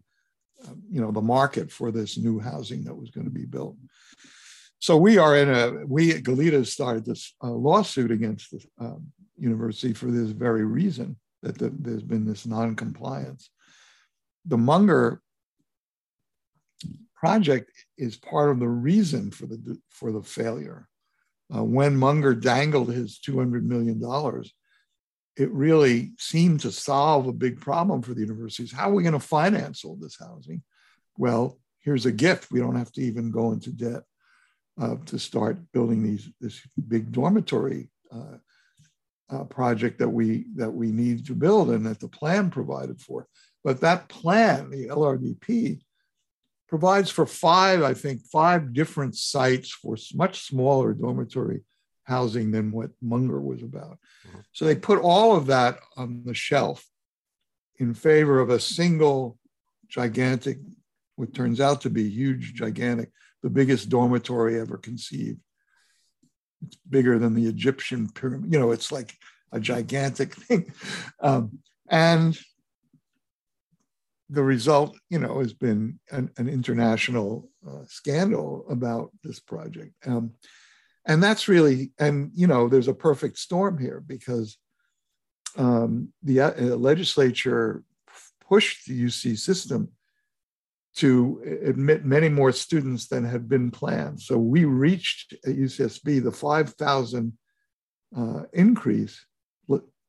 uh, 0.65 0.73
you 0.91 1.01
know, 1.01 1.11
the 1.11 1.21
market 1.21 1.71
for 1.71 1.91
this 1.91 2.17
new 2.17 2.39
housing 2.39 2.85
that 2.85 2.95
was 2.95 3.11
going 3.11 3.27
to 3.27 3.33
be 3.33 3.45
built. 3.45 3.77
So 4.79 4.97
we 4.97 5.19
are 5.19 5.37
in 5.37 5.51
a, 5.51 5.87
we 5.87 6.13
at 6.13 6.23
Goleta 6.23 6.67
started 6.67 7.05
this 7.05 7.35
uh, 7.43 7.51
lawsuit 7.51 8.11
against 8.11 8.51
the 8.51 8.65
um, 8.79 9.13
university 9.37 9.93
for 9.93 10.07
this 10.07 10.31
very 10.31 10.65
reason 10.65 11.17
that 11.43 11.59
the, 11.59 11.71
there's 11.79 12.03
been 12.03 12.27
this 12.27 12.47
non-compliance. 12.47 13.51
The 14.47 14.59
Munger 14.59 15.21
project 17.15 17.71
is 17.97 18.17
part 18.17 18.51
of 18.51 18.61
the 18.61 18.69
reason 18.69 19.31
for 19.31 19.47
the, 19.47 19.79
for 19.91 20.13
the 20.13 20.23
failure. 20.23 20.89
Uh, 21.55 21.63
when 21.63 21.97
Munger 21.97 22.35
dangled 22.35 22.93
his 22.93 23.19
$200 23.19 23.63
million, 23.63 24.01
it 25.37 25.51
really 25.53 26.13
seemed 26.19 26.61
to 26.61 26.71
solve 26.71 27.27
a 27.27 27.33
big 27.33 27.61
problem 27.61 28.03
for 28.03 28.15
the 28.15 28.21
universities. 28.21 28.73
How 28.73 28.91
are 28.91 28.95
we 28.95 29.03
going 29.03 29.15
to 29.15 29.21
finance 29.21 29.85
all 29.85 29.97
this 29.97 30.17
housing? 30.19 30.63
Well, 31.17 31.59
here's 31.81 32.07
a 32.07 32.13
gift. 32.13 32.51
We 32.51 32.61
don't 32.61 32.77
have 32.77 32.93
to 32.93 33.03
even 33.03 33.31
go 33.31 33.53
into 33.53 33.71
debt 33.71 34.03
uh, 34.81 34.97
to 35.07 35.19
start 35.19 35.59
building 35.73 36.03
these 36.03 36.29
this 36.41 36.61
big 36.89 37.13
dormitory 37.13 37.89
uh, 38.13 38.39
uh, 39.31 39.45
project 39.45 39.99
that 39.99 40.09
we 40.09 40.47
that 40.57 40.71
we 40.71 40.91
need 40.91 41.27
to 41.27 41.35
build 41.35 41.71
and 41.71 41.87
that 41.87 42.01
the 42.01 42.09
plan 42.09 42.51
provided 42.51 43.01
for. 43.01 43.27
But 43.63 43.81
that 43.81 44.09
plan, 44.09 44.71
the 44.71 44.89
LRDP, 44.89 45.81
provides 46.75 47.09
for 47.09 47.25
five, 47.25 47.85
I 47.85 47.95
think, 47.95 48.23
five 48.23 48.73
different 48.73 49.15
sites 49.15 49.71
for 49.71 49.97
much 50.13 50.41
smaller 50.41 50.93
dormitory 50.93 51.61
housing 52.03 52.51
than 52.51 52.73
what 52.73 52.91
Munger 53.01 53.41
was 53.41 53.63
about. 53.63 54.01
Mm-hmm. 54.27 54.41
So 54.51 54.65
they 54.65 54.75
put 54.75 54.99
all 54.99 55.37
of 55.37 55.47
that 55.47 55.79
on 55.97 56.25
the 56.27 56.35
shelf 56.35 56.85
in 57.79 57.95
favor 57.95 58.41
of 58.41 58.51
a 58.51 58.59
single 58.59 59.39
gigantic, 59.87 60.59
what 61.15 61.33
turns 61.33 61.61
out 61.61 61.83
to 61.83 61.91
be 61.91 62.11
huge, 62.11 62.55
gigantic, 62.55 63.13
the 63.45 63.51
biggest 63.51 63.89
dormitory 63.89 64.59
ever 64.59 64.77
conceived. 64.77 65.39
It's 66.67 66.77
bigger 66.91 67.21
than 67.21 67.35
the 67.35 67.47
Egyptian 67.47 68.09
pyramid. 68.09 68.53
You 68.53 68.59
know, 68.59 68.73
it's 68.73 68.91
like 68.91 69.15
a 69.53 69.61
gigantic 69.61 70.35
thing. 70.45 70.75
Um, 71.21 71.61
and 71.89 72.37
the 74.31 74.43
result, 74.43 74.97
you 75.11 75.19
know, 75.19 75.41
has 75.41 75.53
been 75.53 75.99
an, 76.11 76.31
an 76.39 76.49
international 76.49 77.49
uh, 77.67 77.85
scandal 77.87 78.65
about 78.71 79.11
this 79.23 79.41
project. 79.41 79.93
Um, 80.07 80.33
and 81.07 81.23
that's 81.23 81.49
really, 81.49 81.93
and, 81.99 82.31
you 82.35 82.47
know, 82.47 82.69
there's 82.69 82.89
a 82.89 82.95
perfect 82.95 83.39
storm 83.39 83.79
here 83.79 84.03
because 84.07 84.57
um, 85.57 86.13
the 86.23 86.41
uh, 86.41 86.53
legislature 86.77 87.83
pushed 88.49 88.87
the 88.87 89.05
UC 89.05 89.39
system 89.39 89.91
to 90.97 91.61
admit 91.65 92.05
many 92.05 92.29
more 92.29 92.53
students 92.53 93.09
than 93.09 93.25
had 93.25 93.49
been 93.49 93.71
planned. 93.71 94.21
So 94.21 94.39
we 94.39 94.65
reached 94.65 95.35
at 95.45 95.57
UCSB 95.57 96.23
the 96.23 96.33
5,000 96.33 97.33
uh, 98.17 98.43
increase 98.53 99.21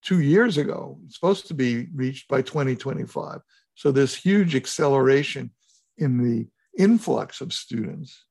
two 0.05 0.21
years 0.21 0.57
ago. 0.57 0.99
It's 1.05 1.15
supposed 1.15 1.47
to 1.47 1.53
be 1.53 1.87
reached 1.93 2.29
by 2.29 2.43
2025. 2.43 3.39
So 3.75 3.91
this 3.91 4.15
huge 4.15 4.55
acceleration 4.55 5.51
in 5.97 6.17
the 6.17 6.47
influx 6.77 7.41
of 7.41 7.53
students 7.53 8.25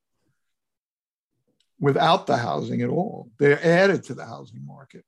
without 1.81 2.27
the 2.27 2.37
housing 2.37 2.83
at 2.83 2.89
all. 2.89 3.31
They're 3.39 3.65
added 3.65 4.05
to 4.05 4.15
the 4.15 4.25
housing 4.25 4.65
market. 4.67 5.05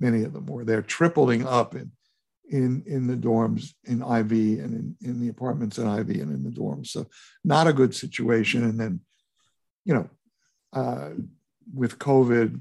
Many 0.00 0.22
of 0.22 0.32
them 0.32 0.46
were. 0.46 0.64
They're 0.64 0.82
tripling 0.82 1.46
up 1.46 1.74
in 1.74 1.92
in 2.50 2.82
in 2.86 3.06
the 3.06 3.16
dorms 3.16 3.74
in 3.84 4.00
IV 4.00 4.62
and 4.64 4.72
in, 4.74 4.96
in 5.02 5.20
the 5.20 5.28
apartments 5.28 5.76
in 5.76 5.86
IV 5.86 6.08
and 6.08 6.32
in 6.32 6.44
the 6.44 6.50
dorms. 6.50 6.88
So 6.88 7.06
not 7.44 7.66
a 7.66 7.72
good 7.72 7.94
situation. 7.94 8.64
And 8.64 8.80
then, 8.80 9.00
you 9.84 9.94
know, 9.94 10.08
uh, 10.72 11.10
with 11.74 11.98
COVID, 11.98 12.60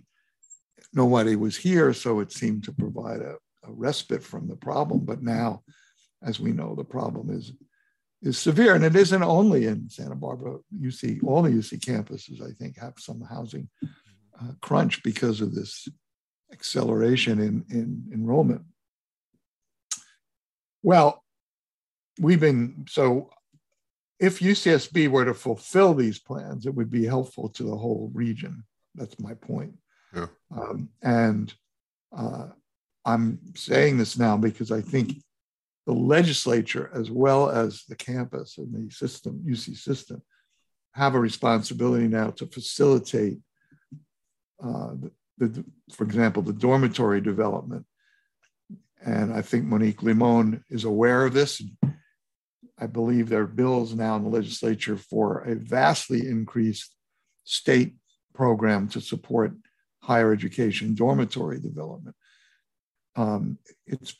nobody 0.93 1.35
was 1.35 1.55
here, 1.55 1.93
so 1.93 2.19
it 2.19 2.31
seemed 2.31 2.63
to 2.65 2.73
provide 2.73 3.21
a, 3.21 3.35
a 3.63 3.71
respite 3.71 4.23
from 4.23 4.47
the 4.47 4.55
problem. 4.55 5.05
But 5.05 5.21
now, 5.21 5.63
as 6.23 6.39
we 6.39 6.51
know, 6.51 6.75
the 6.75 6.83
problem 6.83 7.29
is 7.29 7.53
is 8.23 8.37
severe, 8.37 8.73
and 8.73 8.83
it 8.83 8.95
isn't 8.95 9.23
only 9.23 9.67
in 9.67 9.89
Santa 9.89 10.15
Barbara. 10.15 10.57
UC, 10.75 11.23
all 11.23 11.43
the 11.43 11.51
UC 11.51 11.79
campuses, 11.79 12.41
I 12.41 12.51
think, 12.51 12.79
have 12.79 12.95
some 12.97 13.21
housing 13.21 13.69
uh, 14.41 14.53
crunch 14.59 15.03
because 15.03 15.39
of 15.39 15.53
this 15.53 15.87
acceleration 16.51 17.39
in, 17.39 17.63
in 17.69 18.09
enrollment. 18.11 18.63
Well, 20.81 21.23
we've 22.19 22.39
been 22.39 22.85
so 22.89 23.29
if 24.19 24.39
UCSB 24.39 25.09
were 25.09 25.25
to 25.25 25.33
fulfill 25.33 25.93
these 25.93 26.19
plans, 26.19 26.65
it 26.65 26.73
would 26.73 26.89
be 26.89 27.05
helpful 27.05 27.49
to 27.49 27.63
the 27.63 27.75
whole 27.75 28.09
region. 28.13 28.63
That's 28.95 29.19
my 29.19 29.35
point. 29.35 29.73
Yeah. 30.15 30.27
Um, 30.55 30.89
and 31.03 31.53
uh, 32.15 32.47
I'm 33.05 33.39
saying 33.55 33.97
this 33.97 34.17
now 34.17 34.37
because 34.37 34.71
I 34.71 34.81
think 34.81 35.21
the 35.87 35.93
legislature, 35.93 36.91
as 36.93 37.09
well 37.09 37.49
as 37.49 37.85
the 37.87 37.95
campus 37.95 38.57
and 38.57 38.73
the 38.73 38.93
system, 38.93 39.41
UC 39.47 39.77
system, 39.77 40.21
have 40.91 41.15
a 41.15 41.19
responsibility 41.19 42.09
now 42.09 42.29
to 42.31 42.45
facilitate, 42.45 43.39
uh, 44.61 44.91
the, 45.37 45.47
the, 45.47 45.65
for 45.93 46.03
example, 46.03 46.43
the 46.43 46.51
dormitory 46.51 47.21
development. 47.21 47.85
And 49.05 49.33
I 49.33 49.41
think 49.41 49.63
Monique 49.63 50.03
Limon 50.03 50.61
is 50.69 50.83
aware 50.83 51.25
of 51.25 51.33
this. 51.33 51.61
I 52.77 52.87
believe 52.87 53.29
there 53.29 53.43
are 53.43 53.47
bills 53.47 53.93
now 53.93 54.17
in 54.17 54.23
the 54.23 54.29
legislature 54.29 54.97
for 54.97 55.39
a 55.43 55.55
vastly 55.55 56.27
increased 56.27 56.93
state 57.45 57.95
program 58.33 58.89
to 58.89 58.99
support 58.99 59.53
higher 60.03 60.33
education 60.33 60.95
dormitory 60.95 61.61
development. 61.61 62.15
Um, 63.15 63.57
it's 63.85 64.15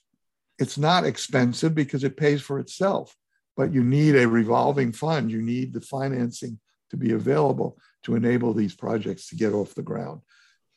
it's 0.60 0.78
not 0.78 1.06
expensive 1.06 1.76
because 1.76 2.04
it 2.04 2.18
pays 2.18 2.42
for 2.42 2.60
itself, 2.60 3.16
but 3.56 3.74
you 3.74 3.84
need 3.84 4.16
a 4.16 4.28
revolving 4.28 4.92
fund. 4.92 5.32
You 5.32 5.42
need 5.42 5.74
the 5.74 5.82
financing 5.82 6.60
to 6.90 6.98
be 6.98 7.14
available 7.14 7.78
to 8.04 8.16
enable 8.16 8.54
these 8.54 8.76
projects 8.76 9.30
to 9.30 9.36
get 9.36 9.54
off 9.54 9.76
the 9.76 9.82
ground 9.82 10.22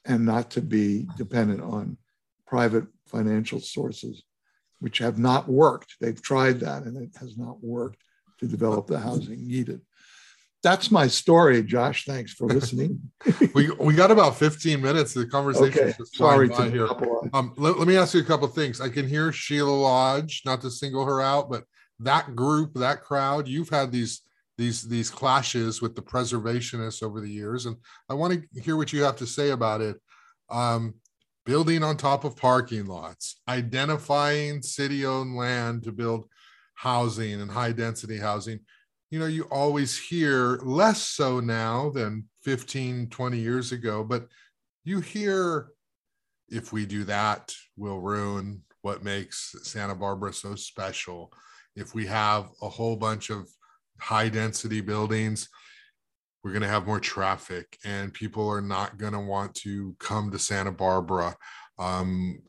and 0.04 0.26
not 0.26 0.50
to 0.50 0.60
be 0.60 1.06
dependent 1.16 1.62
on 1.62 1.96
private 2.46 2.84
financial 3.06 3.60
sources, 3.60 4.22
which 4.80 4.98
have 4.98 5.18
not 5.18 5.48
worked. 5.48 5.94
They've 6.00 6.20
tried 6.20 6.60
that 6.60 6.82
and 6.82 6.96
it 6.96 7.10
has 7.20 7.36
not 7.36 7.62
worked 7.62 8.02
to 8.38 8.46
develop 8.46 8.86
the 8.86 8.98
housing 8.98 9.46
needed 9.46 9.80
that's 10.62 10.90
my 10.90 11.06
story, 11.06 11.62
Josh. 11.62 12.04
Thanks 12.04 12.32
for 12.32 12.46
listening. 12.46 13.00
we 13.54 13.70
we 13.72 13.94
got 13.94 14.11
about 14.11 14.36
15 14.36 14.80
minutes. 14.80 15.14
The 15.14 15.26
conversation 15.26 15.80
okay. 15.80 15.94
is 15.98 16.11
sorry 16.12 16.48
to 16.50 16.70
here. 16.70 16.88
Um, 17.32 17.54
let, 17.56 17.78
let 17.78 17.88
me 17.88 17.96
ask 17.96 18.14
you 18.14 18.20
a 18.20 18.24
couple 18.24 18.46
things. 18.48 18.80
I 18.80 18.90
can 18.90 19.08
hear 19.08 19.32
Sheila 19.32 19.70
Lodge, 19.70 20.42
not 20.44 20.61
to 20.62 20.70
single 20.70 21.04
her 21.06 21.22
out, 21.22 21.50
but 21.50 21.64
that 22.00 22.36
group, 22.36 22.74
that 22.74 23.02
crowd, 23.02 23.48
you've 23.48 23.70
had 23.70 23.90
these 23.90 24.22
these 24.58 24.82
these 24.82 25.08
clashes 25.08 25.80
with 25.80 25.94
the 25.94 26.02
preservationists 26.02 27.02
over 27.02 27.20
the 27.20 27.30
years, 27.30 27.64
and 27.64 27.76
I 28.11 28.14
want 28.14 28.34
to 28.34 28.61
hear 28.61 28.76
what 28.76 28.92
you 28.92 29.02
have 29.04 29.16
to 29.16 29.26
say 29.26 29.50
about 29.50 29.80
it. 29.80 29.96
Um, 30.50 30.94
building 31.46 31.82
on 31.82 31.96
top 31.96 32.24
of 32.24 32.36
parking 32.36 32.84
lots, 32.84 33.40
identifying 33.48 34.61
city-owned 34.61 35.34
land 35.34 35.84
to 35.84 35.92
build 35.92 36.28
housing 36.74 37.40
and 37.40 37.50
high 37.50 37.72
density 37.72 38.18
housing 38.18 38.61
you 39.11 39.18
know, 39.18 39.26
you 39.26 39.42
always 39.44 39.98
hear 39.98 40.58
less 40.62 41.02
so 41.02 41.40
now 41.40 41.90
than 41.90 42.28
15, 42.44 43.08
20 43.08 43.38
years 43.38 43.72
ago, 43.72 44.04
but 44.04 44.28
you 44.84 45.00
hear 45.00 45.68
if 46.48 46.72
we 46.72 46.86
do 46.86 47.04
that, 47.04 47.52
we'll 47.76 48.00
ruin 48.00 48.62
what 48.82 49.04
makes 49.04 49.54
Santa 49.62 49.94
Barbara 49.94 50.32
so 50.32 50.54
special. 50.54 51.32
If 51.76 51.94
we 51.94 52.06
have 52.06 52.48
a 52.62 52.68
whole 52.68 52.96
bunch 52.96 53.30
of 53.30 53.48
high 54.00 54.28
density 54.28 54.80
buildings, 54.80 55.48
we're 56.42 56.52
going 56.52 56.62
to 56.62 56.68
have 56.68 56.86
more 56.86 57.00
traffic 57.00 57.78
and 57.84 58.14
people 58.14 58.48
are 58.48 58.62
not 58.62 58.96
going 58.96 59.12
to 59.12 59.20
want 59.20 59.54
to 59.56 59.94
come 59.98 60.30
to 60.30 60.38
Santa 60.38 60.72
Barbara. 60.72 61.36
Um, 61.78 62.40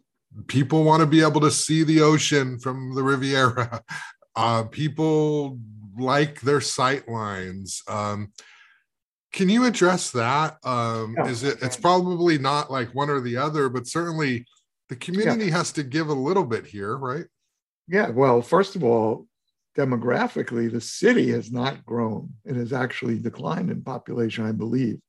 people 0.47 0.84
want 0.84 1.01
to 1.01 1.07
be 1.07 1.22
able 1.22 1.41
to 1.41 1.51
see 1.51 1.84
the 1.84 2.01
ocean 2.01 2.57
from 2.59 2.93
the 2.95 3.03
Riviera. 3.03 3.82
Uh, 4.34 4.64
people 4.64 5.59
like 5.98 6.42
their 6.42 6.62
sight 6.62 7.08
lines. 7.08 7.84
Um, 7.88 8.32
can 9.34 9.50
you 9.50 9.66
address 9.66 10.12
that? 10.12 10.58
Um, 10.64 11.16
yeah. 11.18 11.28
Is 11.28 11.44
it? 11.44 11.62
It's 11.62 11.78
probably 11.78 12.38
not 12.38 12.72
like 12.72 12.94
one 12.94 13.10
or 13.10 13.22
the 13.22 13.38
other, 13.38 13.70
but 13.70 13.88
certainly 13.88 14.46
the 14.89 14.96
community 14.98 15.46
yeah. 15.46 15.58
has 15.58 15.72
to 15.74 15.84
give 15.84 16.10
a 16.10 16.14
little 16.14 16.44
bit 16.44 16.66
here, 16.66 16.98
right? 16.98 17.26
Yeah. 17.88 18.10
Well, 18.10 18.42
first 18.42 18.76
of 18.76 18.84
all, 18.84 19.28
demographically, 19.78 20.72
the 20.72 20.82
city 20.82 21.32
has 21.32 21.52
not 21.52 21.86
grown. 21.86 22.34
It 22.46 22.56
has 22.56 22.74
actually 22.74 23.20
declined 23.20 23.70
in 23.70 23.84
population, 23.84 24.46
I 24.46 24.52
believe. 24.52 25.00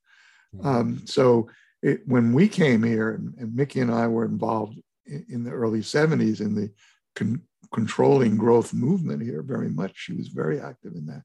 Mm-hmm. 0.55 0.67
Um, 0.67 1.07
so 1.07 1.49
it, 1.83 2.03
when 2.07 2.33
we 2.33 2.49
came 2.49 2.83
here, 2.83 3.11
and, 3.11 3.35
and, 3.39 3.55
Mickey 3.55 3.81
and 3.81 3.93
I 3.93 4.07
were 4.07 4.25
involved 4.25 4.79
in, 5.07 5.27
in 5.29 5.45
the 5.45 5.51
early 5.51 5.81
70s 5.81 6.41
in 6.41 6.55
the 6.55 6.71
con- 7.17 7.43
controlling 7.73 8.37
growth 8.37 8.73
movement 8.73 9.23
here 9.23 9.43
very 9.43 9.71
much. 9.71 9.93
She 9.95 10.13
was 10.13 10.29
very 10.29 10.61
active 10.61 10.95
in 10.95 11.07
that. 11.07 11.23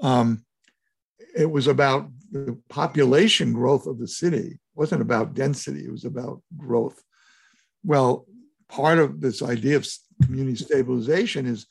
Um, 0.00 0.44
it 1.36 1.50
was 1.50 1.66
about 1.66 2.10
the 2.30 2.58
population 2.68 3.52
growth 3.52 3.86
of 3.86 3.98
the 3.98 4.08
city. 4.08 4.36
It 4.36 4.60
wasn't 4.74 5.02
about 5.02 5.34
density. 5.34 5.84
It 5.84 5.90
was 5.92 6.04
about 6.04 6.42
growth. 6.56 7.02
Well, 7.84 8.26
part 8.68 8.98
of 8.98 9.20
this 9.20 9.42
idea 9.42 9.76
of 9.76 9.86
community 10.22 10.56
stabilization 10.56 11.46
is, 11.46 11.66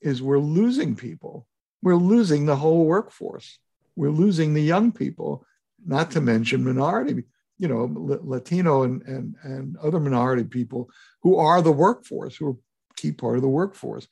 is 0.00 0.22
we're 0.22 0.38
losing 0.38 0.94
people. 0.94 1.46
We're 1.82 1.96
losing 1.96 2.46
the 2.46 2.56
whole 2.56 2.84
workforce. 2.84 3.58
We're 3.96 4.10
losing 4.10 4.54
the 4.54 4.62
young 4.62 4.92
people, 4.92 5.44
not 5.84 6.10
to 6.12 6.20
mention 6.20 6.64
minority, 6.64 7.24
you 7.58 7.68
know, 7.68 7.90
Latino 8.22 8.84
and, 8.84 9.02
and, 9.02 9.34
and 9.42 9.76
other 9.78 9.98
minority 9.98 10.44
people 10.44 10.88
who 11.22 11.36
are 11.36 11.60
the 11.62 11.72
workforce, 11.72 12.36
who 12.36 12.50
are 12.50 12.56
key 12.98 13.12
part 13.12 13.36
of 13.36 13.42
the 13.42 13.48
workforce. 13.48 14.06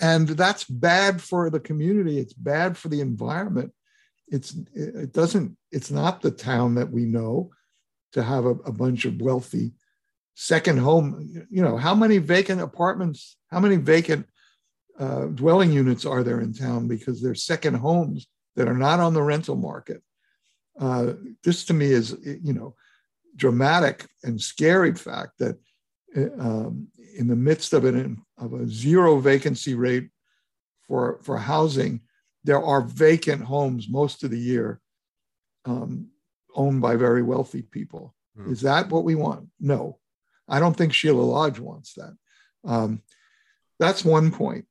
And 0.00 0.28
that's 0.28 0.64
bad 0.64 1.22
for 1.22 1.50
the 1.50 1.60
community. 1.60 2.18
It's 2.18 2.32
bad 2.32 2.76
for 2.76 2.88
the 2.88 3.00
environment. 3.00 3.72
It's 4.28 4.56
it 4.74 5.12
doesn't, 5.12 5.56
it's 5.70 5.90
not 5.90 6.20
the 6.20 6.30
town 6.30 6.74
that 6.74 6.90
we 6.90 7.04
know 7.04 7.50
to 8.12 8.22
have 8.22 8.44
a, 8.46 8.50
a 8.50 8.72
bunch 8.72 9.04
of 9.04 9.20
wealthy 9.20 9.72
second 10.34 10.78
home. 10.78 11.46
You 11.50 11.62
know, 11.62 11.76
how 11.76 11.94
many 11.94 12.18
vacant 12.18 12.60
apartments, 12.60 13.36
how 13.52 13.60
many 13.60 13.76
vacant 13.76 14.26
uh, 14.98 15.26
dwelling 15.26 15.72
units 15.72 16.04
are 16.06 16.22
there 16.22 16.40
in 16.40 16.52
town 16.52 16.88
because 16.88 17.20
they're 17.20 17.34
second 17.34 17.74
homes 17.74 18.26
that 18.56 18.68
are 18.68 18.78
not 18.86 19.00
on 19.00 19.14
the 19.14 19.22
rental 19.22 19.56
market? 19.56 20.02
Uh, 20.80 21.12
this 21.44 21.64
to 21.66 21.74
me 21.74 21.86
is, 21.86 22.16
you 22.42 22.52
know, 22.52 22.74
dramatic 23.36 24.06
and 24.24 24.40
scary 24.40 24.94
fact 24.94 25.32
that 25.38 25.56
uh, 26.16 26.30
um, 26.38 26.88
in 27.14 27.28
the 27.28 27.36
midst 27.36 27.72
of 27.72 27.84
an 27.84 28.22
of 28.38 28.52
a 28.52 28.66
zero 28.66 29.18
vacancy 29.18 29.74
rate 29.74 30.10
for 30.86 31.20
for 31.22 31.38
housing, 31.38 32.00
there 32.44 32.62
are 32.62 32.82
vacant 32.82 33.42
homes 33.42 33.88
most 33.88 34.24
of 34.24 34.30
the 34.30 34.38
year, 34.38 34.80
um, 35.64 36.08
owned 36.54 36.82
by 36.82 36.96
very 36.96 37.22
wealthy 37.22 37.62
people. 37.62 38.14
Mm. 38.38 38.52
Is 38.52 38.60
that 38.62 38.90
what 38.90 39.04
we 39.04 39.14
want? 39.14 39.48
No, 39.58 39.98
I 40.48 40.60
don't 40.60 40.76
think 40.76 40.92
Sheila 40.92 41.22
Lodge 41.22 41.58
wants 41.58 41.94
that. 41.94 42.16
Um, 42.64 43.02
that's 43.78 44.04
one 44.04 44.30
point. 44.30 44.66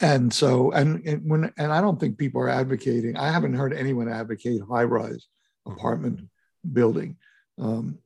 And 0.00 0.34
so, 0.34 0.72
and, 0.72 1.06
and 1.06 1.30
when, 1.30 1.52
and 1.56 1.72
I 1.72 1.80
don't 1.80 2.00
think 2.00 2.18
people 2.18 2.42
are 2.42 2.48
advocating. 2.48 3.16
I 3.16 3.30
haven't 3.30 3.54
heard 3.54 3.72
anyone 3.72 4.08
advocate 4.08 4.60
high-rise 4.68 5.28
apartment 5.64 6.28
building, 6.72 7.18
um, 7.58 7.98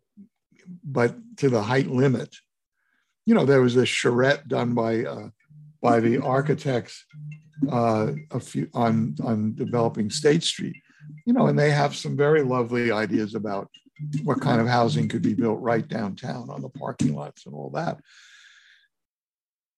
but 0.85 1.17
to 1.39 1.49
the 1.49 1.62
height 1.62 1.87
limit 1.87 2.35
you 3.27 3.35
know, 3.35 3.45
there 3.45 3.61
was 3.61 3.74
this 3.74 3.89
charrette 3.89 4.49
done 4.49 4.72
by 4.72 5.05
uh, 5.05 5.29
by 5.83 6.01
the 6.01 6.18
architects 6.22 7.05
uh, 7.70 8.12
a 8.31 8.41
few 8.41 8.68
on 8.72 9.16
on 9.22 9.55
developing 9.55 10.09
State 10.09 10.45
Street, 10.45 10.77
you 11.27 11.33
know, 11.33 11.49
and 11.49 11.59
they 11.59 11.70
have 11.70 11.95
some 11.95 12.16
very 12.16 12.43
lovely 12.43 12.91
ideas 12.91 13.35
about 13.35 13.68
what 14.22 14.41
kind 14.41 14.61
of 14.61 14.68
housing 14.68 15.09
could 15.09 15.22
be 15.22 15.35
built 15.35 15.61
right 15.61 15.87
downtown 15.89 16.51
on 16.51 16.62
the 16.62 16.68
parking 16.68 17.14
lots 17.14 17.47
and 17.47 17.55
all 17.55 17.70
that. 17.70 17.99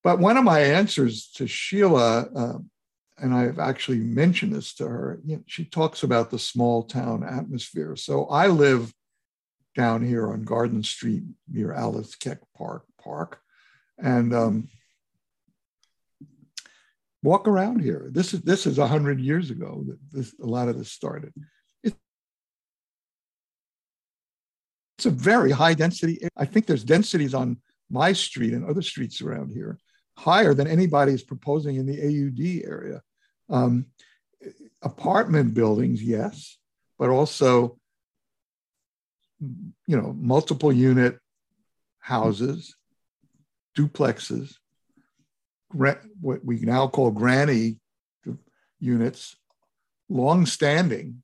But 0.03 0.18
one 0.18 0.36
of 0.36 0.44
my 0.44 0.61
answers 0.61 1.30
to 1.34 1.46
Sheila, 1.46 2.28
uh, 2.34 2.59
and 3.18 3.34
I've 3.34 3.59
actually 3.59 3.99
mentioned 3.99 4.55
this 4.55 4.74
to 4.74 4.88
her, 4.88 5.20
you 5.24 5.36
know, 5.36 5.42
she 5.46 5.64
talks 5.64 6.03
about 6.03 6.30
the 6.30 6.38
small 6.38 6.84
town 6.84 7.24
atmosphere. 7.24 7.96
So 7.96 8.26
I 8.26 8.46
live 8.49 8.92
down 9.76 10.05
here 10.05 10.32
on 10.32 10.44
Garden 10.44 10.82
Street 10.82 11.22
near 11.49 11.72
Alice 11.72 12.14
Keck 12.14 12.38
Park 12.57 12.84
Park, 13.09 13.40
and 13.98 14.34
um, 14.34 14.68
walk 17.22 17.48
around 17.48 17.80
here. 17.80 18.11
This 18.12 18.34
is 18.34 18.42
this 18.42 18.66
is 18.66 18.78
a 18.78 18.86
hundred 18.86 19.18
years 19.18 19.50
ago 19.50 19.82
that 19.86 19.98
this 20.12 20.34
a 20.40 20.46
lot 20.46 20.68
of 20.68 20.76
this 20.78 20.92
started. 20.92 21.32
It's 21.82 21.96
a 25.06 25.11
very 25.11 25.52
high 25.52 25.74
density. 25.74 26.18
I 26.36 26.44
think 26.44 26.66
there's 26.66 26.82
densities 26.84 27.32
on 27.32 27.59
my 27.88 28.12
street 28.12 28.52
and 28.52 28.64
other 28.64 28.82
streets 28.82 29.22
around 29.22 29.52
here 29.52 29.78
higher 30.16 30.52
than 30.52 30.66
anybody 30.66 31.12
is 31.12 31.22
proposing 31.22 31.76
in 31.76 31.86
the 31.86 31.98
AUD 32.09 32.68
area. 32.68 33.00
Um, 33.48 33.86
apartment 34.82 35.54
buildings, 35.54 36.02
yes, 36.02 36.59
but 36.98 37.11
also 37.11 37.78
you 39.86 39.96
know 39.96 40.12
multiple 40.18 40.72
unit 40.72 41.18
houses 42.00 42.74
duplexes 43.77 44.55
what 45.73 46.45
we 46.45 46.61
now 46.61 46.89
call 46.89 47.11
granny 47.11 47.77
units 48.81 49.37
long-standing 50.09 51.23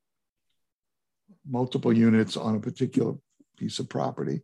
multiple 1.49 1.93
units 1.93 2.37
on 2.37 2.57
a 2.57 2.61
particular 2.61 3.15
piece 3.59 3.79
of 3.79 3.89
property. 3.89 4.41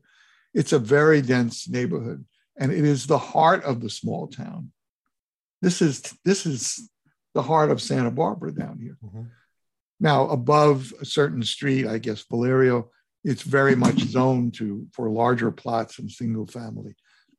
It's 0.55 0.73
a 0.73 0.79
very 0.79 1.23
dense 1.23 1.69
neighborhood, 1.69 2.25
and 2.59 2.73
it 2.73 2.85
is 2.85 3.07
the 3.07 3.19
heart 3.19 3.65
of 3.65 3.81
the 3.81 3.91
small 3.91 4.27
town. 4.27 4.73
This 5.63 5.83
is 5.83 6.03
this 6.25 6.47
is 6.47 6.91
the 7.35 7.43
heart 7.43 7.71
of 7.71 7.81
Santa 7.81 8.11
Barbara 8.11 8.53
down 8.53 8.79
here. 8.79 8.99
Mm-hmm. 9.05 9.23
Now, 10.01 10.29
above 10.29 10.93
a 11.01 11.05
certain 11.05 11.43
street, 11.43 11.87
I 11.87 11.99
guess 11.99 12.25
Valerio, 12.29 12.91
it's 13.23 13.43
very 13.43 13.77
much 13.77 13.99
zoned 14.01 14.55
to 14.55 14.87
for 14.93 15.11
larger 15.11 15.51
plots 15.51 15.99
and 15.99 16.11
single 16.11 16.47
family 16.47 16.97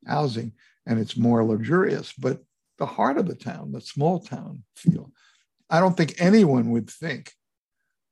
housing, 0.07 0.53
and 0.85 0.99
it's 0.99 1.17
more 1.17 1.43
luxurious. 1.43 2.13
But 2.13 2.41
the 2.77 2.85
heart 2.85 3.17
of 3.17 3.27
the 3.27 3.35
town, 3.35 3.71
the 3.71 3.81
small 3.81 4.19
town 4.19 4.63
feel, 4.75 5.11
I 5.69 5.79
don't 5.79 5.95
think 5.95 6.15
anyone 6.19 6.71
would 6.71 6.89
think 6.89 7.33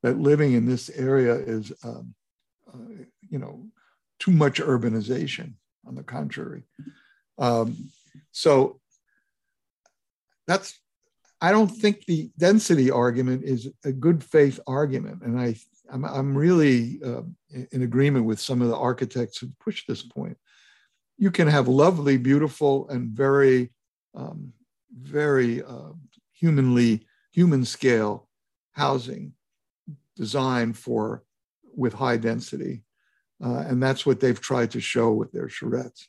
that 0.04 0.20
living 0.20 0.54
in 0.54 0.66
this 0.66 0.90
area 0.90 1.36
is, 1.36 1.74
um, 1.84 2.14
uh, 2.72 3.04
you 3.30 3.40
know, 3.40 3.68
too 4.20 4.32
much 4.32 4.62
urbanization. 4.62 5.54
On 5.88 5.96
the 5.96 6.04
contrary, 6.04 6.64
um, 7.40 7.90
so 8.32 8.80
that's 10.46 10.78
I 11.42 11.52
don't 11.52 11.70
think 11.70 12.06
the 12.06 12.30
density 12.38 12.92
argument 12.92 13.44
is 13.44 13.72
a 13.86 13.92
good 13.92 14.24
faith 14.24 14.60
argument, 14.68 15.24
and 15.24 15.40
I 15.40 15.56
I'm, 15.92 16.06
I'm 16.06 16.38
really 16.38 17.00
uh, 17.04 17.22
in 17.72 17.82
agreement 17.82 18.26
with 18.26 18.40
some 18.40 18.62
of 18.62 18.68
the 18.68 18.78
architects 18.78 19.38
who 19.38 19.50
push 19.60 19.86
this 19.86 20.04
point. 20.04 20.38
You 21.20 21.32
can 21.32 21.50
have 21.50 21.68
lovely, 21.68 22.18
beautiful, 22.18 22.88
and 22.88 23.10
very 23.10 23.72
um, 24.16 24.54
very 24.94 25.62
uh, 25.62 25.92
humanly 26.32 27.06
human 27.34 27.66
scale 27.66 28.30
housing 28.72 29.34
designed 30.16 30.78
for 30.78 31.24
with 31.76 31.94
high 31.94 32.16
density, 32.18 32.84
uh, 33.44 33.66
and 33.68 33.84
that's 33.84 34.06
what 34.06 34.22
they've 34.22 34.40
tried 34.40 34.72
to 34.72 34.80
show 34.80 35.12
with 35.12 35.32
their 35.34 35.48
charrettes. 35.48 36.08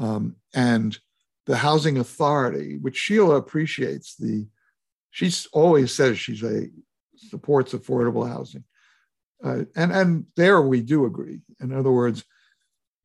Um, 0.00 0.36
and 0.54 0.98
the 1.44 1.56
housing 1.56 1.98
authority, 1.98 2.78
which 2.78 2.96
Sheila 2.96 3.36
appreciates 3.36 4.16
the 4.16 4.46
she's 5.10 5.46
always 5.52 5.92
says 5.92 6.18
she's 6.18 6.42
a 6.42 6.68
supports 7.16 7.74
affordable 7.74 8.26
housing, 8.26 8.64
uh, 9.44 9.64
and 9.76 9.92
and 9.92 10.26
there 10.36 10.62
we 10.62 10.80
do 10.80 11.04
agree. 11.04 11.40
In 11.60 11.72
other 11.72 11.92
words, 11.92 12.24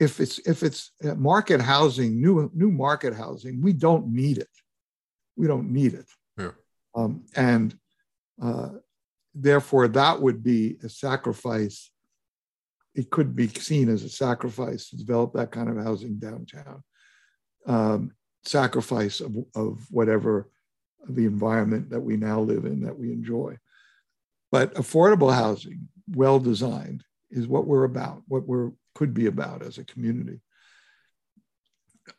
if 0.03 0.19
it's 0.19 0.39
if 0.39 0.61
it's 0.61 0.91
market 1.01 1.61
housing, 1.61 2.21
new 2.21 2.51
new 2.53 2.71
market 2.71 3.13
housing, 3.13 3.61
we 3.61 3.73
don't 3.73 4.07
need 4.07 4.37
it. 4.37 4.49
We 5.35 5.47
don't 5.47 5.71
need 5.71 5.93
it. 5.93 6.05
Yeah. 6.37 6.51
Um, 6.93 7.25
and 7.35 7.75
uh, 8.41 8.69
therefore, 9.33 9.87
that 9.87 10.21
would 10.21 10.43
be 10.43 10.77
a 10.83 10.89
sacrifice. 10.89 11.89
It 12.93 13.09
could 13.09 13.35
be 13.35 13.47
seen 13.47 13.89
as 13.89 14.03
a 14.03 14.09
sacrifice 14.09 14.89
to 14.89 14.97
develop 14.97 15.33
that 15.33 15.51
kind 15.51 15.69
of 15.69 15.83
housing 15.83 16.19
downtown. 16.19 16.83
Um, 17.65 18.11
sacrifice 18.43 19.21
of, 19.21 19.35
of 19.55 19.87
whatever 19.89 20.49
the 21.07 21.25
environment 21.25 21.89
that 21.89 22.01
we 22.01 22.17
now 22.17 22.41
live 22.41 22.65
in 22.65 22.81
that 22.81 22.97
we 22.97 23.11
enjoy. 23.11 23.57
But 24.51 24.75
affordable 24.75 25.33
housing, 25.33 25.87
well 26.13 26.39
designed, 26.39 27.03
is 27.31 27.47
what 27.47 27.65
we're 27.65 27.85
about, 27.85 28.21
what 28.27 28.45
we're 28.45 28.71
could 28.95 29.13
be 29.13 29.27
about 29.27 29.61
as 29.61 29.77
a 29.77 29.83
community. 29.83 30.41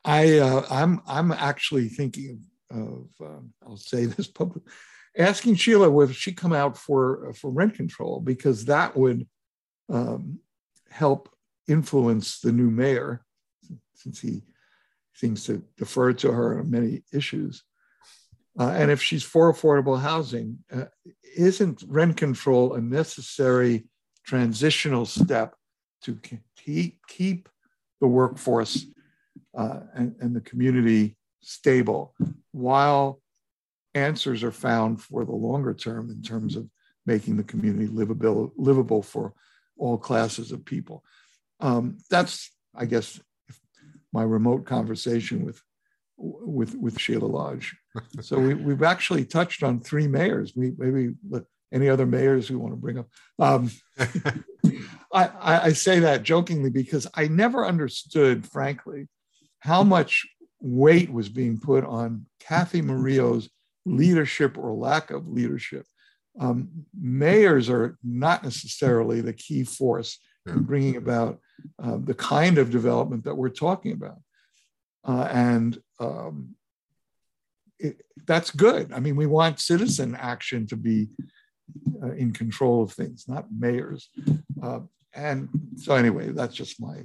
I 0.05 0.39
uh, 0.39 0.65
I'm 0.71 1.01
I'm 1.07 1.33
actually 1.33 1.89
thinking 1.89 2.43
of, 2.71 3.09
um, 3.21 3.53
I'll 3.67 3.77
say 3.77 4.07
this 4.07 4.29
public 4.29 4.65
asking 5.17 5.55
Sheila 5.57 5.91
would 5.91 6.15
she 6.15 6.33
come 6.33 6.53
out 6.53 6.77
for 6.77 7.33
for 7.35 7.51
rent 7.51 7.75
control 7.75 8.21
because 8.21 8.65
that 8.65 8.97
would 8.97 9.27
um, 9.89 10.41
help 10.91 11.29
influence 11.69 12.41
the 12.41 12.53
new 12.53 12.71
mayor 12.71 13.25
since 13.95 14.21
he 14.21 14.43
seems 15.15 15.45
to 15.45 15.63
defer 15.77 16.13
to 16.13 16.33
her 16.33 16.59
on 16.59 16.71
many 16.71 17.03
issues 17.13 17.63
uh, 18.59 18.71
and 18.71 18.91
if 18.91 19.03
she's 19.03 19.25
for 19.25 19.53
affordable 19.53 20.01
housing, 20.01 20.59
uh, 20.73 20.85
isn't 21.37 21.83
rent 21.89 22.17
control 22.17 22.75
a 22.75 22.81
necessary 22.81 23.85
transitional 24.25 25.05
step 25.05 25.55
to 26.05 26.19
keep, 26.57 26.99
keep 27.09 27.49
the 28.01 28.07
workforce 28.07 28.87
uh, 29.57 29.81
and, 29.95 30.15
and 30.21 30.35
the 30.35 30.41
community 30.41 31.17
stable 31.41 32.15
while 32.53 33.21
answers 33.95 34.43
are 34.43 34.53
found 34.53 35.01
for 35.01 35.25
the 35.25 35.33
longer 35.33 35.75
term 35.75 36.11
in 36.11 36.23
terms 36.23 36.57
of 36.57 36.69
making 37.07 37.37
the 37.37 37.45
community 37.45 37.87
livable, 37.87 38.53
livable 38.57 39.03
for 39.03 39.35
all 39.79 39.99
classes 39.99 40.53
of 40.53 40.65
people? 40.65 41.05
Um, 41.61 41.99
that's, 42.11 42.51
I 42.75 42.87
guess, 42.87 43.21
my 44.13 44.23
remote 44.23 44.65
conversation 44.65 45.45
with 45.45 45.61
with 46.17 46.77
with 46.77 47.01
Sheila 47.01 47.27
Lodge. 47.27 47.77
so 48.21 48.39
we, 48.39 48.55
we've 48.55 48.83
actually 48.83 49.25
touched 49.25 49.63
on 49.63 49.81
three 49.81 50.07
mayors. 50.07 50.53
We 50.55 50.73
maybe 50.79 51.15
any 51.73 51.89
other 51.89 52.07
mayors 52.07 52.51
we 52.51 52.57
want 52.57 52.73
to 52.73 52.77
bring 52.77 52.99
up. 52.99 53.09
Um, 53.39 53.71
I, 55.15 55.67
I 55.67 55.73
say 55.73 56.01
that 56.01 56.25
jokingly 56.25 56.71
because 56.71 57.07
I 57.15 57.29
never 57.29 57.65
understood, 57.65 58.47
frankly, 58.47 59.09
how 59.61 59.83
much 59.83 60.27
weight 60.61 61.13
was 61.13 61.29
being 61.29 61.59
put 61.59 61.85
on 61.85 62.27
Cathy 62.41 62.83
Murillo's 62.83 63.49
leadership 63.87 64.59
or 64.59 64.73
lack 64.73 65.11
of 65.11 65.29
leadership. 65.29 65.87
Um, 66.41 66.69
mayors 66.99 67.71
are 67.71 67.97
not 68.03 68.43
necessarily 68.43 69.21
the 69.21 69.33
key 69.33 69.63
force 69.63 70.19
in 70.47 70.63
bringing 70.65 70.97
about 70.97 71.39
uh, 71.83 71.99
the 72.03 72.15
kind 72.15 72.59
of 72.59 72.71
development 72.71 73.25
that 73.25 73.37
we're 73.37 73.51
talking 73.51 73.93
about. 73.93 74.19
Uh, 75.07 75.29
and 75.31 75.79
um, 76.01 76.57
it, 77.79 78.03
that's 78.27 78.51
good. 78.51 78.93
I 78.93 79.01
mean, 79.01 79.17
we 79.17 79.27
want 79.27 79.61
citizen 79.61 80.17
action 80.19 80.67
to 80.69 80.77
be 80.77 81.09
uh, 82.03 82.13
in 82.13 82.33
control 82.33 82.83
of 82.83 82.93
things, 82.93 83.27
not 83.29 83.47
mayors. 83.57 84.09
And 85.15 85.49
so, 85.77 85.95
anyway, 85.95 86.31
that's 86.31 86.55
just 86.55 86.81
my. 86.81 87.05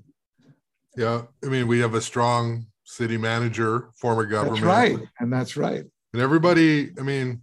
Yeah, 0.97 1.23
I 1.43 1.47
mean, 1.47 1.67
we 1.67 1.79
have 1.79 1.93
a 1.93 2.01
strong 2.01 2.65
city 2.83 3.17
manager, 3.17 3.91
former 3.95 4.25
government. 4.25 4.63
That's 4.63 4.65
right, 4.65 4.99
and 5.19 5.31
that's 5.31 5.55
right. 5.55 5.83
And 6.13 6.21
everybody, 6.21 6.91
I 6.99 7.03
mean, 7.03 7.41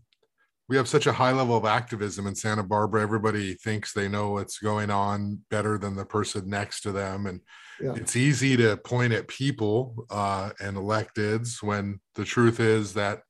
we 0.69 0.77
have 0.77 0.89
such 0.89 1.07
a 1.07 1.13
high 1.13 1.33
level 1.33 1.57
of 1.57 1.65
activism 1.65 2.27
in 2.27 2.35
Santa 2.35 2.65
Barbara. 2.65 3.03
Everybody 3.03 3.55
thinks 3.55 3.93
they 3.93 4.09
know 4.09 4.33
what's 4.33 4.59
going 4.59 4.91
on 4.91 5.41
better 5.51 5.79
than 5.79 5.95
the 5.95 6.05
person 6.05 6.49
next 6.51 6.81
to 6.83 6.93
them, 6.93 7.27
and 7.27 7.41
yeah. 7.81 7.95
it's 7.95 8.17
easy 8.17 8.57
to 8.57 8.77
point 8.77 9.13
at 9.13 9.29
people 9.29 10.07
uh, 10.11 10.51
and 10.61 10.77
electeds 10.77 11.63
when 11.63 12.01
the 12.17 12.25
truth 12.25 12.59
is 12.59 12.95
that 12.95 13.21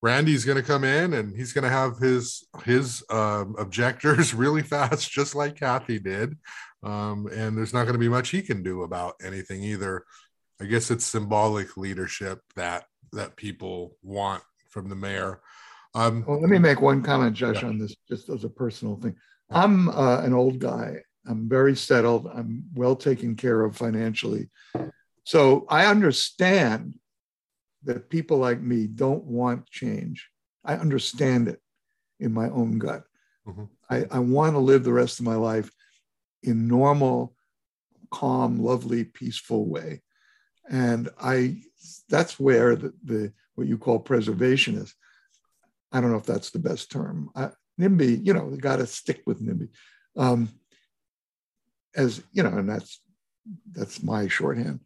Randy's 0.00 0.44
going 0.44 0.56
to 0.56 0.62
come 0.62 0.84
in 0.84 1.14
and 1.14 1.36
he's 1.36 1.52
going 1.52 1.64
to 1.64 1.70
have 1.70 1.98
his 1.98 2.46
his 2.64 3.02
um, 3.10 3.56
objectors 3.58 4.34
really 4.34 4.62
fast, 4.62 5.10
just 5.10 5.34
like 5.34 5.56
Cathy 5.56 5.98
did, 5.98 6.36
um, 6.82 7.26
and 7.32 7.56
there's 7.56 7.74
not 7.74 7.84
going 7.84 7.94
to 7.94 7.98
be 7.98 8.08
much 8.08 8.30
he 8.30 8.42
can 8.42 8.62
do 8.62 8.82
about 8.82 9.14
anything 9.22 9.62
either. 9.62 10.04
I 10.60 10.64
guess 10.66 10.90
it's 10.90 11.04
symbolic 11.04 11.76
leadership 11.76 12.40
that 12.56 12.84
that 13.12 13.36
people 13.36 13.96
want 14.02 14.42
from 14.68 14.88
the 14.88 14.96
mayor. 14.96 15.40
Um, 15.94 16.24
well, 16.26 16.40
let 16.40 16.50
me 16.50 16.58
make 16.58 16.80
one 16.80 17.02
comment, 17.02 17.34
Josh, 17.34 17.62
yeah. 17.62 17.68
on 17.68 17.78
this, 17.78 17.96
just 18.08 18.28
as 18.28 18.44
a 18.44 18.48
personal 18.48 18.96
thing. 18.96 19.16
I'm 19.50 19.88
uh, 19.88 20.20
an 20.20 20.34
old 20.34 20.58
guy, 20.58 20.98
I'm 21.28 21.48
very 21.48 21.76
settled. 21.76 22.26
I'm 22.26 22.64
well 22.74 22.96
taken 22.96 23.36
care 23.36 23.62
of 23.62 23.76
financially. 23.76 24.48
So 25.24 25.66
I 25.68 25.86
understand 25.86 26.94
that 27.88 28.10
people 28.10 28.36
like 28.36 28.60
me 28.60 28.86
don't 28.86 29.24
want 29.24 29.66
change. 29.70 30.28
I 30.62 30.74
understand 30.74 31.48
it 31.48 31.58
in 32.20 32.34
my 32.34 32.50
own 32.50 32.78
gut. 32.78 33.04
Mm-hmm. 33.46 33.64
I, 33.88 34.04
I 34.10 34.18
want 34.18 34.54
to 34.54 34.58
live 34.58 34.84
the 34.84 34.92
rest 34.92 35.18
of 35.18 35.24
my 35.24 35.36
life 35.36 35.70
in 36.42 36.68
normal, 36.68 37.34
calm, 38.10 38.58
lovely, 38.58 39.04
peaceful 39.04 39.64
way. 39.64 40.02
And 40.68 41.08
I 41.18 41.62
that's 42.10 42.38
where 42.38 42.76
the, 42.76 42.92
the 43.02 43.32
what 43.54 43.66
you 43.66 43.78
call 43.78 44.00
preservation 44.00 44.74
is. 44.76 44.94
I 45.90 46.02
don't 46.02 46.10
know 46.10 46.18
if 46.18 46.26
that's 46.26 46.50
the 46.50 46.58
best 46.58 46.92
term. 46.92 47.30
I, 47.34 47.48
NIMBY, 47.80 48.26
you 48.26 48.34
know, 48.34 48.50
got 48.60 48.76
to 48.76 48.86
stick 48.86 49.22
with 49.24 49.40
NIMBY. 49.40 49.70
Um, 50.14 50.50
as 51.96 52.22
you 52.32 52.42
know, 52.42 52.50
and 52.50 52.68
that's 52.68 53.00
that's 53.72 54.02
my 54.02 54.28
shorthand. 54.28 54.80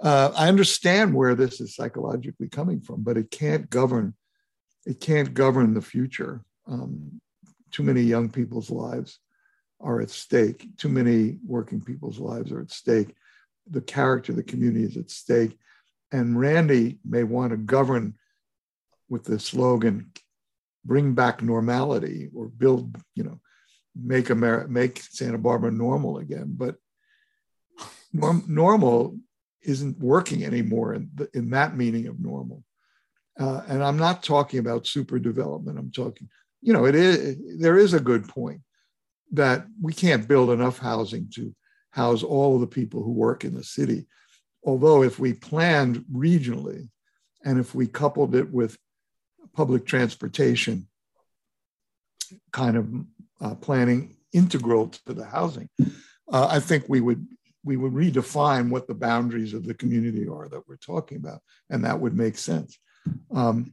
Uh, 0.00 0.32
I 0.36 0.48
understand 0.48 1.14
where 1.14 1.34
this 1.34 1.60
is 1.60 1.74
psychologically 1.74 2.48
coming 2.48 2.80
from, 2.80 3.02
but 3.02 3.16
it 3.16 3.30
can't 3.30 3.70
govern. 3.70 4.14
It 4.86 5.00
can't 5.00 5.32
govern 5.32 5.74
the 5.74 5.80
future. 5.80 6.44
Um, 6.66 7.20
too 7.70 7.82
many 7.82 8.02
young 8.02 8.28
people's 8.28 8.70
lives 8.70 9.18
are 9.80 10.00
at 10.00 10.10
stake. 10.10 10.68
Too 10.76 10.88
many 10.88 11.38
working 11.46 11.80
people's 11.80 12.18
lives 12.18 12.52
are 12.52 12.60
at 12.60 12.70
stake. 12.70 13.14
The 13.70 13.80
character 13.80 14.32
of 14.32 14.36
the 14.36 14.42
community 14.42 14.84
is 14.84 14.96
at 14.96 15.10
stake. 15.10 15.56
And 16.12 16.38
Randy 16.38 16.98
may 17.04 17.24
want 17.24 17.50
to 17.50 17.56
govern 17.56 18.14
with 19.08 19.24
the 19.24 19.38
slogan, 19.38 20.12
bring 20.84 21.14
back 21.14 21.42
normality 21.42 22.28
or 22.34 22.48
build, 22.48 22.96
you 23.14 23.24
know, 23.24 23.40
make 23.94 24.30
America, 24.30 24.68
make 24.68 25.02
Santa 25.02 25.38
Barbara 25.38 25.70
normal 25.70 26.18
again. 26.18 26.54
But 26.56 26.76
norm, 28.12 28.44
normal 28.46 29.18
isn't 29.64 29.98
working 29.98 30.44
anymore 30.44 30.94
in, 30.94 31.10
the, 31.14 31.28
in 31.34 31.50
that 31.50 31.76
meaning 31.76 32.06
of 32.06 32.20
normal. 32.20 32.62
Uh, 33.38 33.62
and 33.68 33.82
I'm 33.82 33.96
not 33.96 34.22
talking 34.22 34.60
about 34.60 34.86
super 34.86 35.18
development. 35.18 35.78
I'm 35.78 35.90
talking, 35.90 36.28
you 36.62 36.72
know, 36.72 36.84
it 36.84 36.94
is 36.94 37.36
there 37.58 37.76
is 37.76 37.94
a 37.94 38.00
good 38.00 38.28
point 38.28 38.60
that 39.32 39.66
we 39.80 39.92
can't 39.92 40.28
build 40.28 40.50
enough 40.50 40.78
housing 40.78 41.28
to 41.34 41.54
house 41.90 42.22
all 42.22 42.54
of 42.54 42.60
the 42.60 42.66
people 42.66 43.02
who 43.02 43.12
work 43.12 43.44
in 43.44 43.54
the 43.54 43.64
city. 43.64 44.06
Although 44.64 45.02
if 45.02 45.18
we 45.18 45.32
planned 45.32 46.04
regionally 46.12 46.88
and 47.44 47.58
if 47.58 47.74
we 47.74 47.86
coupled 47.86 48.34
it 48.34 48.50
with 48.52 48.78
public 49.52 49.84
transportation 49.84 50.88
kind 52.52 52.76
of 52.76 52.88
uh, 53.40 53.54
planning 53.56 54.16
integral 54.32 54.88
to 54.88 55.12
the 55.12 55.24
housing, 55.24 55.68
uh, 56.32 56.48
I 56.50 56.60
think 56.60 56.84
we 56.88 57.00
would 57.00 57.26
we 57.64 57.76
would 57.76 57.92
redefine 57.92 58.68
what 58.68 58.86
the 58.86 58.94
boundaries 58.94 59.54
of 59.54 59.64
the 59.64 59.74
community 59.74 60.28
are 60.28 60.48
that 60.48 60.68
we're 60.68 60.76
talking 60.76 61.16
about, 61.16 61.40
and 61.70 61.84
that 61.84 61.98
would 61.98 62.14
make 62.14 62.36
sense. 62.36 62.78
Um, 63.34 63.72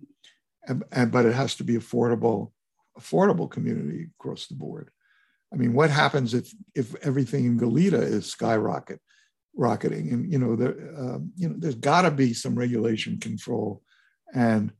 and, 0.67 0.83
and, 0.91 1.11
but 1.11 1.25
it 1.25 1.33
has 1.33 1.55
to 1.55 1.63
be 1.63 1.75
affordable, 1.75 2.51
affordable 2.97 3.51
community 3.51 4.07
across 4.19 4.47
the 4.47 4.55
board. 4.55 4.89
I 5.53 5.57
mean, 5.57 5.73
what 5.73 5.89
happens 5.89 6.33
if 6.33 6.53
if 6.73 6.95
everything 7.03 7.45
in 7.45 7.59
Goleta 7.59 8.01
is 8.01 8.25
skyrocket, 8.27 9.01
rocketing? 9.53 10.11
And 10.13 10.31
you 10.31 10.39
know, 10.39 10.55
there, 10.55 10.75
uh, 10.97 11.19
you 11.35 11.49
know, 11.49 11.55
there's 11.57 11.75
got 11.75 12.03
to 12.03 12.11
be 12.11 12.33
some 12.33 12.55
regulation 12.55 13.19
control. 13.19 13.81
And 14.33 14.71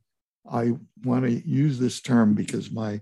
I 0.49 0.74
want 1.03 1.26
to 1.26 1.32
use 1.32 1.78
this 1.78 1.99
term 1.99 2.36
because 2.36 2.72
my 2.72 3.01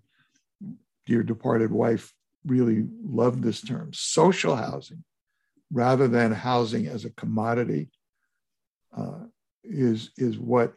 dear 1.05 1.21
departed 1.21 1.71
wife 1.71 2.11
really 2.43 2.87
loved 3.03 3.43
this 3.43 3.61
term: 3.61 3.91
social 3.93 4.55
housing 4.55 5.03
rather 5.71 6.07
than 6.07 6.31
housing 6.31 6.87
as 6.87 7.05
a 7.05 7.11
commodity 7.11 7.89
uh, 8.95 9.25
is, 9.63 10.11
is 10.17 10.37
what 10.37 10.73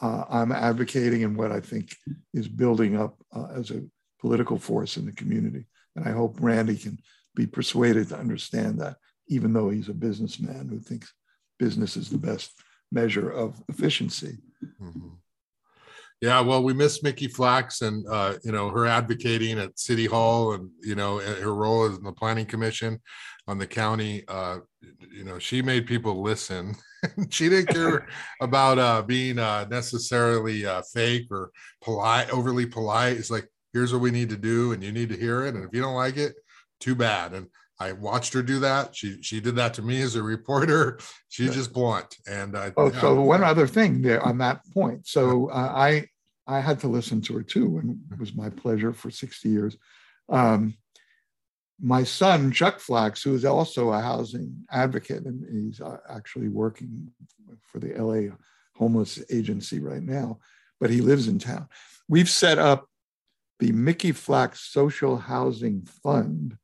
uh, 0.00 0.24
I'm 0.30 0.52
advocating 0.52 1.24
and 1.24 1.36
what 1.36 1.52
I 1.52 1.60
think 1.60 1.94
is 2.32 2.48
building 2.48 2.96
up 2.96 3.16
uh, 3.34 3.48
as 3.54 3.70
a 3.70 3.82
political 4.20 4.58
force 4.58 4.96
in 4.96 5.04
the 5.04 5.12
community. 5.12 5.66
And 5.96 6.08
I 6.08 6.12
hope 6.12 6.36
Randy 6.40 6.76
can 6.76 6.98
be 7.34 7.46
persuaded 7.46 8.08
to 8.08 8.18
understand 8.18 8.80
that, 8.80 8.96
even 9.28 9.52
though 9.52 9.70
he's 9.70 9.88
a 9.88 9.94
businessman 9.94 10.68
who 10.68 10.80
thinks 10.80 11.12
business 11.58 11.96
is 11.96 12.08
the 12.08 12.18
best 12.18 12.52
measure 12.90 13.30
of 13.30 13.62
efficiency. 13.68 14.38
Mm-hmm. 14.82 15.08
Yeah, 16.20 16.40
well, 16.42 16.62
we 16.62 16.74
miss 16.74 17.02
Mickey 17.02 17.28
Flacks 17.28 17.80
and 17.80 18.06
uh, 18.06 18.34
you 18.44 18.52
know 18.52 18.68
her 18.68 18.86
advocating 18.86 19.58
at 19.58 19.78
City 19.78 20.04
Hall 20.04 20.52
and 20.52 20.68
you 20.82 20.94
know 20.94 21.18
her 21.18 21.54
role 21.54 21.86
in 21.86 22.02
the 22.02 22.12
Planning 22.12 22.44
Commission 22.46 23.00
on 23.46 23.56
the 23.56 23.66
county. 23.66 24.24
Uh, 24.28 24.58
you 25.10 25.24
know, 25.24 25.38
she 25.38 25.62
made 25.62 25.86
people 25.86 26.22
listen. 26.22 26.74
she 27.30 27.48
didn't 27.48 27.74
care 27.74 28.06
about 28.42 28.78
uh, 28.78 29.02
being 29.02 29.38
uh, 29.38 29.66
necessarily 29.70 30.66
uh, 30.66 30.82
fake 30.92 31.26
or 31.30 31.50
polite, 31.80 32.30
overly 32.30 32.66
polite. 32.66 33.16
It's 33.16 33.30
like 33.30 33.48
here's 33.72 33.92
what 33.92 34.02
we 34.02 34.10
need 34.10 34.28
to 34.28 34.36
do, 34.36 34.72
and 34.72 34.82
you 34.82 34.92
need 34.92 35.08
to 35.08 35.16
hear 35.16 35.46
it. 35.46 35.54
And 35.54 35.64
if 35.64 35.70
you 35.72 35.80
don't 35.80 35.94
like 35.94 36.18
it, 36.18 36.34
too 36.80 36.94
bad. 36.94 37.32
And 37.32 37.46
I 37.80 37.92
watched 37.92 38.34
her 38.34 38.42
do 38.42 38.60
that. 38.60 38.94
She 38.94 39.22
she 39.22 39.40
did 39.40 39.56
that 39.56 39.72
to 39.74 39.82
me 39.82 40.02
as 40.02 40.14
a 40.14 40.22
reporter. 40.22 40.98
She's 41.28 41.54
just 41.54 41.72
blunt. 41.72 42.14
And 42.28 42.56
I, 42.56 42.72
oh, 42.76 42.92
so 42.92 43.20
one 43.22 43.42
other 43.42 43.66
thing 43.66 44.02
there 44.02 44.22
on 44.22 44.38
that 44.38 44.60
point. 44.74 45.06
So 45.06 45.48
uh, 45.48 45.72
I 45.74 46.06
I 46.46 46.60
had 46.60 46.80
to 46.80 46.88
listen 46.88 47.22
to 47.22 47.36
her 47.38 47.42
too, 47.42 47.78
and 47.78 47.98
it 48.12 48.18
was 48.18 48.34
my 48.34 48.50
pleasure 48.50 48.92
for 48.92 49.10
sixty 49.10 49.48
years. 49.48 49.78
Um, 50.28 50.74
my 51.80 52.04
son 52.04 52.52
Chuck 52.52 52.80
Flacks, 52.80 53.24
who 53.24 53.34
is 53.34 53.46
also 53.46 53.90
a 53.92 54.00
housing 54.00 54.64
advocate, 54.70 55.24
and 55.24 55.42
he's 55.50 55.80
uh, 55.80 55.96
actually 56.10 56.48
working 56.48 57.10
for 57.62 57.78
the 57.78 57.94
LA 57.94 58.34
Homeless 58.76 59.22
Agency 59.30 59.80
right 59.80 60.02
now, 60.02 60.38
but 60.78 60.90
he 60.90 61.00
lives 61.00 61.28
in 61.28 61.38
town. 61.38 61.66
We've 62.08 62.28
set 62.28 62.58
up 62.58 62.86
the 63.58 63.72
Mickey 63.72 64.12
Flacks 64.12 64.58
Social 64.58 65.16
Housing 65.16 65.86
Fund 66.02 66.58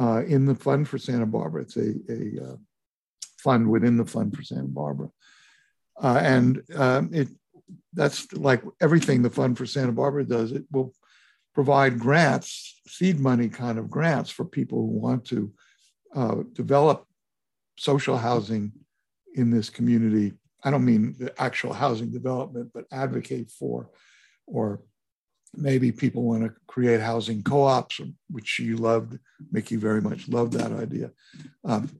uh, 0.00 0.22
in 0.26 0.46
the 0.46 0.54
Fund 0.54 0.88
for 0.88 0.98
Santa 0.98 1.26
Barbara. 1.26 1.62
It's 1.62 1.76
a, 1.76 1.92
a 2.08 2.52
uh, 2.52 2.56
fund 3.38 3.70
within 3.70 3.96
the 3.96 4.06
Fund 4.06 4.34
for 4.34 4.42
Santa 4.42 4.68
Barbara. 4.68 5.10
Uh, 6.02 6.20
and 6.22 6.62
um, 6.74 7.10
it 7.12 7.28
that's 7.92 8.32
like 8.32 8.62
everything 8.80 9.22
the 9.22 9.30
Fund 9.30 9.58
for 9.58 9.66
Santa 9.66 9.92
Barbara 9.92 10.24
does. 10.24 10.52
It 10.52 10.64
will 10.70 10.94
provide 11.54 11.98
grants, 11.98 12.80
seed 12.86 13.20
money 13.20 13.48
kind 13.48 13.78
of 13.78 13.90
grants 13.90 14.30
for 14.30 14.44
people 14.44 14.78
who 14.78 14.98
want 14.98 15.24
to 15.26 15.52
uh, 16.14 16.36
develop 16.52 17.06
social 17.76 18.16
housing 18.16 18.72
in 19.34 19.50
this 19.50 19.70
community. 19.70 20.32
I 20.64 20.70
don't 20.70 20.84
mean 20.84 21.14
the 21.18 21.32
actual 21.40 21.72
housing 21.72 22.10
development, 22.10 22.70
but 22.72 22.86
advocate 22.90 23.50
for 23.50 23.90
or 24.46 24.82
maybe 25.54 25.92
people 25.92 26.22
want 26.22 26.42
to 26.44 26.52
create 26.66 27.00
housing 27.00 27.42
co-ops, 27.42 28.00
which 28.28 28.58
you 28.58 28.76
loved. 28.76 29.18
Mickey 29.50 29.76
very 29.76 30.00
much 30.00 30.28
loved 30.28 30.52
that 30.54 30.72
idea. 30.72 31.10
Um, 31.64 31.90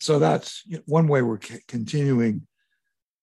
so 0.00 0.18
that's 0.18 0.62
one 0.86 1.08
way 1.08 1.22
we're 1.22 1.38
continuing 1.66 2.46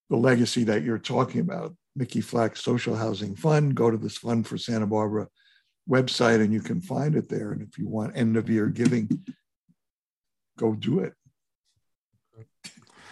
the 0.10 0.18
legacy 0.18 0.64
that 0.66 0.84
you're 0.84 0.98
talking 0.98 1.42
about. 1.42 1.76
Mickey 1.96 2.22
Flacks 2.22 2.58
Social 2.58 2.96
Housing 2.96 3.36
Fund. 3.36 3.76
Go 3.76 3.92
to 3.92 3.98
this 3.98 4.18
Fund 4.18 4.48
for 4.48 4.58
Santa 4.58 4.88
Barbara 4.88 5.28
website 5.90 6.42
and 6.42 6.54
you 6.54 6.62
can 6.62 6.82
find 6.82 7.16
it 7.16 7.30
there. 7.30 7.52
And 7.52 7.62
if 7.62 7.78
you 7.78 7.88
want 7.88 8.16
end 8.16 8.38
of 8.38 8.50
year 8.50 8.68
giving, 8.68 9.26
go 10.58 10.74
do 10.74 11.00
it. 11.00 11.14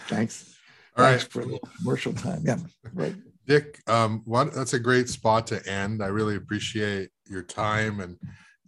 Thanks. 0.07 0.55
All 0.97 1.05
Thanks 1.05 1.23
right. 1.23 1.31
for 1.31 1.45
the 1.45 1.59
commercial 1.77 2.13
time. 2.13 2.41
Yeah. 2.43 2.57
Right. 2.93 3.15
Dick, 3.49 3.81
um, 3.87 4.21
one, 4.25 4.51
that's 4.53 4.75
a 4.75 4.79
great 4.79 5.09
spot 5.09 5.47
to 5.47 5.67
end. 5.67 6.03
I 6.03 6.07
really 6.07 6.35
appreciate 6.35 7.09
your 7.27 7.41
time 7.41 7.99
and 7.99 8.15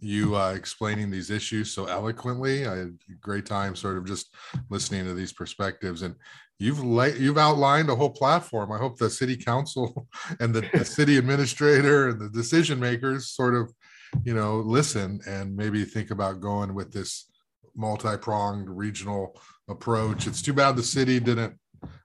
you 0.00 0.34
uh, 0.34 0.54
explaining 0.54 1.08
these 1.08 1.30
issues 1.30 1.70
so 1.70 1.84
eloquently. 1.84 2.66
I 2.66 2.78
had 2.78 2.98
a 3.08 3.14
great 3.20 3.46
time 3.46 3.76
sort 3.76 3.96
of 3.96 4.04
just 4.04 4.34
listening 4.70 5.04
to 5.04 5.14
these 5.14 5.32
perspectives 5.32 6.02
and 6.02 6.16
you've 6.58 6.82
la- 6.82 7.04
you've 7.04 7.38
outlined 7.38 7.90
a 7.90 7.94
whole 7.94 8.10
platform. 8.10 8.72
I 8.72 8.78
hope 8.78 8.98
the 8.98 9.08
city 9.08 9.36
council 9.36 10.08
and 10.40 10.52
the, 10.52 10.68
the 10.74 10.84
city 10.84 11.16
administrator 11.16 12.08
and 12.08 12.20
the 12.20 12.30
decision 12.30 12.80
makers 12.80 13.30
sort 13.30 13.54
of, 13.54 13.72
you 14.24 14.34
know, 14.34 14.56
listen 14.56 15.20
and 15.28 15.54
maybe 15.54 15.84
think 15.84 16.10
about 16.10 16.40
going 16.40 16.74
with 16.74 16.92
this 16.92 17.30
multi-pronged 17.76 18.68
regional 18.68 19.40
approach. 19.68 20.26
It's 20.26 20.42
too 20.42 20.52
bad 20.52 20.74
the 20.74 20.82
city 20.82 21.20
didn't 21.20 21.56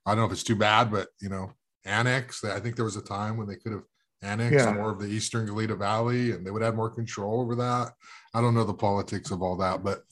I 0.05 0.11
don't 0.11 0.19
know 0.19 0.25
if 0.25 0.32
it's 0.32 0.43
too 0.43 0.55
bad, 0.55 0.91
but 0.91 1.09
you 1.19 1.30
know, 1.30 1.51
annex. 1.88 2.43
I 2.43 2.59
think 2.59 2.75
there 2.75 2.85
was 2.85 2.97
a 2.97 3.01
time 3.01 3.38
when 3.38 3.47
they 3.47 3.55
could 3.55 3.71
have 3.71 3.83
annexed 4.21 4.65
yeah. 4.65 4.73
more 4.73 4.91
of 4.91 4.99
the 4.99 5.07
eastern 5.07 5.47
Goleta 5.47 5.77
Valley 5.77 6.31
and 6.31 6.45
they 6.45 6.51
would 6.51 6.61
have 6.61 6.75
more 6.75 6.89
control 6.89 7.41
over 7.41 7.55
that. 7.55 7.93
I 8.33 8.41
don't 8.41 8.55
know 8.55 8.63
the 8.63 8.73
politics 8.73 9.31
of 9.31 9.41
all 9.41 9.55
that, 9.57 9.83
but 9.83 10.03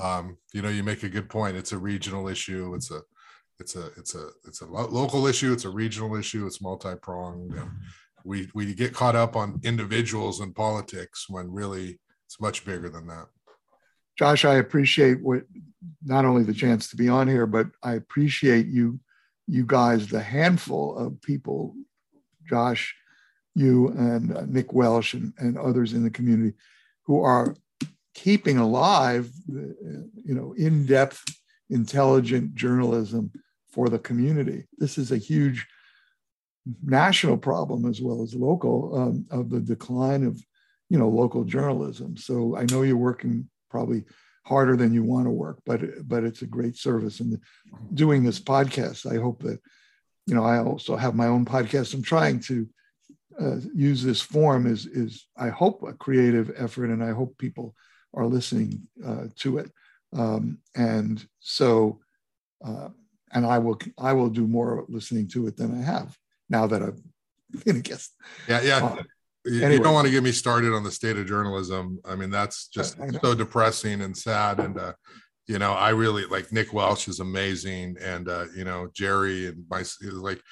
um, 0.00 0.36
you 0.52 0.62
know, 0.62 0.68
you 0.68 0.82
make 0.82 1.02
a 1.02 1.08
good 1.08 1.28
point. 1.28 1.56
It's 1.56 1.72
a 1.72 1.78
regional 1.78 2.28
issue. 2.28 2.74
It's 2.74 2.90
a 2.90 3.00
it's 3.58 3.76
a 3.76 3.86
it's 3.96 4.14
a 4.14 4.28
it's 4.44 4.60
a 4.60 4.66
lo- 4.66 4.88
local 4.88 5.26
issue. 5.26 5.52
It's 5.52 5.64
a 5.64 5.70
regional 5.70 6.16
issue. 6.16 6.46
It's 6.46 6.60
multi-pronged. 6.60 7.54
And 7.54 7.70
we 8.24 8.48
we 8.54 8.74
get 8.74 8.92
caught 8.92 9.16
up 9.16 9.36
on 9.36 9.60
individuals 9.62 10.40
and 10.40 10.54
politics 10.54 11.26
when 11.28 11.50
really 11.50 11.98
it's 12.26 12.40
much 12.40 12.64
bigger 12.64 12.88
than 12.88 13.06
that. 13.06 13.26
Josh, 14.18 14.44
I 14.44 14.54
appreciate 14.56 15.22
what 15.22 15.42
not 16.04 16.24
only 16.24 16.42
the 16.42 16.54
chance 16.54 16.88
to 16.90 16.96
be 16.96 17.08
on 17.08 17.28
here, 17.28 17.46
but 17.46 17.66
I 17.82 17.94
appreciate 17.94 18.66
you 18.66 18.98
you 19.46 19.64
guys, 19.64 20.08
the 20.08 20.22
handful 20.22 20.96
of 20.96 21.20
people, 21.22 21.74
Josh, 22.48 22.94
you 23.54 23.88
and 23.88 24.36
uh, 24.36 24.44
Nick 24.46 24.72
Welsh 24.72 25.14
and, 25.14 25.32
and 25.38 25.56
others 25.56 25.92
in 25.92 26.02
the 26.02 26.10
community 26.10 26.54
who 27.04 27.22
are 27.22 27.56
keeping 28.14 28.58
alive, 28.58 29.30
you 29.48 30.34
know, 30.34 30.54
in-depth, 30.54 31.22
intelligent 31.70 32.54
journalism 32.54 33.30
for 33.70 33.88
the 33.88 33.98
community. 33.98 34.66
This 34.78 34.98
is 34.98 35.12
a 35.12 35.16
huge 35.16 35.66
national 36.82 37.36
problem 37.36 37.86
as 37.86 38.00
well 38.00 38.22
as 38.22 38.34
local 38.34 38.96
um, 38.96 39.26
of 39.30 39.50
the 39.50 39.60
decline 39.60 40.24
of, 40.24 40.40
you 40.90 40.98
know, 40.98 41.08
local 41.08 41.44
journalism. 41.44 42.16
So 42.16 42.56
I 42.56 42.64
know 42.64 42.82
you're 42.82 42.96
working 42.96 43.48
probably 43.70 44.04
harder 44.46 44.76
than 44.76 44.94
you 44.94 45.02
want 45.02 45.26
to 45.26 45.30
work, 45.30 45.58
but 45.66 45.80
but 46.06 46.22
it's 46.24 46.42
a 46.42 46.46
great 46.46 46.76
service. 46.76 47.20
And 47.20 47.38
doing 47.92 48.22
this 48.22 48.38
podcast, 48.38 49.10
I 49.10 49.20
hope 49.20 49.42
that 49.42 49.60
you 50.26 50.34
know 50.34 50.44
I 50.44 50.62
also 50.62 50.96
have 50.96 51.14
my 51.14 51.26
own 51.26 51.44
podcast. 51.44 51.94
I'm 51.94 52.02
trying 52.02 52.40
to 52.40 52.68
uh, 53.40 53.56
use 53.74 54.02
this 54.02 54.20
form 54.20 54.66
is 54.66 54.86
is 54.86 55.26
I 55.36 55.48
hope 55.48 55.82
a 55.82 55.92
creative 55.92 56.52
effort, 56.56 56.90
and 56.90 57.02
I 57.02 57.10
hope 57.10 57.36
people 57.38 57.74
are 58.14 58.26
listening 58.26 58.86
uh, 59.04 59.24
to 59.36 59.58
it. 59.58 59.70
Um, 60.16 60.58
and 60.76 61.26
so, 61.40 62.00
uh, 62.64 62.90
and 63.32 63.44
I 63.44 63.58
will 63.58 63.78
I 63.98 64.12
will 64.12 64.30
do 64.30 64.46
more 64.46 64.84
listening 64.88 65.28
to 65.28 65.48
it 65.48 65.56
than 65.56 65.76
I 65.76 65.82
have 65.82 66.16
now 66.48 66.68
that 66.68 66.82
I've 66.82 67.00
been 67.64 67.76
a 67.76 67.80
guest. 67.80 68.14
Yeah, 68.48 68.62
yeah. 68.62 68.96
You, 69.46 69.62
Anyway. 69.62 69.74
you 69.78 69.82
don't 69.82 69.94
want 69.94 70.06
to 70.06 70.10
get 70.12 70.22
me 70.22 70.32
started 70.32 70.72
on 70.74 70.82
the 70.82 70.90
state 70.90 71.16
of 71.16 71.26
journalism. 71.26 71.98
I 72.04 72.16
mean, 72.16 72.30
that's 72.30 72.68
just 72.68 72.98
I- 73.00 73.04
I 73.04 73.06
know. 73.08 73.18
so 73.22 73.34
depressing 73.34 74.02
and 74.02 74.16
sad. 74.16 74.58
And 74.60 74.78
uh, 74.78 74.92
you 75.46 75.58
know, 75.58 75.72
I 75.72 75.90
really 75.90 76.24
like 76.26 76.52
Nick 76.52 76.72
Welsh 76.72 77.06
is 77.08 77.20
amazing, 77.20 77.96
and 78.00 78.28
uh, 78.28 78.46
you 78.56 78.64
know, 78.64 78.88
Jerry 78.92 79.46
and 79.46 79.64
my 79.70 79.84
like 80.12 80.42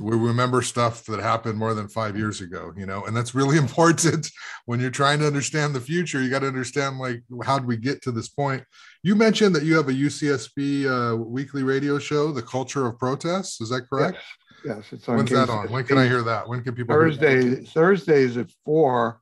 we 0.00 0.16
remember 0.16 0.62
stuff 0.62 1.04
that 1.04 1.20
happened 1.20 1.58
more 1.58 1.74
than 1.74 1.86
five 1.86 2.16
years 2.16 2.40
ago, 2.40 2.72
you 2.78 2.86
know, 2.86 3.04
and 3.04 3.14
that's 3.14 3.34
really 3.34 3.58
important 3.66 4.26
when 4.64 4.80
you're 4.80 4.90
trying 4.90 5.18
to 5.18 5.26
understand 5.26 5.74
the 5.74 5.80
future. 5.80 6.22
You 6.22 6.30
got 6.30 6.38
to 6.38 6.46
understand 6.46 6.98
like 6.98 7.22
how 7.44 7.58
did 7.58 7.66
we 7.68 7.76
get 7.76 8.00
to 8.02 8.12
this 8.12 8.28
point? 8.28 8.64
You 9.02 9.14
mentioned 9.16 9.54
that 9.56 9.64
you 9.64 9.74
have 9.76 9.88
a 9.88 9.92
UCSB 9.92 10.86
uh, 10.86 11.16
weekly 11.16 11.62
radio 11.62 11.98
show, 11.98 12.32
The 12.32 12.40
Culture 12.42 12.86
of 12.86 12.98
Protests. 12.98 13.60
Is 13.60 13.68
that 13.70 13.82
correct? 13.90 14.14
Yes, 14.14 14.24
it's 14.64 15.08
on. 15.08 15.16
When's 15.16 15.30
that 15.30 15.50
on? 15.50 15.70
When 15.70 15.84
can 15.84 15.98
I 15.98 16.06
hear 16.06 16.22
that? 16.22 16.48
When 16.48 16.62
can 16.62 16.74
people? 16.74 16.94
hear 16.94 17.10
that? 17.10 17.20
Thursday, 17.20 17.64
Thursdays 17.64 18.36
at 18.36 18.50
four 18.64 19.20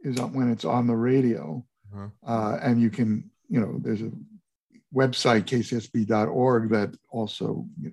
is 0.00 0.20
when 0.20 0.50
it's 0.50 0.64
on 0.64 0.86
the 0.86 0.96
radio. 0.96 1.64
Uh-huh. 1.94 2.08
Uh, 2.26 2.58
and 2.62 2.80
you 2.80 2.90
can, 2.90 3.30
you 3.48 3.60
know, 3.60 3.78
there's 3.80 4.02
a 4.02 4.10
website, 4.94 5.44
kcsb.org, 5.44 6.70
that 6.70 6.94
also 7.10 7.66
you, 7.80 7.92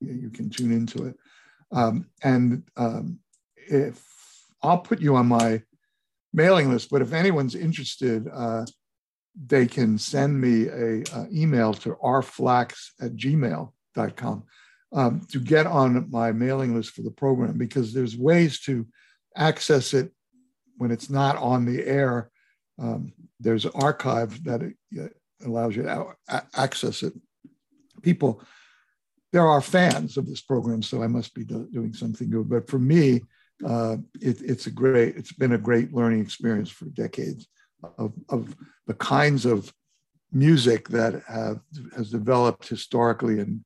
you 0.00 0.30
can 0.30 0.50
tune 0.50 0.72
into 0.72 1.06
it. 1.06 1.16
Um, 1.72 2.06
and 2.22 2.64
um, 2.76 3.20
if 3.56 4.04
I'll 4.62 4.78
put 4.78 5.00
you 5.00 5.16
on 5.16 5.26
my 5.26 5.62
mailing 6.32 6.70
list, 6.70 6.90
but 6.90 7.02
if 7.02 7.12
anyone's 7.12 7.54
interested, 7.54 8.28
uh, 8.32 8.64
they 9.46 9.66
can 9.66 9.96
send 9.96 10.40
me 10.40 10.66
a, 10.66 11.02
uh 11.14 11.26
email 11.32 11.72
to 11.72 11.90
rflacks 12.02 12.90
at 13.00 13.12
gmail.com 13.14 14.44
um, 14.92 15.26
to 15.30 15.40
get 15.40 15.66
on 15.66 16.10
my 16.10 16.32
mailing 16.32 16.74
list 16.74 16.90
for 16.90 17.02
the 17.02 17.10
program 17.10 17.56
because 17.56 17.92
there's 17.92 18.16
ways 18.16 18.60
to 18.60 18.86
access 19.36 19.94
it 19.94 20.12
when 20.76 20.90
it's 20.90 21.10
not 21.10 21.36
on 21.36 21.64
the 21.64 21.84
air. 21.86 22.30
Um, 22.78 23.12
there's 23.38 23.64
an 23.64 23.72
archive 23.74 24.42
that 24.44 24.62
it, 24.62 24.74
allows 25.44 25.74
you 25.74 25.82
to 25.84 26.14
access 26.54 27.02
it. 27.02 27.14
People, 28.02 28.42
there 29.32 29.46
are 29.46 29.60
fans 29.60 30.16
of 30.16 30.26
this 30.26 30.42
program, 30.42 30.82
so 30.82 31.02
I 31.02 31.06
must 31.06 31.34
be 31.34 31.44
do- 31.44 31.68
doing 31.72 31.92
something 31.94 32.28
good. 32.28 32.48
But 32.48 32.68
for 32.68 32.78
me, 32.78 33.22
uh, 33.66 33.98
it, 34.20 34.40
it's 34.42 34.66
a 34.66 34.70
great, 34.70 35.16
it's 35.16 35.32
been 35.32 35.52
a 35.52 35.58
great 35.58 35.94
learning 35.94 36.20
experience 36.20 36.70
for 36.70 36.86
decades 36.86 37.46
of, 37.98 38.12
of 38.28 38.54
the 38.86 38.94
kinds 38.94 39.46
of 39.46 39.72
music 40.32 40.88
that 40.88 41.22
have 41.26 41.60
has 41.96 42.10
developed 42.10 42.68
historically 42.68 43.40
and 43.40 43.64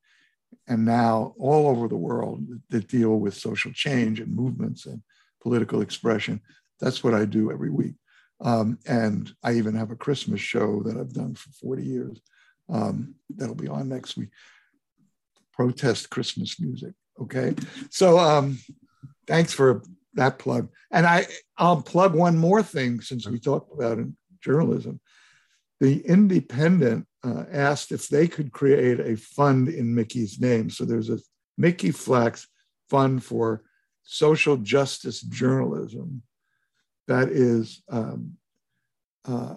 and 0.67 0.85
now 0.85 1.35
all 1.39 1.69
over 1.69 1.89
the 1.89 1.97
world 1.97 2.47
that 2.71 2.89
deal 2.89 3.19
with 3.19 3.35
social 3.35 3.73
change 3.73 4.21
and 4.21 4.35
movements 4.35 4.87
and 4.87 5.03
political 5.43 5.81
expression. 5.81 6.41
That's 6.81 7.05
what 7.05 7.15
I 7.15 7.25
do 7.25 7.51
every 7.53 7.71
week. 7.71 7.95
Um, 8.41 8.79
and 8.87 9.33
I 9.43 9.55
even 9.55 9.75
have 9.75 9.91
a 9.91 9.97
Christmas 9.97 10.41
show 10.41 10.83
that 10.83 10.97
I've 10.97 11.13
done 11.13 11.35
for 11.35 11.51
40 11.51 11.85
years 11.85 12.21
um, 12.69 13.15
that'll 13.35 13.55
be 13.55 13.69
on 13.69 13.89
next 13.89 14.17
week. 14.17 14.31
Protest 15.53 16.11
Christmas 16.11 16.59
music. 16.61 16.95
Okay. 17.21 17.55
So 17.91 18.19
um, 18.19 18.59
thanks 19.27 19.53
for 19.53 19.83
that 20.15 20.39
plug. 20.39 20.69
And 20.91 21.07
I, 21.07 21.27
I'll 21.57 21.83
plug 21.83 22.15
one 22.15 22.37
more 22.39 22.63
thing 22.63 23.01
since 23.01 23.27
we 23.27 23.39
talked 23.39 23.73
about 23.73 23.99
journalism. 24.41 25.01
The 25.81 26.01
Independent 26.07 27.07
uh, 27.25 27.45
asked 27.51 27.91
if 27.91 28.09
they 28.09 28.29
could 28.29 28.53
create 28.53 29.01
a 29.01 29.17
fund 29.17 29.69
in 29.69 29.95
Mickey's 29.95 30.41
name. 30.41 30.69
So 30.69 30.85
there's 30.85 31.11
a 31.11 31.19
Mickey 31.57 31.91
Flacks 31.91 32.47
Fund 32.91 33.25
for 33.25 33.65
Social 34.03 34.57
Justice 34.59 35.23
Journalism 35.23 36.23
that 37.09 37.29
is 37.29 37.83
um, 37.89 38.37
uh, 39.25 39.55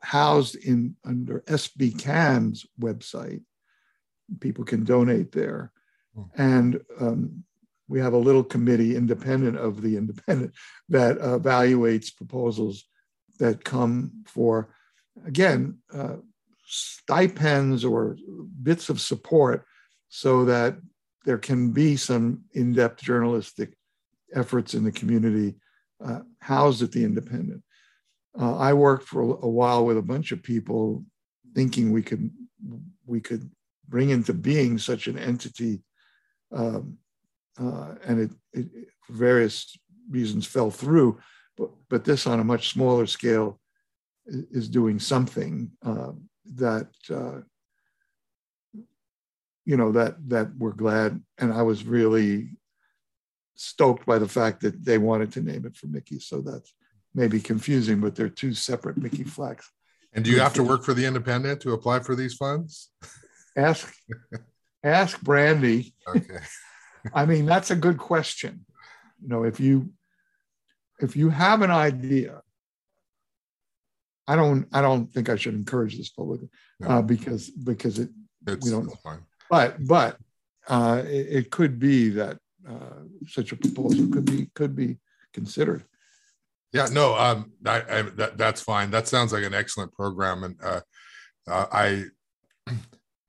housed 0.00 0.56
in 0.56 0.96
under 1.04 1.40
SBCAN's 1.40 2.66
website. 2.80 3.42
People 4.40 4.64
can 4.64 4.84
donate 4.84 5.32
there. 5.32 5.72
Hmm. 6.14 6.22
And 6.36 6.80
um, 7.00 7.44
we 7.88 8.00
have 8.00 8.12
a 8.12 8.18
little 8.18 8.44
committee 8.44 8.96
independent 8.96 9.56
of 9.56 9.80
the 9.80 9.96
independent 9.96 10.52
that 10.90 11.18
evaluates 11.18 12.14
proposals 12.14 12.84
that 13.38 13.64
come 13.64 14.24
for, 14.26 14.74
again, 15.24 15.78
uh, 15.94 16.16
stipends 16.68 17.84
or 17.84 18.16
bits 18.62 18.88
of 18.88 19.00
support 19.00 19.64
so 20.08 20.44
that 20.44 20.76
there 21.24 21.38
can 21.38 21.70
be 21.70 21.96
some 21.96 22.42
in-depth 22.52 23.02
journalistic 23.02 23.74
efforts 24.34 24.74
in 24.74 24.84
the 24.84 24.92
community 24.92 25.56
uh, 26.04 26.20
housed 26.40 26.82
at 26.82 26.92
the 26.92 27.04
independent. 27.04 27.62
Uh, 28.38 28.56
I 28.56 28.72
worked 28.72 29.08
for 29.08 29.22
a, 29.22 29.48
while 29.48 29.84
with 29.84 29.96
a 29.96 30.02
bunch 30.02 30.32
of 30.32 30.42
people 30.42 31.04
thinking 31.54 31.90
we 31.90 32.02
could 32.02 32.30
we 33.06 33.20
could 33.20 33.50
bring 33.88 34.10
into 34.10 34.34
being 34.34 34.78
such 34.78 35.06
an 35.06 35.18
entity 35.18 35.82
um, 36.52 36.98
uh, 37.58 37.94
and 38.04 38.20
it, 38.20 38.30
it, 38.52 38.66
for 39.02 39.14
various 39.14 39.76
reasons 40.10 40.46
fell 40.46 40.70
through. 40.70 41.18
But, 41.56 41.70
but 41.88 42.04
this 42.04 42.26
on 42.26 42.40
a 42.40 42.44
much 42.44 42.68
smaller 42.68 43.06
scale 43.06 43.58
is, 44.26 44.68
doing 44.68 44.98
something 44.98 45.70
uh, 45.84 46.12
that 46.54 46.88
uh, 47.10 47.40
you 49.64 49.76
know 49.76 49.92
that 49.92 50.16
that 50.28 50.56
we're 50.56 50.72
glad. 50.72 51.20
And 51.38 51.52
I 51.52 51.62
was 51.62 51.84
really 51.84 52.50
stoked 53.54 54.06
by 54.06 54.18
the 54.18 54.28
fact 54.28 54.60
that 54.62 54.84
they 54.84 54.98
wanted 54.98 55.32
to 55.32 55.40
name 55.40 55.66
it 55.66 55.76
for 55.76 55.86
Mickey. 55.88 56.20
So 56.20 56.40
that's 56.40 56.72
maybe 57.14 57.40
confusing, 57.40 58.00
but 58.00 58.14
they're 58.14 58.28
two 58.28 58.54
separate 58.54 58.96
Mickey 58.96 59.24
Flacks. 59.36 59.66
And 60.12 60.24
do 60.24 60.30
you 60.30 60.40
have 60.40 60.54
to 60.54 60.62
work 60.62 60.84
for 60.84 60.94
the 60.94 61.04
independent 61.04 61.60
to 61.62 61.72
apply 61.72 62.00
for 62.00 62.16
these 62.16 62.34
funds? 62.34 62.90
Ask 63.56 63.92
ask 64.84 65.20
Brandy. 65.20 65.94
Okay. 66.06 66.38
I 67.14 67.26
mean, 67.26 67.46
that's 67.46 67.70
a 67.70 67.76
good 67.76 67.98
question. 67.98 68.64
You 69.20 69.28
know, 69.28 69.44
if 69.44 69.58
you 69.58 69.92
if 71.00 71.16
you 71.16 71.30
have 71.30 71.62
an 71.62 71.70
idea, 71.70 72.42
I 74.28 74.36
don't 74.36 74.66
I 74.72 74.80
don't 74.82 75.12
think 75.12 75.28
I 75.28 75.36
should 75.36 75.54
encourage 75.54 75.96
this 75.96 76.10
publicly 76.10 76.48
No. 76.80 76.88
uh, 76.88 77.02
because 77.02 77.50
because 77.50 77.98
it 77.98 78.10
It's, 78.46 78.64
We 78.64 78.70
don't 78.70 78.86
it's 78.92 79.00
fine. 79.00 79.22
but 79.50 79.84
but 79.86 80.18
uh, 80.68 81.02
it, 81.06 81.26
it 81.38 81.50
could 81.50 81.78
be 81.78 82.10
that 82.10 82.36
uh, 82.68 83.02
such 83.26 83.52
a 83.52 83.56
proposal 83.56 84.06
could 84.12 84.26
be 84.26 84.50
could 84.54 84.76
be 84.76 84.98
considered. 85.32 85.82
Yeah, 86.74 86.88
no, 86.92 87.16
um, 87.16 87.52
I, 87.64 87.76
I, 87.88 88.02
that, 88.02 88.36
that's 88.36 88.60
fine. 88.60 88.90
That 88.90 89.08
sounds 89.08 89.32
like 89.32 89.44
an 89.44 89.54
excellent 89.54 89.90
program, 89.94 90.44
and 90.44 90.56
uh, 90.62 90.80
uh, 91.50 91.66
I, 91.72 92.04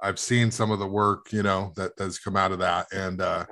I've 0.01 0.19
seen 0.19 0.51
some 0.51 0.71
of 0.71 0.79
the 0.79 0.87
work, 0.87 1.31
you 1.31 1.41
know, 1.41 1.71
that 1.77 1.93
has 1.99 2.19
come 2.19 2.35
out 2.35 2.51
of 2.51 2.59
that, 2.59 2.87
and 2.91 3.21
uh, 3.21 3.45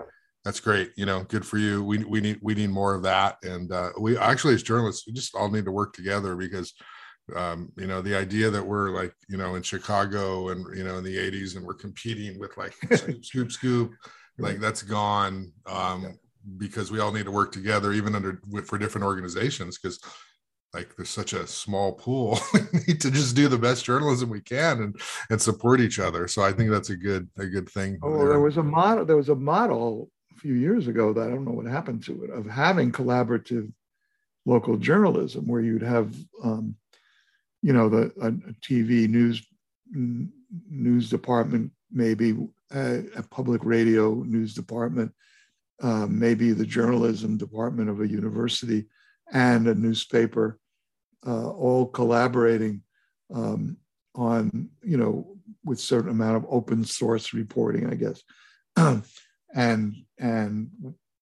that's 0.43 0.59
great. 0.59 0.91
You 0.97 1.05
know, 1.05 1.23
good 1.23 1.45
for 1.45 1.57
you. 1.57 1.85
We 1.85 1.99
we 2.03 2.19
need 2.19 2.39
we 2.41 2.53
need 2.53 2.69
more 2.69 2.95
of 2.95 3.03
that, 3.03 3.37
and 3.43 3.71
uh, 3.71 3.91
we 3.97 4.17
actually 4.17 4.55
as 4.55 4.63
journalists, 4.63 5.07
we 5.07 5.13
just 5.13 5.33
all 5.35 5.49
need 5.49 5.63
to 5.65 5.71
work 5.71 5.93
together 5.93 6.35
because, 6.35 6.73
um, 7.35 7.71
you 7.77 7.87
know, 7.87 8.01
the 8.01 8.15
idea 8.15 8.49
that 8.49 8.65
we're 8.65 8.89
like, 8.89 9.13
you 9.27 9.37
know, 9.37 9.55
in 9.55 9.63
Chicago 9.63 10.49
and 10.49 10.77
you 10.77 10.83
know 10.83 10.97
in 10.97 11.03
the 11.03 11.17
'80s, 11.17 11.55
and 11.55 11.65
we're 11.65 11.73
competing 11.73 12.39
with 12.39 12.55
like 12.57 12.73
scoop 12.93 13.25
scoop 13.25 13.51
scoop, 13.51 13.93
like 14.37 14.59
that's 14.59 14.83
gone. 14.83 15.51
Um, 15.65 16.17
because 16.57 16.91
we 16.91 17.01
all 17.01 17.11
need 17.11 17.25
to 17.25 17.31
work 17.31 17.51
together 17.51 17.91
even 17.91 18.15
under 18.15 18.39
for 18.63 18.77
different 18.77 19.05
organizations 19.05 19.77
because 19.77 19.99
like 20.73 20.95
there's 20.95 21.09
such 21.09 21.33
a 21.33 21.45
small 21.45 21.91
pool 21.91 22.39
we 22.53 22.79
need 22.87 23.01
to 23.01 23.11
just 23.11 23.35
do 23.35 23.49
the 23.49 23.57
best 23.57 23.83
journalism 23.83 24.29
we 24.29 24.39
can 24.39 24.81
and 24.81 25.01
and 25.29 25.41
support 25.41 25.81
each 25.81 25.99
other 25.99 26.25
so 26.25 26.41
i 26.41 26.53
think 26.53 26.69
that's 26.69 26.89
a 26.89 26.95
good 26.95 27.27
a 27.37 27.45
good 27.45 27.67
thing 27.67 27.99
Oh, 28.01 28.27
there 28.27 28.39
was 28.39 28.57
a 28.57 28.63
model. 28.63 29.05
There 29.05 29.17
was 29.17 29.29
a 29.29 29.35
model 29.35 30.09
a 30.35 30.39
few 30.39 30.53
years 30.53 30.87
ago 30.87 31.13
that 31.13 31.27
I 31.27 31.29
don't 31.29 31.45
know 31.45 31.51
what 31.51 31.65
happened 31.65 32.03
to 32.05 32.23
it 32.23 32.29
of 32.29 32.45
having 32.45 32.91
collaborative 32.91 33.71
local 34.45 34.77
journalism, 34.77 35.47
where 35.47 35.61
you'd 35.61 35.81
have, 35.81 36.15
um, 36.43 36.75
you 37.67 37.73
know, 37.73 37.89
the 37.89 38.13
TV 38.61 39.09
news 39.09 39.45
news 39.91 41.09
department, 41.09 41.69
maybe 41.91 42.33
a, 42.73 43.03
a 43.17 43.23
public 43.23 43.59
radio 43.65 44.23
news 44.23 44.53
department, 44.53 45.11
uh, 45.83 46.07
maybe 46.09 46.53
the 46.53 46.65
journalism 46.65 47.35
department 47.35 47.89
of 47.89 47.99
a 47.99 48.07
university, 48.07 48.85
and 49.33 49.67
a 49.67 49.75
newspaper, 49.75 50.57
uh, 51.27 51.49
all 51.49 51.85
collaborating 51.87 52.83
um, 53.35 53.75
on, 54.15 54.69
you 54.81 54.95
know, 54.95 55.35
with 55.65 55.77
certain 55.77 56.11
amount 56.11 56.37
of 56.37 56.45
open 56.49 56.85
source 56.85 57.33
reporting, 57.33 57.89
I 57.89 57.95
guess, 57.95 58.23
and 59.53 59.93
and 60.17 60.69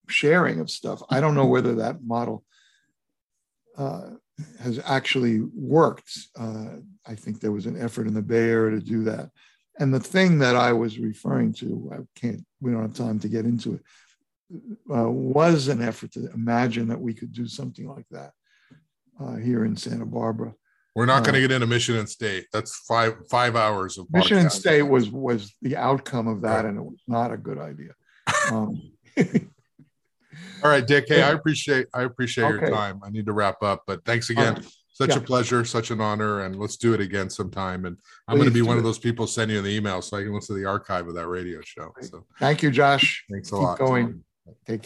sharing 0.09 0.59
of 0.59 0.69
stuff. 0.69 1.01
I 1.09 1.21
don't 1.21 1.33
know 1.33 1.47
whether 1.47 1.73
that 1.73 2.03
model 2.03 2.43
uh, 3.79 4.11
has 4.59 4.79
actually 4.85 5.41
worked. 5.53 6.11
Uh, 6.37 6.77
I 7.05 7.15
think 7.15 7.39
there 7.39 7.51
was 7.51 7.65
an 7.65 7.81
effort 7.81 8.07
in 8.07 8.13
the 8.13 8.21
Bay 8.21 8.49
Area 8.49 8.79
to 8.79 8.85
do 8.85 9.03
that. 9.03 9.29
And 9.79 9.93
the 9.93 9.99
thing 9.99 10.39
that 10.39 10.55
I 10.55 10.73
was 10.73 10.99
referring 10.99 11.53
to, 11.53 11.91
I 11.93 12.19
can't, 12.19 12.45
we 12.61 12.71
don't 12.71 12.81
have 12.81 12.93
time 12.93 13.19
to 13.19 13.27
get 13.27 13.45
into 13.45 13.75
it, 13.75 13.81
uh, 14.95 15.09
was 15.09 15.67
an 15.67 15.81
effort 15.81 16.11
to 16.13 16.31
imagine 16.33 16.87
that 16.87 16.99
we 16.99 17.13
could 17.13 17.33
do 17.33 17.47
something 17.47 17.87
like 17.87 18.05
that 18.11 18.31
uh, 19.19 19.35
here 19.35 19.65
in 19.65 19.75
Santa 19.75 20.05
Barbara. 20.05 20.53
We're 20.95 21.05
not 21.05 21.25
going 21.25 21.33
to 21.33 21.39
Uh, 21.39 21.47
get 21.47 21.51
into 21.51 21.67
Mission 21.67 21.97
and 21.97 22.07
State. 22.07 22.45
That's 22.53 22.77
five 22.87 23.15
five 23.29 23.57
hours 23.57 23.97
of 23.97 24.07
Mission 24.13 24.37
and. 24.37 24.51
State 24.51 24.83
was 24.83 25.09
was 25.09 25.53
the 25.61 25.75
outcome 25.75 26.27
of 26.29 26.41
that, 26.43 26.63
and 26.63 26.77
it 26.77 26.81
was 26.81 27.01
not 27.05 27.33
a 27.33 27.37
good 27.37 27.57
idea. 27.57 27.93
Um, 28.51 28.91
All 30.63 30.69
right, 30.69 30.85
Dick. 30.85 31.05
Hey, 31.07 31.21
I 31.21 31.31
appreciate 31.31 31.87
I 31.93 32.03
appreciate 32.03 32.47
your 32.49 32.69
time. 32.69 33.01
I 33.03 33.09
need 33.09 33.25
to 33.25 33.33
wrap 33.33 33.61
up, 33.61 33.83
but 33.87 34.03
thanks 34.05 34.29
again. 34.29 34.55
right. 34.55 34.65
Such 34.95 35.17
a 35.17 35.19
pleasure, 35.19 35.65
such 35.65 35.91
an 35.91 35.99
honor, 35.99 36.45
and 36.45 36.55
let's 36.55 36.77
do 36.77 36.93
it 36.93 37.01
again 37.01 37.29
sometime. 37.29 37.83
And 37.83 37.97
I'm 38.29 38.37
going 38.37 38.47
to 38.47 38.53
be 38.53 38.61
one 38.61 38.75
do 38.75 38.77
of 38.77 38.85
those 38.85 38.97
people 38.97 39.27
sending 39.27 39.57
you 39.57 39.61
the 39.61 39.69
email 39.69 40.01
so 40.01 40.15
I 40.15 40.23
can 40.23 40.33
listen 40.33 40.55
to 40.55 40.61
the 40.61 40.65
archive 40.69 41.05
of 41.09 41.15
that 41.15 41.27
radio 41.27 41.59
show. 41.61 41.93
So 41.99 42.25
Thank 42.39 42.63
you, 42.63 42.71
Josh. 42.71 43.25
thanks 43.29 43.49
a 43.51 43.55
Keep 43.55 43.61
lot. 43.61 43.77
going. 43.77 44.23
Take 44.65 44.83